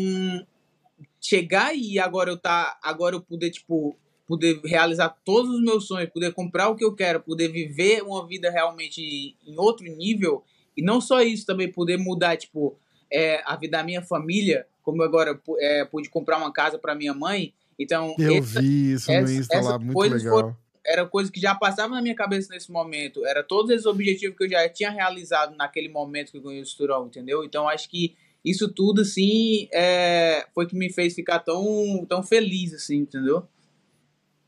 chegar 1.20 1.76
e 1.76 2.00
agora 2.00 2.30
eu 2.30 2.38
tá, 2.38 2.78
agora 2.82 3.16
eu 3.16 3.22
poder 3.22 3.50
tipo 3.50 3.98
poder 4.28 4.60
realizar 4.64 5.10
todos 5.24 5.52
os 5.52 5.62
meus 5.62 5.86
sonhos, 5.86 6.10
poder 6.10 6.34
comprar 6.34 6.70
o 6.70 6.76
que 6.76 6.84
eu 6.84 6.96
quero, 6.96 7.22
poder 7.22 7.48
viver 7.48 8.02
uma 8.02 8.26
vida 8.28 8.50
realmente 8.50 9.36
em 9.46 9.60
outro 9.60 9.86
nível 9.86 10.44
e 10.76 10.82
não 10.82 11.00
só 11.00 11.22
isso, 11.22 11.46
também 11.46 11.72
poder 11.72 11.98
mudar 11.98 12.36
tipo 12.36 12.78
é, 13.12 13.42
a 13.46 13.56
vida 13.56 13.78
da 13.78 13.84
minha 13.84 14.02
família, 14.02 14.68
como 14.82 15.02
agora 15.04 15.40
é, 15.60 15.86
pude 15.86 16.10
comprar 16.10 16.38
uma 16.38 16.52
casa 16.52 16.78
para 16.78 16.96
minha 16.96 17.14
mãe. 17.14 17.54
Então 17.78 18.16
eu 18.18 18.38
essa, 18.38 18.62
vi 18.62 18.94
isso 18.94 19.12
no 19.12 19.32
Insta 19.32 19.62
lá, 19.62 19.80
muito 19.80 20.00
legal. 20.00 20.34
Foram, 20.34 20.58
era 20.86 21.06
coisa 21.06 21.32
que 21.32 21.40
já 21.40 21.56
passava 21.56 21.96
na 21.96 22.02
minha 22.02 22.16
cabeça 22.16 22.54
nesse 22.54 22.72
momento. 22.72 23.26
Era 23.26 23.44
todos 23.44 23.72
esses 23.72 23.86
objetivos 23.86 24.38
que 24.38 24.44
eu 24.44 24.50
já 24.50 24.68
tinha 24.70 24.92
realizado 24.92 25.56
naquele 25.56 25.90
momento 25.90 26.32
que 26.32 26.38
eu 26.38 26.42
ganhei 26.42 26.62
o 26.62 26.78
Turão, 26.78 27.08
entendeu? 27.08 27.44
Então 27.44 27.68
acho 27.68 27.90
que 27.90 28.16
isso 28.46 28.72
tudo, 28.72 29.02
assim, 29.02 29.68
é, 29.74 30.46
foi 30.54 30.68
que 30.68 30.76
me 30.76 30.94
fez 30.94 31.16
ficar 31.16 31.40
tão, 31.40 32.06
tão 32.08 32.22
feliz, 32.22 32.74
assim, 32.74 32.98
entendeu? 32.98 33.48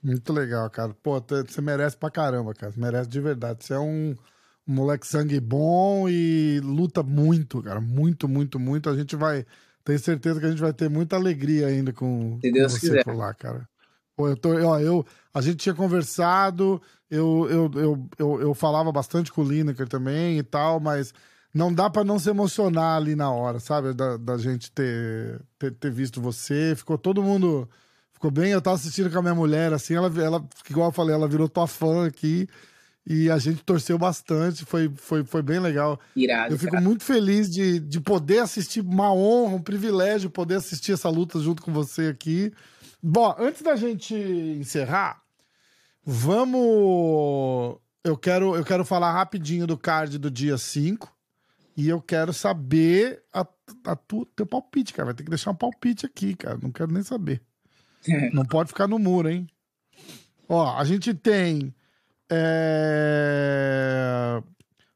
Muito 0.04 0.32
legal, 0.32 0.70
cara. 0.70 0.96
Pô, 1.02 1.20
você 1.20 1.60
merece 1.60 1.98
pra 1.98 2.12
caramba, 2.12 2.54
cara. 2.54 2.72
Você 2.72 2.80
merece 2.80 3.10
de 3.10 3.20
verdade. 3.20 3.66
Você 3.66 3.74
é 3.74 3.80
um, 3.80 4.16
um 4.68 4.74
moleque 4.74 5.08
sangue 5.08 5.40
bom 5.40 6.08
e 6.08 6.62
luta 6.64 7.02
muito, 7.02 7.62
cara. 7.64 7.82
Muito, 7.82 8.28
muito, 8.28 8.60
muito. 8.60 8.90
A 8.90 8.96
gente 8.96 9.16
vai. 9.16 9.46
Tenho 9.84 10.00
certeza 10.00 10.40
que 10.40 10.46
a 10.46 10.50
gente 10.50 10.62
vai 10.62 10.74
ter 10.74 10.90
muita 10.90 11.16
alegria 11.16 11.68
ainda 11.68 11.92
com, 11.92 12.40
Se 12.42 12.52
Deus 12.52 12.74
com 12.74 12.80
você 12.80 12.88
quiser. 12.88 13.04
por 13.04 13.16
lá, 13.16 13.34
cara. 13.34 13.68
Pô, 14.16 14.28
eu 14.30 14.38
tô, 14.38 14.50
ó, 14.66 14.80
eu, 14.80 15.06
a 15.34 15.42
gente 15.42 15.58
tinha 15.58 15.76
conversado, 15.76 16.82
eu, 17.10 17.48
eu, 17.50 17.72
eu, 17.76 18.10
eu, 18.18 18.42
eu 18.42 18.54
falava 18.54 18.92
bastante 18.92 19.32
com 19.32 19.42
o 19.42 19.48
Lineker 19.48 19.88
também 19.88 20.40
e 20.40 20.44
tal, 20.44 20.80
mas 20.80 21.14
não 21.58 21.74
dá 21.74 21.90
para 21.90 22.04
não 22.04 22.20
se 22.20 22.30
emocionar 22.30 22.98
ali 22.98 23.16
na 23.16 23.32
hora, 23.32 23.60
sabe? 23.60 23.92
Da, 23.94 24.16
da 24.16 24.38
gente 24.38 24.72
ter, 24.72 25.42
ter, 25.58 25.74
ter, 25.74 25.92
visto 25.92 26.22
você. 26.22 26.76
Ficou 26.76 26.98
todo 26.98 27.24
mundo. 27.24 27.68
Ficou 28.14 28.30
bem. 28.30 28.52
Eu 28.52 28.62
tava 28.62 28.76
assistindo 28.76 29.10
com 29.10 29.18
a 29.18 29.22
minha 29.24 29.36
mulher, 29.36 29.74
assim, 29.74 29.96
ela, 29.96 30.08
ela 30.22 30.48
igual 30.70 30.90
eu 30.90 30.94
falei, 30.94 31.16
ela 31.16 31.28
virou 31.28 31.50
tua 31.50 31.66
fã 31.66 32.06
aqui. 32.06 32.48
E 33.10 33.32
a 33.32 33.38
gente 33.38 33.64
torceu 33.64 33.98
bastante, 33.98 34.66
foi, 34.66 34.92
foi, 34.98 35.24
foi 35.24 35.42
bem 35.42 35.60
legal. 35.60 35.98
Irado, 36.14 36.54
Eu 36.54 36.60
fico 36.60 36.74
cara. 36.74 36.84
muito 36.84 37.06
feliz 37.06 37.50
de, 37.50 37.80
de 37.80 38.02
poder 38.02 38.40
assistir, 38.40 38.82
uma 38.82 39.14
honra, 39.14 39.56
um 39.56 39.62
privilégio 39.62 40.30
poder 40.30 40.56
assistir 40.56 40.92
essa 40.92 41.10
luta 41.10 41.40
junto 41.40 41.64
com 41.64 41.72
você 41.72 42.08
aqui. 42.08 42.52
Bom, 43.02 43.34
antes 43.40 43.62
da 43.62 43.78
gente 43.78 44.14
encerrar, 44.14 45.22
vamos. 46.06 47.78
Eu 48.04 48.18
quero, 48.18 48.56
eu 48.56 48.66
quero 48.66 48.84
falar 48.84 49.14
rapidinho 49.14 49.66
do 49.66 49.78
card 49.78 50.18
do 50.18 50.30
dia 50.30 50.58
5. 50.58 51.17
E 51.78 51.88
eu 51.88 52.02
quero 52.02 52.34
saber 52.34 53.24
a, 53.32 53.46
a 53.86 53.96
tu, 53.96 54.26
teu 54.36 54.48
palpite, 54.48 54.92
cara. 54.92 55.06
Vai 55.06 55.14
ter 55.14 55.24
que 55.24 55.30
deixar 55.30 55.52
um 55.52 55.56
palpite 55.56 56.08
aqui, 56.08 56.36
cara. 56.36 56.58
Não 56.60 56.72
quero 56.72 56.92
nem 56.92 57.04
saber. 57.04 57.40
Não 58.34 58.44
pode 58.44 58.70
ficar 58.70 58.88
no 58.88 58.98
muro, 58.98 59.30
hein? 59.30 59.48
Ó, 60.50 60.76
a 60.76 60.84
gente 60.84 61.14
tem. 61.14 61.72
É... 62.32 63.22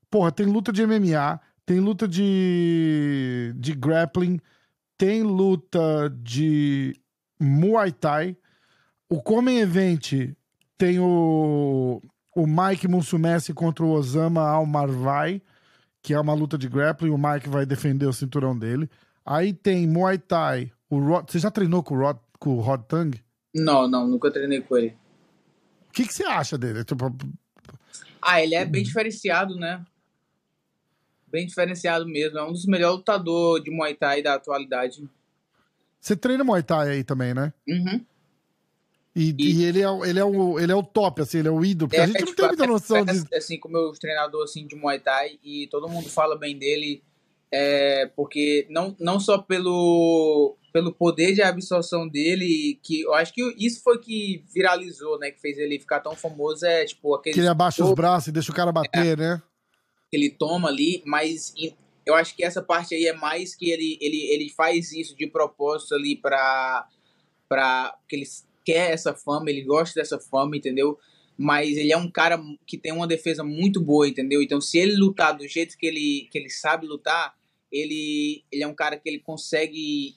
Porra, 0.10 0.32
tem 0.32 0.48
luta 0.48 0.74
de 0.74 0.86
MMA, 0.86 1.40
tem 1.66 1.80
luta 1.80 2.08
de, 2.08 3.54
de 3.56 3.74
grappling, 3.74 4.40
tem 4.98 5.22
luta 5.24 6.10
de 6.22 6.96
Muay 7.40 7.92
Thai. 7.92 8.36
O 9.08 9.22
Common 9.22 9.52
Event 9.52 10.34
tem 10.78 11.00
o, 11.00 12.02
o 12.36 12.48
Mike 12.48 12.88
Mussumessi 12.88 13.54
contra 13.54 13.86
o 13.86 13.92
Osama 13.92 14.42
Almarvai, 14.42 15.42
que 16.02 16.14
é 16.14 16.20
uma 16.20 16.34
luta 16.34 16.58
de 16.58 16.68
grappling. 16.68 17.12
O 17.12 17.18
Mike 17.18 17.50
vai 17.50 17.66
defender 17.66 18.06
o 18.06 18.14
cinturão 18.14 18.58
dele. 18.58 18.90
Aí 19.26 19.54
tem 19.54 19.88
Muay 19.88 20.18
Thai. 20.18 20.72
O 20.90 21.00
Rod... 21.00 21.30
Você 21.30 21.40
já 21.40 21.52
treinou 21.52 21.84
com 21.84 21.96
o 21.96 22.00
Rod, 22.00 22.18
com 22.40 22.58
o 22.58 22.62
Rod 22.62 22.82
Tang? 22.84 23.20
Não, 23.54 23.88
não, 23.88 24.08
nunca 24.08 24.32
treinei 24.32 24.62
com 24.62 24.78
ele. 24.78 24.96
O 25.90 25.92
que, 25.94 26.06
que 26.06 26.14
você 26.14 26.24
acha 26.24 26.58
dele? 26.58 26.84
Tipo, 26.84 27.16
Ah, 28.22 28.42
ele 28.42 28.56
é 28.56 28.66
bem 28.66 28.84
diferenciado, 28.84 29.56
né? 29.56 29.86
Bem 31.28 31.46
diferenciado 31.46 32.08
mesmo. 32.08 32.40
É 32.40 32.44
um 32.44 32.52
dos 32.52 32.66
melhores 32.66 32.98
lutadores 32.98 33.64
de 33.64 33.72
Muay 33.72 33.94
Thai 33.94 34.22
da 34.22 34.36
atualidade. 34.36 35.08
você 36.00 36.16
treina 36.16 36.44
Muay 36.44 36.64
Thai 36.64 36.90
aí 36.90 37.04
também, 37.04 37.34
né? 37.34 37.54
Uhum. 37.68 38.06
E, 39.16 39.36
E- 39.38 39.54
e 39.60 39.64
ele, 39.66 39.82
é, 39.82 39.90
o- 39.90 40.06
ele, 40.06 40.20
é 40.20 40.24
o, 40.24 40.58
ele 40.60 40.72
é 40.72 40.76
o 40.76 40.84
top, 40.84 41.22
assim, 41.22 41.40
ele 41.40 41.48
é 41.50 41.52
o 41.52 41.64
ídolo. 41.66 41.90
Porque 41.90 42.02
a 42.02 42.06
gente 42.08 42.20
não 42.20 42.26
tipo, 42.28 42.38
tem 42.38 42.48
muita 42.48 42.64
é- 42.64 42.68
noção 42.68 42.98
é, 42.98 43.04
de. 43.06 43.36
Assim, 43.36 43.60
como 43.60 43.78
eu 43.78 43.92
treinador 43.94 44.44
assim, 44.44 44.66
de 44.66 44.76
Muay 44.76 45.00
Thai, 45.00 45.38
e 45.44 45.68
todo 45.68 45.90
mundo 45.90 46.08
fala 46.10 46.38
bem 46.38 46.58
dele, 46.58 47.04
é, 47.52 48.06
porque 48.16 48.66
não, 48.70 48.96
não 48.98 49.20
só 49.20 49.38
pelo, 49.38 50.56
pelo 50.72 50.94
poder 50.94 51.34
de 51.34 51.42
absorção 51.42 52.08
dele, 52.08 52.80
que 52.82 53.02
eu 53.02 53.14
acho 53.14 53.34
que 53.34 53.42
isso 53.58 53.84
foi 53.84 53.98
que 54.00 54.46
viralizou, 54.54 55.20
né? 55.20 55.30
Que 55.32 55.42
fez 55.42 55.58
ele 55.58 55.78
ficar 55.78 56.00
tão 56.00 56.16
famoso, 56.16 56.66
é 56.66 56.86
tipo 56.86 57.14
aquele 57.14 57.34
Que 57.34 57.42
ele 57.42 57.50
abaixa 57.50 57.84
os 57.84 57.94
braços 57.94 58.30
e 58.30 58.32
deixa 58.32 58.52
o 58.52 58.56
cara 58.56 58.72
bater, 58.72 59.18
né? 59.18 59.42
que 60.10 60.18
ele 60.18 60.30
toma 60.30 60.68
ali, 60.68 61.02
mas 61.06 61.54
eu 62.06 62.14
acho 62.16 62.36
que 62.36 62.44
essa 62.44 62.62
parte 62.62 62.94
aí 62.94 63.06
é 63.08 63.14
mais 63.14 63.56
que 63.56 63.70
ele, 63.72 63.98
ele, 64.02 64.18
ele 64.30 64.50
faz 64.50 64.92
isso 64.92 65.16
de 65.16 65.26
propósito 65.26 65.96
ali 65.96 66.18
pra, 66.18 66.86
pra. 67.48 67.96
que 68.10 68.18
ele 68.18 68.26
quer 68.66 68.92
essa 68.92 69.14
fama, 69.14 69.50
ele 69.50 69.64
gosta 69.64 70.00
dessa 70.00 70.20
fama, 70.20 70.58
entendeu? 70.58 70.98
Mas 71.38 71.76
ele 71.76 71.92
é 71.92 71.98
um 71.98 72.10
cara 72.10 72.40
que 72.68 72.78
tem 72.78 72.92
uma 72.92 73.08
defesa 73.08 73.44
muito 73.44 73.82
boa, 73.82 74.08
entendeu? 74.08 74.42
Então, 74.42 74.62
se 74.62 74.78
ele 74.78 74.96
lutar 74.96 75.36
do 75.36 75.48
jeito 75.48 75.78
que 75.78 75.86
ele, 75.88 76.28
que 76.32 76.38
ele 76.38 76.50
sabe 76.50 76.86
lutar, 76.86 77.34
ele, 77.72 78.44
ele 78.52 78.64
é 78.64 78.68
um 78.68 78.76
cara 78.76 78.98
que 78.98 79.10
ele 79.10 79.20
consegue 79.20 80.16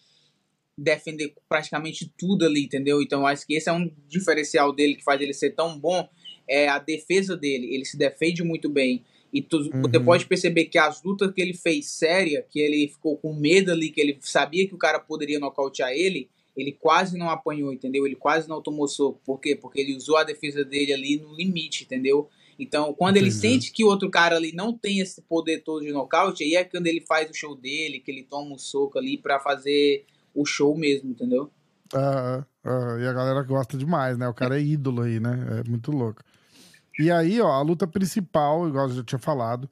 defender 0.77 1.33
praticamente 1.49 2.13
tudo 2.19 2.45
ali, 2.45 2.65
entendeu? 2.65 3.01
Então, 3.01 3.27
acho 3.27 3.47
que 3.47 3.55
esse 3.55 3.69
é 3.69 3.73
um 3.73 3.91
diferencial 4.09 4.73
dele 4.75 4.97
que 4.97 5.05
faz 5.05 5.21
ele 5.21 5.33
ser 5.33 5.51
tão 5.51 5.79
bom, 5.79 6.09
é 6.49 6.69
a 6.69 6.79
defesa 6.79 7.37
dele. 7.37 7.73
Ele 7.73 7.85
se 7.85 7.97
defende 7.97 8.43
muito 8.43 8.69
bem. 8.69 9.05
E 9.33 9.41
tu, 9.41 9.65
você 9.65 9.99
Uhum. 9.99 10.05
pode 10.05 10.27
perceber 10.27 10.67
que 10.67 10.79
as 10.79 11.03
lutas 11.03 11.33
que 11.33 11.41
ele 11.41 11.55
fez 11.55 11.87
séria, 11.87 12.45
que 12.49 12.61
ele 12.61 12.89
ficou 12.89 13.17
com 13.17 13.33
medo 13.35 13.73
ali, 13.73 13.91
que 13.91 14.01
ele 14.01 14.19
sabia 14.21 14.67
que 14.67 14.75
o 14.75 14.79
cara 14.79 14.99
poderia 14.99 15.39
nocautear 15.39 15.91
ele, 15.93 16.29
ele 16.57 16.73
quase 16.73 17.19
não 17.19 17.29
apanhou, 17.31 17.73
entendeu? 17.73 18.07
Ele 18.07 18.17
quase 18.17 18.49
não 18.49 18.63
tomou 18.63 18.87
soco. 18.87 19.21
Por 19.25 19.41
quê? 19.41 19.57
Porque 19.57 19.81
ele 19.81 19.97
usou 19.97 20.17
a 20.17 20.25
defesa 20.25 20.65
dele 20.65 20.93
ali 20.93 21.19
no 21.19 21.35
limite, 21.35 21.85
entendeu? 21.85 22.29
Então, 22.59 22.95
quando 22.95 23.17
ele 23.17 23.29
Entendi. 23.29 23.41
sente 23.41 23.73
que 23.73 23.85
o 23.85 23.89
outro 23.89 24.09
cara 24.09 24.37
ali 24.37 24.53
não 24.55 24.73
tem 24.73 25.01
esse 25.01 25.21
poder 25.23 25.63
todo 25.65 25.85
de 25.85 25.91
nocaute, 25.93 26.45
aí 26.45 26.55
é 26.55 26.65
quando 26.65 26.87
ele 26.87 27.01
faz 27.01 27.29
o 27.29 27.35
show 27.35 27.57
dele, 27.57 27.99
que 27.99 28.11
ele 28.11 28.23
toma 28.23 28.55
um 28.55 28.59
soco 28.59 28.99
ali 28.99 29.19
pra 29.19 29.41
fazer 29.41 30.05
o 30.35 30.45
show 30.45 30.77
mesmo, 30.77 31.11
entendeu? 31.11 31.51
Ah, 31.93 32.45
ah, 32.65 32.97
e 33.01 33.07
a 33.07 33.13
galera 33.13 33.43
gosta 33.43 33.77
demais, 33.77 34.17
né? 34.17 34.29
O 34.29 34.35
cara 34.35 34.59
é 34.59 34.63
ídolo 34.63 35.03
aí, 35.03 35.19
né? 35.19 35.61
É 35.65 35.69
muito 35.69 35.91
louco. 35.91 36.23
E 36.99 37.11
aí, 37.11 37.41
ó, 37.41 37.49
a 37.49 37.63
luta 37.63 37.87
principal, 37.87 38.69
igual 38.69 38.89
eu 38.89 38.95
já 38.95 39.05
tinha 39.05 39.19
falado, 39.19 39.69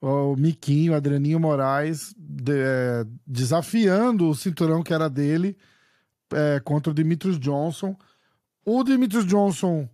o 0.00 0.34
Miquinho, 0.36 0.92
o 0.92 0.96
Adrianinho 0.96 1.38
Moraes, 1.38 2.14
de- 2.18 2.52
é, 2.52 3.04
desafiando 3.26 4.28
o 4.28 4.34
cinturão 4.34 4.82
que 4.82 4.92
era 4.92 5.08
dele 5.08 5.56
é, 6.32 6.60
contra 6.60 6.90
o 6.90 6.94
Demetrius 6.94 7.38
Johnson. 7.38 7.96
O 8.64 8.82
Demetrius 8.82 9.26
Johnson, 9.26 9.88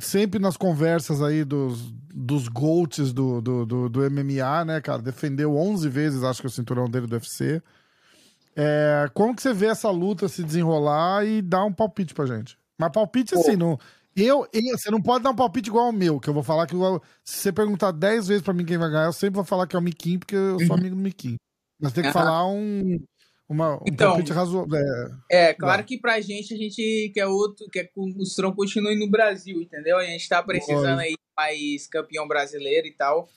sempre 0.00 0.38
nas 0.38 0.56
conversas 0.56 1.20
aí 1.22 1.44
dos, 1.44 1.92
dos 2.14 2.46
GOATs 2.48 3.12
do, 3.12 3.40
do, 3.40 3.66
do, 3.66 3.88
do 3.88 4.10
MMA, 4.10 4.64
né, 4.64 4.80
cara? 4.80 5.02
Defendeu 5.02 5.56
11 5.56 5.88
vezes, 5.88 6.22
acho 6.22 6.40
que 6.40 6.46
o 6.46 6.50
cinturão 6.50 6.88
dele 6.88 7.06
do 7.06 7.14
UFC. 7.14 7.60
É, 8.54 9.08
como 9.14 9.34
que 9.34 9.42
você 9.42 9.52
vê 9.52 9.66
essa 9.66 9.90
luta 9.90 10.28
se 10.28 10.44
desenrolar 10.44 11.24
e 11.26 11.40
dar 11.40 11.64
um 11.64 11.72
palpite 11.72 12.14
pra 12.14 12.26
gente? 12.26 12.56
Mas 12.78 12.92
palpite 12.92 13.34
assim, 13.34 13.56
não. 13.56 13.78
Eu, 14.14 14.46
eu- 14.52 14.76
você 14.78 14.90
não 14.90 15.00
pode 15.00 15.24
dar 15.24 15.30
um 15.30 15.34
palpite 15.34 15.70
igual 15.70 15.86
ao 15.86 15.92
meu, 15.92 16.20
que 16.20 16.28
eu 16.28 16.34
vou 16.34 16.42
falar 16.42 16.66
que 16.66 16.74
igual- 16.74 17.02
se 17.24 17.36
você 17.38 17.52
perguntar 17.52 17.92
10 17.92 18.28
vezes 18.28 18.42
pra 18.42 18.52
mim 18.52 18.64
quem 18.64 18.76
vai 18.76 18.90
ganhar, 18.90 19.06
eu 19.06 19.12
sempre 19.12 19.36
vou 19.36 19.44
falar 19.44 19.66
que 19.66 19.74
é 19.74 19.78
o 19.78 19.82
Miquinho, 19.82 20.18
porque 20.18 20.36
eu 20.36 20.58
sou 20.60 20.68
Uhum. 20.68 20.74
amigo 20.74 20.94
do 20.96 21.00
Miquinho. 21.02 21.36
Mas 21.80 21.92
tem 21.94 22.04
que 22.04 22.12
falar 22.12 22.46
um, 22.46 23.02
uma, 23.48 23.76
um 23.76 23.84
Então, 23.86 24.16
razoável. 24.30 24.78
É, 25.30 25.48
É, 25.50 25.54
claro 25.54 25.78
Vai. 25.78 25.84
que 25.84 25.98
pra 25.98 26.20
gente, 26.20 26.54
a 26.54 26.56
gente 26.56 27.10
quer 27.14 27.26
outro, 27.26 27.68
quer 27.70 27.84
que 27.84 28.00
o 28.00 28.22
Strong 28.22 28.56
continue 28.56 28.96
no 28.96 29.08
Brasil, 29.10 29.60
entendeu? 29.60 29.98
A 29.98 30.04
gente 30.04 30.28
tá 30.28 30.42
precisando 30.42 30.98
aí 31.00 31.10
de 31.12 31.18
mais 31.36 31.86
campeão 31.86 32.26
brasileiro 32.26 32.86
e 32.86 32.92
tal. 32.92 33.28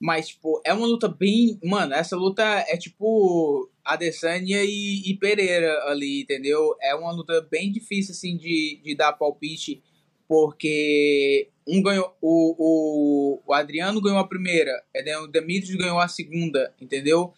Mas, 0.00 0.28
tipo, 0.28 0.60
é 0.66 0.74
uma 0.74 0.86
luta 0.86 1.08
bem. 1.08 1.58
Mano, 1.62 1.94
essa 1.94 2.16
luta 2.16 2.42
é 2.42 2.76
tipo 2.76 3.70
Adesanya 3.84 4.62
e, 4.62 5.02
e 5.06 5.16
Pereira 5.16 5.72
ali, 5.86 6.22
entendeu? 6.22 6.76
É 6.82 6.94
uma 6.94 7.12
luta 7.12 7.40
bem 7.50 7.70
difícil, 7.70 8.12
assim, 8.12 8.36
de, 8.36 8.80
de 8.82 8.94
dar 8.94 9.12
palpite, 9.12 9.82
porque 10.28 11.48
um 11.66 11.80
ganhou. 11.82 12.14
O, 12.20 12.54
o, 12.58 13.42
o 13.46 13.52
Adriano 13.54 14.00
ganhou 14.00 14.18
a 14.18 14.28
primeira, 14.28 14.72
é, 14.94 15.18
o 15.18 15.26
Demetrius 15.26 15.76
ganhou 15.76 15.98
a 15.98 16.08
segunda, 16.08 16.74
entendeu? 16.80 17.32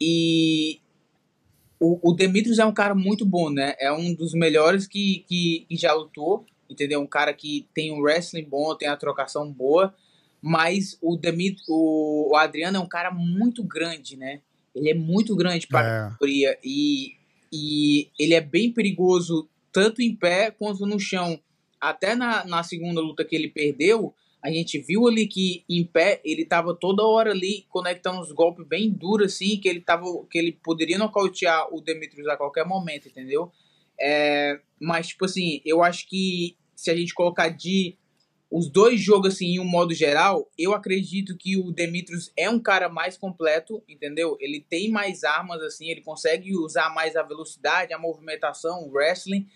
E 0.00 0.80
o, 1.78 2.10
o 2.10 2.12
Demetrius 2.12 2.58
é 2.58 2.64
um 2.64 2.72
cara 2.72 2.94
muito 2.94 3.24
bom, 3.24 3.50
né? 3.50 3.74
É 3.78 3.92
um 3.92 4.14
dos 4.14 4.32
melhores 4.32 4.86
que, 4.86 5.24
que, 5.28 5.66
que 5.68 5.76
já 5.76 5.92
lutou, 5.92 6.46
entendeu? 6.68 7.00
Um 7.00 7.06
cara 7.06 7.32
que 7.32 7.68
tem 7.74 7.92
um 7.92 8.00
wrestling 8.00 8.44
bom, 8.44 8.74
tem 8.74 8.88
a 8.88 8.96
trocação 8.96 9.52
boa, 9.52 9.94
mas 10.40 10.98
o 11.02 11.16
Demet, 11.16 11.56
o, 11.68 12.32
o 12.32 12.36
Adriano 12.36 12.76
é 12.76 12.80
um 12.80 12.88
cara 12.88 13.10
muito 13.10 13.62
grande, 13.62 14.16
né? 14.16 14.40
Ele 14.74 14.90
é 14.90 14.94
muito 14.94 15.34
grande 15.34 15.66
para 15.66 15.80
a 15.80 15.84
é. 15.84 16.08
categoria 16.08 16.58
e, 16.62 17.14
e 17.52 18.10
ele 18.18 18.34
é 18.34 18.40
bem 18.40 18.70
perigoso 18.72 19.48
tanto 19.72 20.02
em 20.02 20.14
pé 20.14 20.50
quanto 20.50 20.86
no 20.86 20.98
chão. 20.98 21.38
Até 21.80 22.14
na, 22.14 22.44
na 22.44 22.62
segunda 22.62 23.00
luta 23.00 23.24
que 23.24 23.36
ele 23.36 23.48
perdeu, 23.48 24.14
a 24.42 24.50
gente 24.50 24.78
viu 24.78 25.06
ali 25.08 25.26
que 25.26 25.64
em 25.68 25.84
pé 25.84 26.20
ele 26.24 26.44
tava 26.44 26.74
toda 26.74 27.04
hora 27.04 27.30
ali 27.30 27.66
conectando 27.68 28.20
uns 28.20 28.30
golpes 28.32 28.66
bem 28.66 28.90
duros 28.90 29.34
assim, 29.34 29.58
que 29.58 29.68
ele 29.68 29.80
tava 29.80 30.04
que 30.30 30.38
ele 30.38 30.52
poderia 30.52 30.98
nocautear 30.98 31.74
o 31.74 31.80
Demetrius 31.80 32.28
a 32.28 32.36
qualquer 32.36 32.64
momento, 32.64 33.08
entendeu? 33.08 33.50
É, 34.00 34.60
mas 34.80 35.08
tipo 35.08 35.24
assim, 35.24 35.60
eu 35.64 35.82
acho 35.82 36.06
que 36.08 36.56
se 36.74 36.90
a 36.90 36.96
gente 36.96 37.14
colocar 37.14 37.48
de 37.48 37.96
os 38.50 38.70
dois 38.70 39.00
jogos 39.00 39.34
assim 39.34 39.54
em 39.54 39.60
um 39.60 39.64
modo 39.64 39.92
geral, 39.92 40.48
eu 40.56 40.72
acredito 40.72 41.36
que 41.36 41.56
o 41.56 41.72
Demetrius 41.72 42.30
é 42.36 42.48
um 42.48 42.60
cara 42.60 42.88
mais 42.88 43.16
completo, 43.16 43.82
entendeu? 43.88 44.36
Ele 44.40 44.60
tem 44.60 44.90
mais 44.90 45.24
armas 45.24 45.60
assim, 45.62 45.88
ele 45.88 46.02
consegue 46.02 46.54
usar 46.56 46.94
mais 46.94 47.16
a 47.16 47.22
velocidade, 47.22 47.92
a 47.92 47.98
movimentação, 47.98 48.84
o 48.84 48.92
wrestling. 48.92 49.46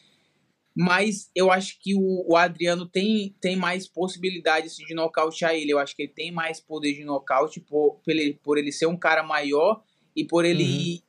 Mas 0.75 1.31
eu 1.35 1.51
acho 1.51 1.79
que 1.81 1.95
o, 1.95 2.25
o 2.29 2.37
Adriano 2.37 2.87
tem, 2.87 3.35
tem 3.41 3.57
mais 3.57 3.89
possibilidades 3.89 4.73
assim, 4.73 4.85
de 4.85 4.95
nocautear 4.95 5.55
ele. 5.55 5.73
Eu 5.73 5.79
acho 5.79 5.97
que 5.97 6.03
ele 6.03 6.13
tem 6.13 6.31
mais 6.31 6.61
poder 6.61 6.95
de 6.95 7.05
nocaute 7.05 7.61
por, 7.61 8.01
por, 8.05 8.11
ele, 8.11 8.39
por 8.43 8.57
ele 8.57 8.71
ser 8.71 8.87
um 8.87 8.97
cara 8.97 9.23
maior 9.23 9.83
e 10.15 10.25
por 10.25 10.45
ele, 10.45 11.03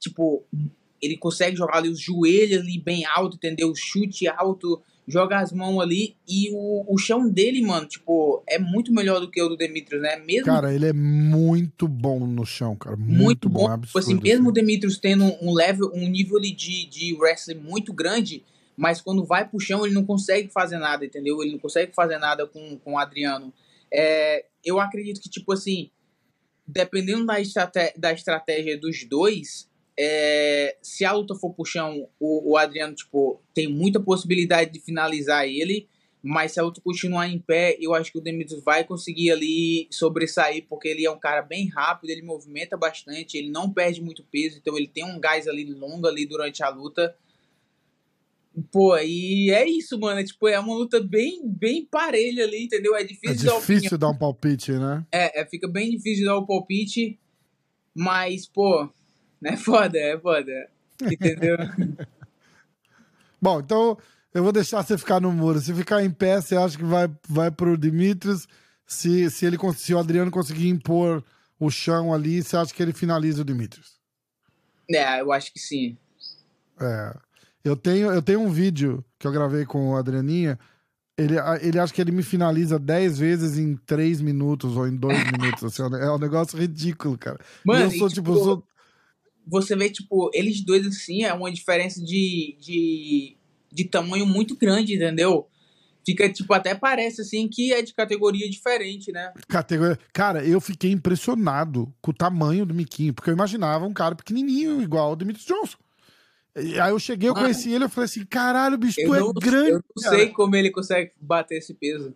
tipo, 0.00 0.44
ele 1.00 1.16
consegue 1.16 1.56
jogar 1.56 1.78
ali 1.78 1.88
os 1.88 2.00
joelhos 2.00 2.60
ali 2.60 2.80
bem 2.80 3.04
alto, 3.04 3.36
entendeu? 3.36 3.72
Chute 3.76 4.26
alto, 4.26 4.82
joga 5.06 5.38
as 5.38 5.52
mãos 5.52 5.80
ali. 5.80 6.16
E 6.28 6.50
o, 6.52 6.84
o 6.92 6.98
chão 6.98 7.28
dele, 7.28 7.62
mano, 7.62 7.86
tipo, 7.86 8.42
é 8.48 8.58
muito 8.58 8.92
melhor 8.92 9.20
do 9.20 9.30
que 9.30 9.40
o 9.40 9.48
do 9.48 9.56
Demetrius, 9.56 10.02
né? 10.02 10.16
Mesmo 10.16 10.46
Cara, 10.46 10.74
ele 10.74 10.86
é 10.86 10.92
muito 10.92 11.86
bom 11.86 12.26
no 12.26 12.44
chão, 12.44 12.74
cara. 12.74 12.96
Muito, 12.96 13.22
muito 13.22 13.48
bom. 13.48 13.66
bom. 13.66 13.72
é 13.72 13.78
Tipo 13.78 13.98
assim, 13.98 14.14
absurdo, 14.14 14.22
mesmo 14.22 14.46
o 14.46 14.50
assim. 14.50 14.60
Demetrius 14.60 14.98
tendo 14.98 15.24
um 15.40 15.52
level, 15.52 15.92
um 15.94 16.08
nível 16.08 16.36
ali 16.36 16.52
de, 16.52 16.86
de 16.86 17.14
wrestling 17.14 17.60
muito 17.60 17.92
grande, 17.92 18.42
mas 18.76 19.00
quando 19.00 19.24
vai 19.24 19.48
pro 19.48 19.58
chão 19.58 19.84
ele 19.84 19.94
não 19.94 20.04
consegue 20.04 20.48
fazer 20.50 20.78
nada, 20.78 21.04
entendeu? 21.04 21.42
Ele 21.42 21.52
não 21.52 21.58
consegue 21.58 21.94
fazer 21.94 22.18
nada 22.18 22.46
com, 22.46 22.78
com 22.78 22.94
o 22.94 22.98
Adriano. 22.98 23.52
É, 23.92 24.44
eu 24.64 24.78
acredito 24.78 25.20
que, 25.20 25.30
tipo 25.30 25.52
assim, 25.52 25.90
dependendo 26.66 27.24
da, 27.24 27.40
estrate 27.40 27.92
da 27.96 28.12
estratégia 28.12 28.78
dos 28.78 29.04
dois, 29.04 29.70
é, 29.98 30.76
se 30.82 31.04
a 31.04 31.12
luta 31.12 31.34
for 31.34 31.54
pro 31.54 31.64
chão, 31.64 32.08
o, 32.20 32.52
o 32.52 32.56
Adriano, 32.56 32.94
tipo, 32.94 33.40
tem 33.54 33.66
muita 33.68 33.98
possibilidade 33.98 34.72
de 34.72 34.80
finalizar 34.80 35.46
ele, 35.46 35.88
mas 36.22 36.52
se 36.52 36.60
a 36.60 36.64
luta 36.64 36.80
continuar 36.80 37.28
em 37.28 37.38
pé, 37.38 37.76
eu 37.80 37.94
acho 37.94 38.10
que 38.10 38.18
o 38.18 38.20
Demetrius 38.20 38.62
vai 38.62 38.82
conseguir 38.84 39.30
ali 39.30 39.86
sobressair, 39.90 40.66
porque 40.68 40.88
ele 40.88 41.06
é 41.06 41.10
um 41.10 41.18
cara 41.18 41.40
bem 41.40 41.68
rápido, 41.68 42.10
ele 42.10 42.22
movimenta 42.22 42.76
bastante, 42.76 43.38
ele 43.38 43.48
não 43.48 43.72
perde 43.72 44.02
muito 44.02 44.24
peso, 44.24 44.58
então 44.58 44.76
ele 44.76 44.88
tem 44.88 45.04
um 45.04 45.20
gás 45.20 45.46
ali 45.46 45.64
longo 45.72 46.06
ali 46.06 46.26
durante 46.26 46.62
a 46.62 46.68
luta. 46.68 47.16
Pô, 48.72 48.96
e 48.96 49.50
é 49.50 49.68
isso, 49.68 49.98
mano. 50.00 50.20
É, 50.20 50.24
tipo, 50.24 50.48
é 50.48 50.58
uma 50.58 50.74
luta 50.74 51.02
bem, 51.02 51.42
bem 51.44 51.84
parelha 51.84 52.44
ali, 52.44 52.64
entendeu? 52.64 52.96
É 52.96 53.04
difícil, 53.04 53.50
é 53.50 53.58
difícil 53.58 53.98
dar, 53.98 54.08
um 54.08 54.16
palpite, 54.16 54.72
né? 54.72 55.04
É, 55.12 55.40
é, 55.40 55.46
fica 55.46 55.68
bem 55.68 55.90
difícil 55.90 56.24
dar 56.24 56.38
um 56.38 56.46
palpite, 56.46 57.18
mas, 57.94 58.46
pô, 58.46 58.90
é 59.44 59.56
foda, 59.58 59.98
é 59.98 60.18
foda. 60.18 60.70
Entendeu? 61.02 61.58
Bom, 63.40 63.60
então 63.60 63.98
eu 64.32 64.42
vou 64.42 64.52
deixar 64.52 64.82
você 64.82 64.96
ficar 64.96 65.20
no 65.20 65.30
muro. 65.30 65.60
Se 65.60 65.74
ficar 65.74 66.02
em 66.02 66.10
pé, 66.10 66.40
você 66.40 66.56
acha 66.56 66.78
que 66.78 66.84
vai, 66.84 67.08
vai 67.28 67.50
pro 67.50 67.76
Dimitrios? 67.76 68.48
Se, 68.86 69.30
se, 69.30 69.44
ele, 69.44 69.58
se 69.74 69.92
o 69.92 69.98
Adriano 69.98 70.30
conseguir 70.30 70.68
impor 70.68 71.22
o 71.60 71.70
chão 71.70 72.12
ali, 72.12 72.42
você 72.42 72.56
acha 72.56 72.72
que 72.72 72.82
ele 72.82 72.94
finaliza 72.94 73.42
o 73.42 73.44
Dimitrios? 73.44 74.00
É, 74.90 75.20
eu 75.20 75.30
acho 75.32 75.52
que 75.52 75.58
sim. 75.58 75.98
É. 76.80 77.25
Eu 77.66 77.74
tenho, 77.74 78.12
eu 78.12 78.22
tenho 78.22 78.40
um 78.40 78.48
vídeo 78.48 79.04
que 79.18 79.26
eu 79.26 79.32
gravei 79.32 79.66
com 79.66 79.90
o 79.90 79.96
Adrianinha. 79.96 80.56
Ele, 81.18 81.34
ele 81.60 81.78
acha 81.80 81.92
que 81.92 82.00
ele 82.00 82.12
me 82.12 82.22
finaliza 82.22 82.78
10 82.78 83.18
vezes 83.18 83.58
em 83.58 83.74
3 83.74 84.20
minutos 84.20 84.76
ou 84.76 84.86
em 84.86 84.94
2 84.94 85.18
minutos. 85.32 85.64
Assim, 85.64 85.82
é 85.82 86.10
um 86.12 86.18
negócio 86.18 86.56
ridículo, 86.56 87.18
cara. 87.18 87.40
Mano, 87.64 87.86
eu 87.86 87.90
sou, 87.90 88.06
e, 88.06 88.12
tipo, 88.12 88.32
tipo, 88.32 88.44
sou... 88.44 88.64
você 89.44 89.74
vê, 89.74 89.90
tipo, 89.90 90.30
eles 90.32 90.60
dois 90.64 90.86
assim, 90.86 91.24
é 91.24 91.34
uma 91.34 91.50
diferença 91.50 92.00
de, 92.00 92.56
de, 92.60 93.36
de 93.72 93.84
tamanho 93.84 94.26
muito 94.26 94.56
grande, 94.56 94.94
entendeu? 94.94 95.48
Fica, 96.04 96.32
tipo, 96.32 96.54
até 96.54 96.72
parece 96.72 97.22
assim 97.22 97.48
que 97.48 97.72
é 97.72 97.82
de 97.82 97.92
categoria 97.92 98.48
diferente, 98.48 99.10
né? 99.10 99.32
Categoria. 99.48 99.98
Cara, 100.12 100.44
eu 100.44 100.60
fiquei 100.60 100.92
impressionado 100.92 101.92
com 102.00 102.12
o 102.12 102.14
tamanho 102.14 102.64
do 102.64 102.72
Miquinho, 102.72 103.12
porque 103.12 103.28
eu 103.28 103.34
imaginava 103.34 103.84
um 103.84 103.92
cara 103.92 104.14
pequenininho, 104.14 104.80
igual 104.80 105.14
o 105.14 105.16
Demetrius 105.16 105.48
Johnson. 105.48 105.78
Aí 106.56 106.90
eu 106.90 106.98
cheguei, 106.98 107.28
eu 107.28 107.34
Mano, 107.34 107.44
conheci 107.44 107.70
ele, 107.70 107.84
eu 107.84 107.88
falei 107.90 108.06
assim, 108.06 108.24
caralho, 108.24 108.78
bicho, 108.78 108.96
tu 109.04 109.14
é 109.14 109.20
não, 109.20 109.28
é 109.28 109.32
grande. 109.34 109.70
Eu 109.72 109.84
não 109.94 110.02
cara. 110.02 110.16
sei 110.16 110.30
como 110.30 110.56
ele 110.56 110.70
consegue 110.70 111.12
bater 111.20 111.58
esse 111.58 111.74
peso. 111.74 112.14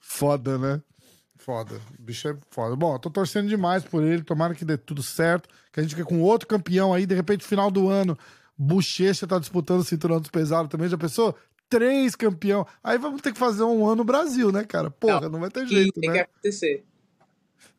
Foda, 0.00 0.56
né? 0.56 0.80
Foda. 1.36 1.78
O 1.98 2.02
bicho 2.02 2.26
é 2.26 2.36
foda. 2.50 2.74
Bom, 2.74 2.94
eu 2.94 2.98
tô 2.98 3.10
torcendo 3.10 3.48
demais 3.48 3.84
por 3.84 4.02
ele, 4.02 4.22
tomara 4.22 4.54
que 4.54 4.64
dê 4.64 4.78
tudo 4.78 5.02
certo, 5.02 5.48
que 5.70 5.78
a 5.78 5.82
gente 5.82 5.94
fique 5.94 6.08
com 6.08 6.22
outro 6.22 6.48
campeão 6.48 6.94
aí, 6.94 7.04
de 7.04 7.14
repente, 7.14 7.44
final 7.44 7.70
do 7.70 7.88
ano, 7.88 8.16
Bochecha 8.56 9.26
tá 9.26 9.38
disputando 9.38 9.80
o 9.80 9.84
cinturão 9.84 10.20
dos 10.20 10.30
pesados 10.30 10.70
também, 10.70 10.88
já 10.88 10.96
pensou? 10.96 11.36
Três 11.68 12.16
campeão. 12.16 12.66
Aí 12.82 12.96
vamos 12.96 13.20
ter 13.20 13.32
que 13.32 13.38
fazer 13.38 13.62
um 13.62 13.84
ano 13.84 13.96
no 13.96 14.04
Brasil, 14.04 14.50
né, 14.50 14.64
cara? 14.64 14.90
Porra, 14.90 15.22
não, 15.22 15.30
não 15.30 15.40
vai 15.40 15.50
ter 15.50 15.66
jeito, 15.66 16.00
tem 16.00 16.08
né? 16.08 16.16
Tem 16.16 16.24
que 16.24 16.30
acontecer. 16.30 16.84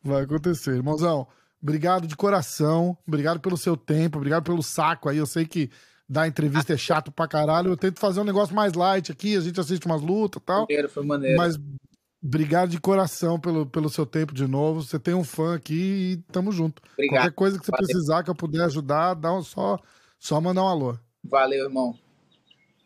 Vai 0.04 0.22
acontecer. 0.22 0.76
Irmãozão, 0.76 1.26
obrigado 1.62 2.06
de 2.06 2.16
coração, 2.16 2.96
obrigado 3.06 3.40
pelo 3.40 3.56
seu 3.56 3.76
tempo, 3.76 4.18
obrigado 4.18 4.44
pelo 4.44 4.62
saco 4.62 5.08
aí. 5.08 5.18
Eu 5.18 5.26
sei 5.26 5.46
que 5.46 5.70
dar 6.08 6.26
entrevista 6.26 6.72
é 6.72 6.76
chato 6.76 7.12
pra 7.12 7.28
caralho. 7.28 7.70
Eu 7.70 7.76
tento 7.76 8.00
fazer 8.00 8.20
um 8.20 8.24
negócio 8.24 8.54
mais 8.54 8.72
light 8.72 9.12
aqui, 9.12 9.36
a 9.36 9.40
gente 9.40 9.60
assiste 9.60 9.86
umas 9.86 10.00
lutas 10.00 10.42
e 10.42 10.44
tal. 10.44 10.60
Maneiro, 10.62 10.88
foi 10.88 11.04
maneiro. 11.04 11.36
Mas 11.36 11.58
obrigado 12.22 12.70
de 12.70 12.80
coração 12.80 13.38
pelo, 13.38 13.66
pelo 13.66 13.90
seu 13.90 14.06
tempo 14.06 14.32
de 14.32 14.46
novo. 14.46 14.82
Você 14.82 14.98
tem 14.98 15.14
um 15.14 15.24
fã 15.24 15.54
aqui 15.54 15.74
e 15.74 16.32
tamo 16.32 16.50
junto. 16.50 16.82
Obrigado. 16.92 17.22
Qualquer 17.22 17.34
coisa 17.34 17.58
que 17.58 17.66
você 17.66 17.72
Valeu. 17.72 17.86
precisar, 17.86 18.22
que 18.22 18.30
eu 18.30 18.34
puder 18.34 18.64
ajudar, 18.64 19.14
dá 19.14 19.32
um, 19.32 19.42
só, 19.42 19.78
só 20.18 20.40
mandar 20.40 20.62
um 20.62 20.68
alô. 20.68 20.98
Valeu, 21.22 21.66
irmão. 21.66 21.94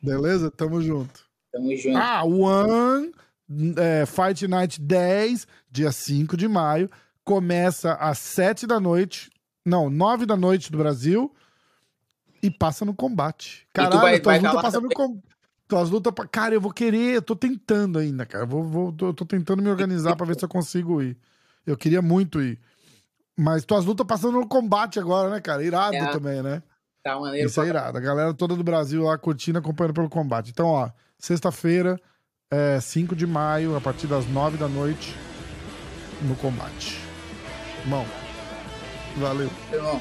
Beleza? 0.02 0.50
Tamo 0.50 0.82
junto. 0.82 1.24
Tamo 1.52 1.76
junto. 1.76 1.96
Ah, 1.96 2.24
One 2.24 3.12
é, 3.76 4.04
Fight 4.06 4.46
Night 4.48 4.80
10, 4.80 5.46
dia 5.70 5.92
5 5.92 6.36
de 6.36 6.48
maio. 6.48 6.90
Começa 7.24 7.94
às 7.94 8.18
7 8.18 8.66
da 8.66 8.80
noite. 8.80 9.30
Não, 9.64 9.88
9 9.88 10.26
da 10.26 10.36
noite 10.36 10.72
do 10.72 10.78
Brasil 10.78 11.32
e 12.42 12.50
passa 12.50 12.84
no 12.84 12.94
combate. 12.94 13.66
Caralho, 13.72 14.00
vai, 14.00 14.18
tuas 14.18 14.42
lutas 14.42 14.62
passam 14.62 14.80
no 14.80 14.88
combate. 14.88 15.22
Tuas 15.68 15.90
lutas. 15.90 16.12
Cara, 16.30 16.54
eu 16.54 16.60
vou 16.60 16.72
querer, 16.72 17.14
eu 17.14 17.22
tô 17.22 17.36
tentando 17.36 17.98
ainda, 17.98 18.26
cara. 18.26 18.44
Eu 18.44 18.48
vou, 18.48 18.64
vou, 18.64 18.92
tô, 18.92 19.14
tô 19.14 19.24
tentando 19.24 19.62
me 19.62 19.70
organizar 19.70 20.16
pra 20.16 20.26
ver 20.26 20.38
se 20.38 20.44
eu 20.44 20.48
consigo 20.48 21.00
ir. 21.00 21.16
Eu 21.64 21.76
queria 21.76 22.02
muito 22.02 22.42
ir. 22.42 22.60
Mas 23.38 23.64
tuas 23.64 23.84
lutas 23.84 24.06
passando 24.06 24.38
no 24.38 24.46
combate 24.46 24.98
agora, 24.98 25.30
né, 25.30 25.40
cara? 25.40 25.64
Irado 25.64 25.96
é, 25.96 26.06
também, 26.08 26.42
né? 26.42 26.62
Tá 27.02 27.18
maneiro. 27.18 27.48
Isso 27.48 27.60
é 27.62 27.68
irado. 27.68 27.96
A 27.96 28.00
galera 28.00 28.34
toda 28.34 28.54
do 28.54 28.62
Brasil 28.62 29.04
lá 29.04 29.16
curtindo, 29.16 29.58
acompanhando 29.58 29.94
pelo 29.94 30.10
combate. 30.10 30.50
Então, 30.50 30.66
ó, 30.66 30.90
sexta-feira, 31.18 31.98
é, 32.50 32.78
5 32.78 33.16
de 33.16 33.26
maio, 33.26 33.76
a 33.76 33.80
partir 33.80 34.06
das 34.06 34.26
9 34.28 34.58
da 34.58 34.68
noite, 34.68 35.16
no 36.22 36.36
combate. 36.36 37.01
Irmão, 37.82 38.06
valeu. 39.16 39.50
Irmão. 39.72 40.00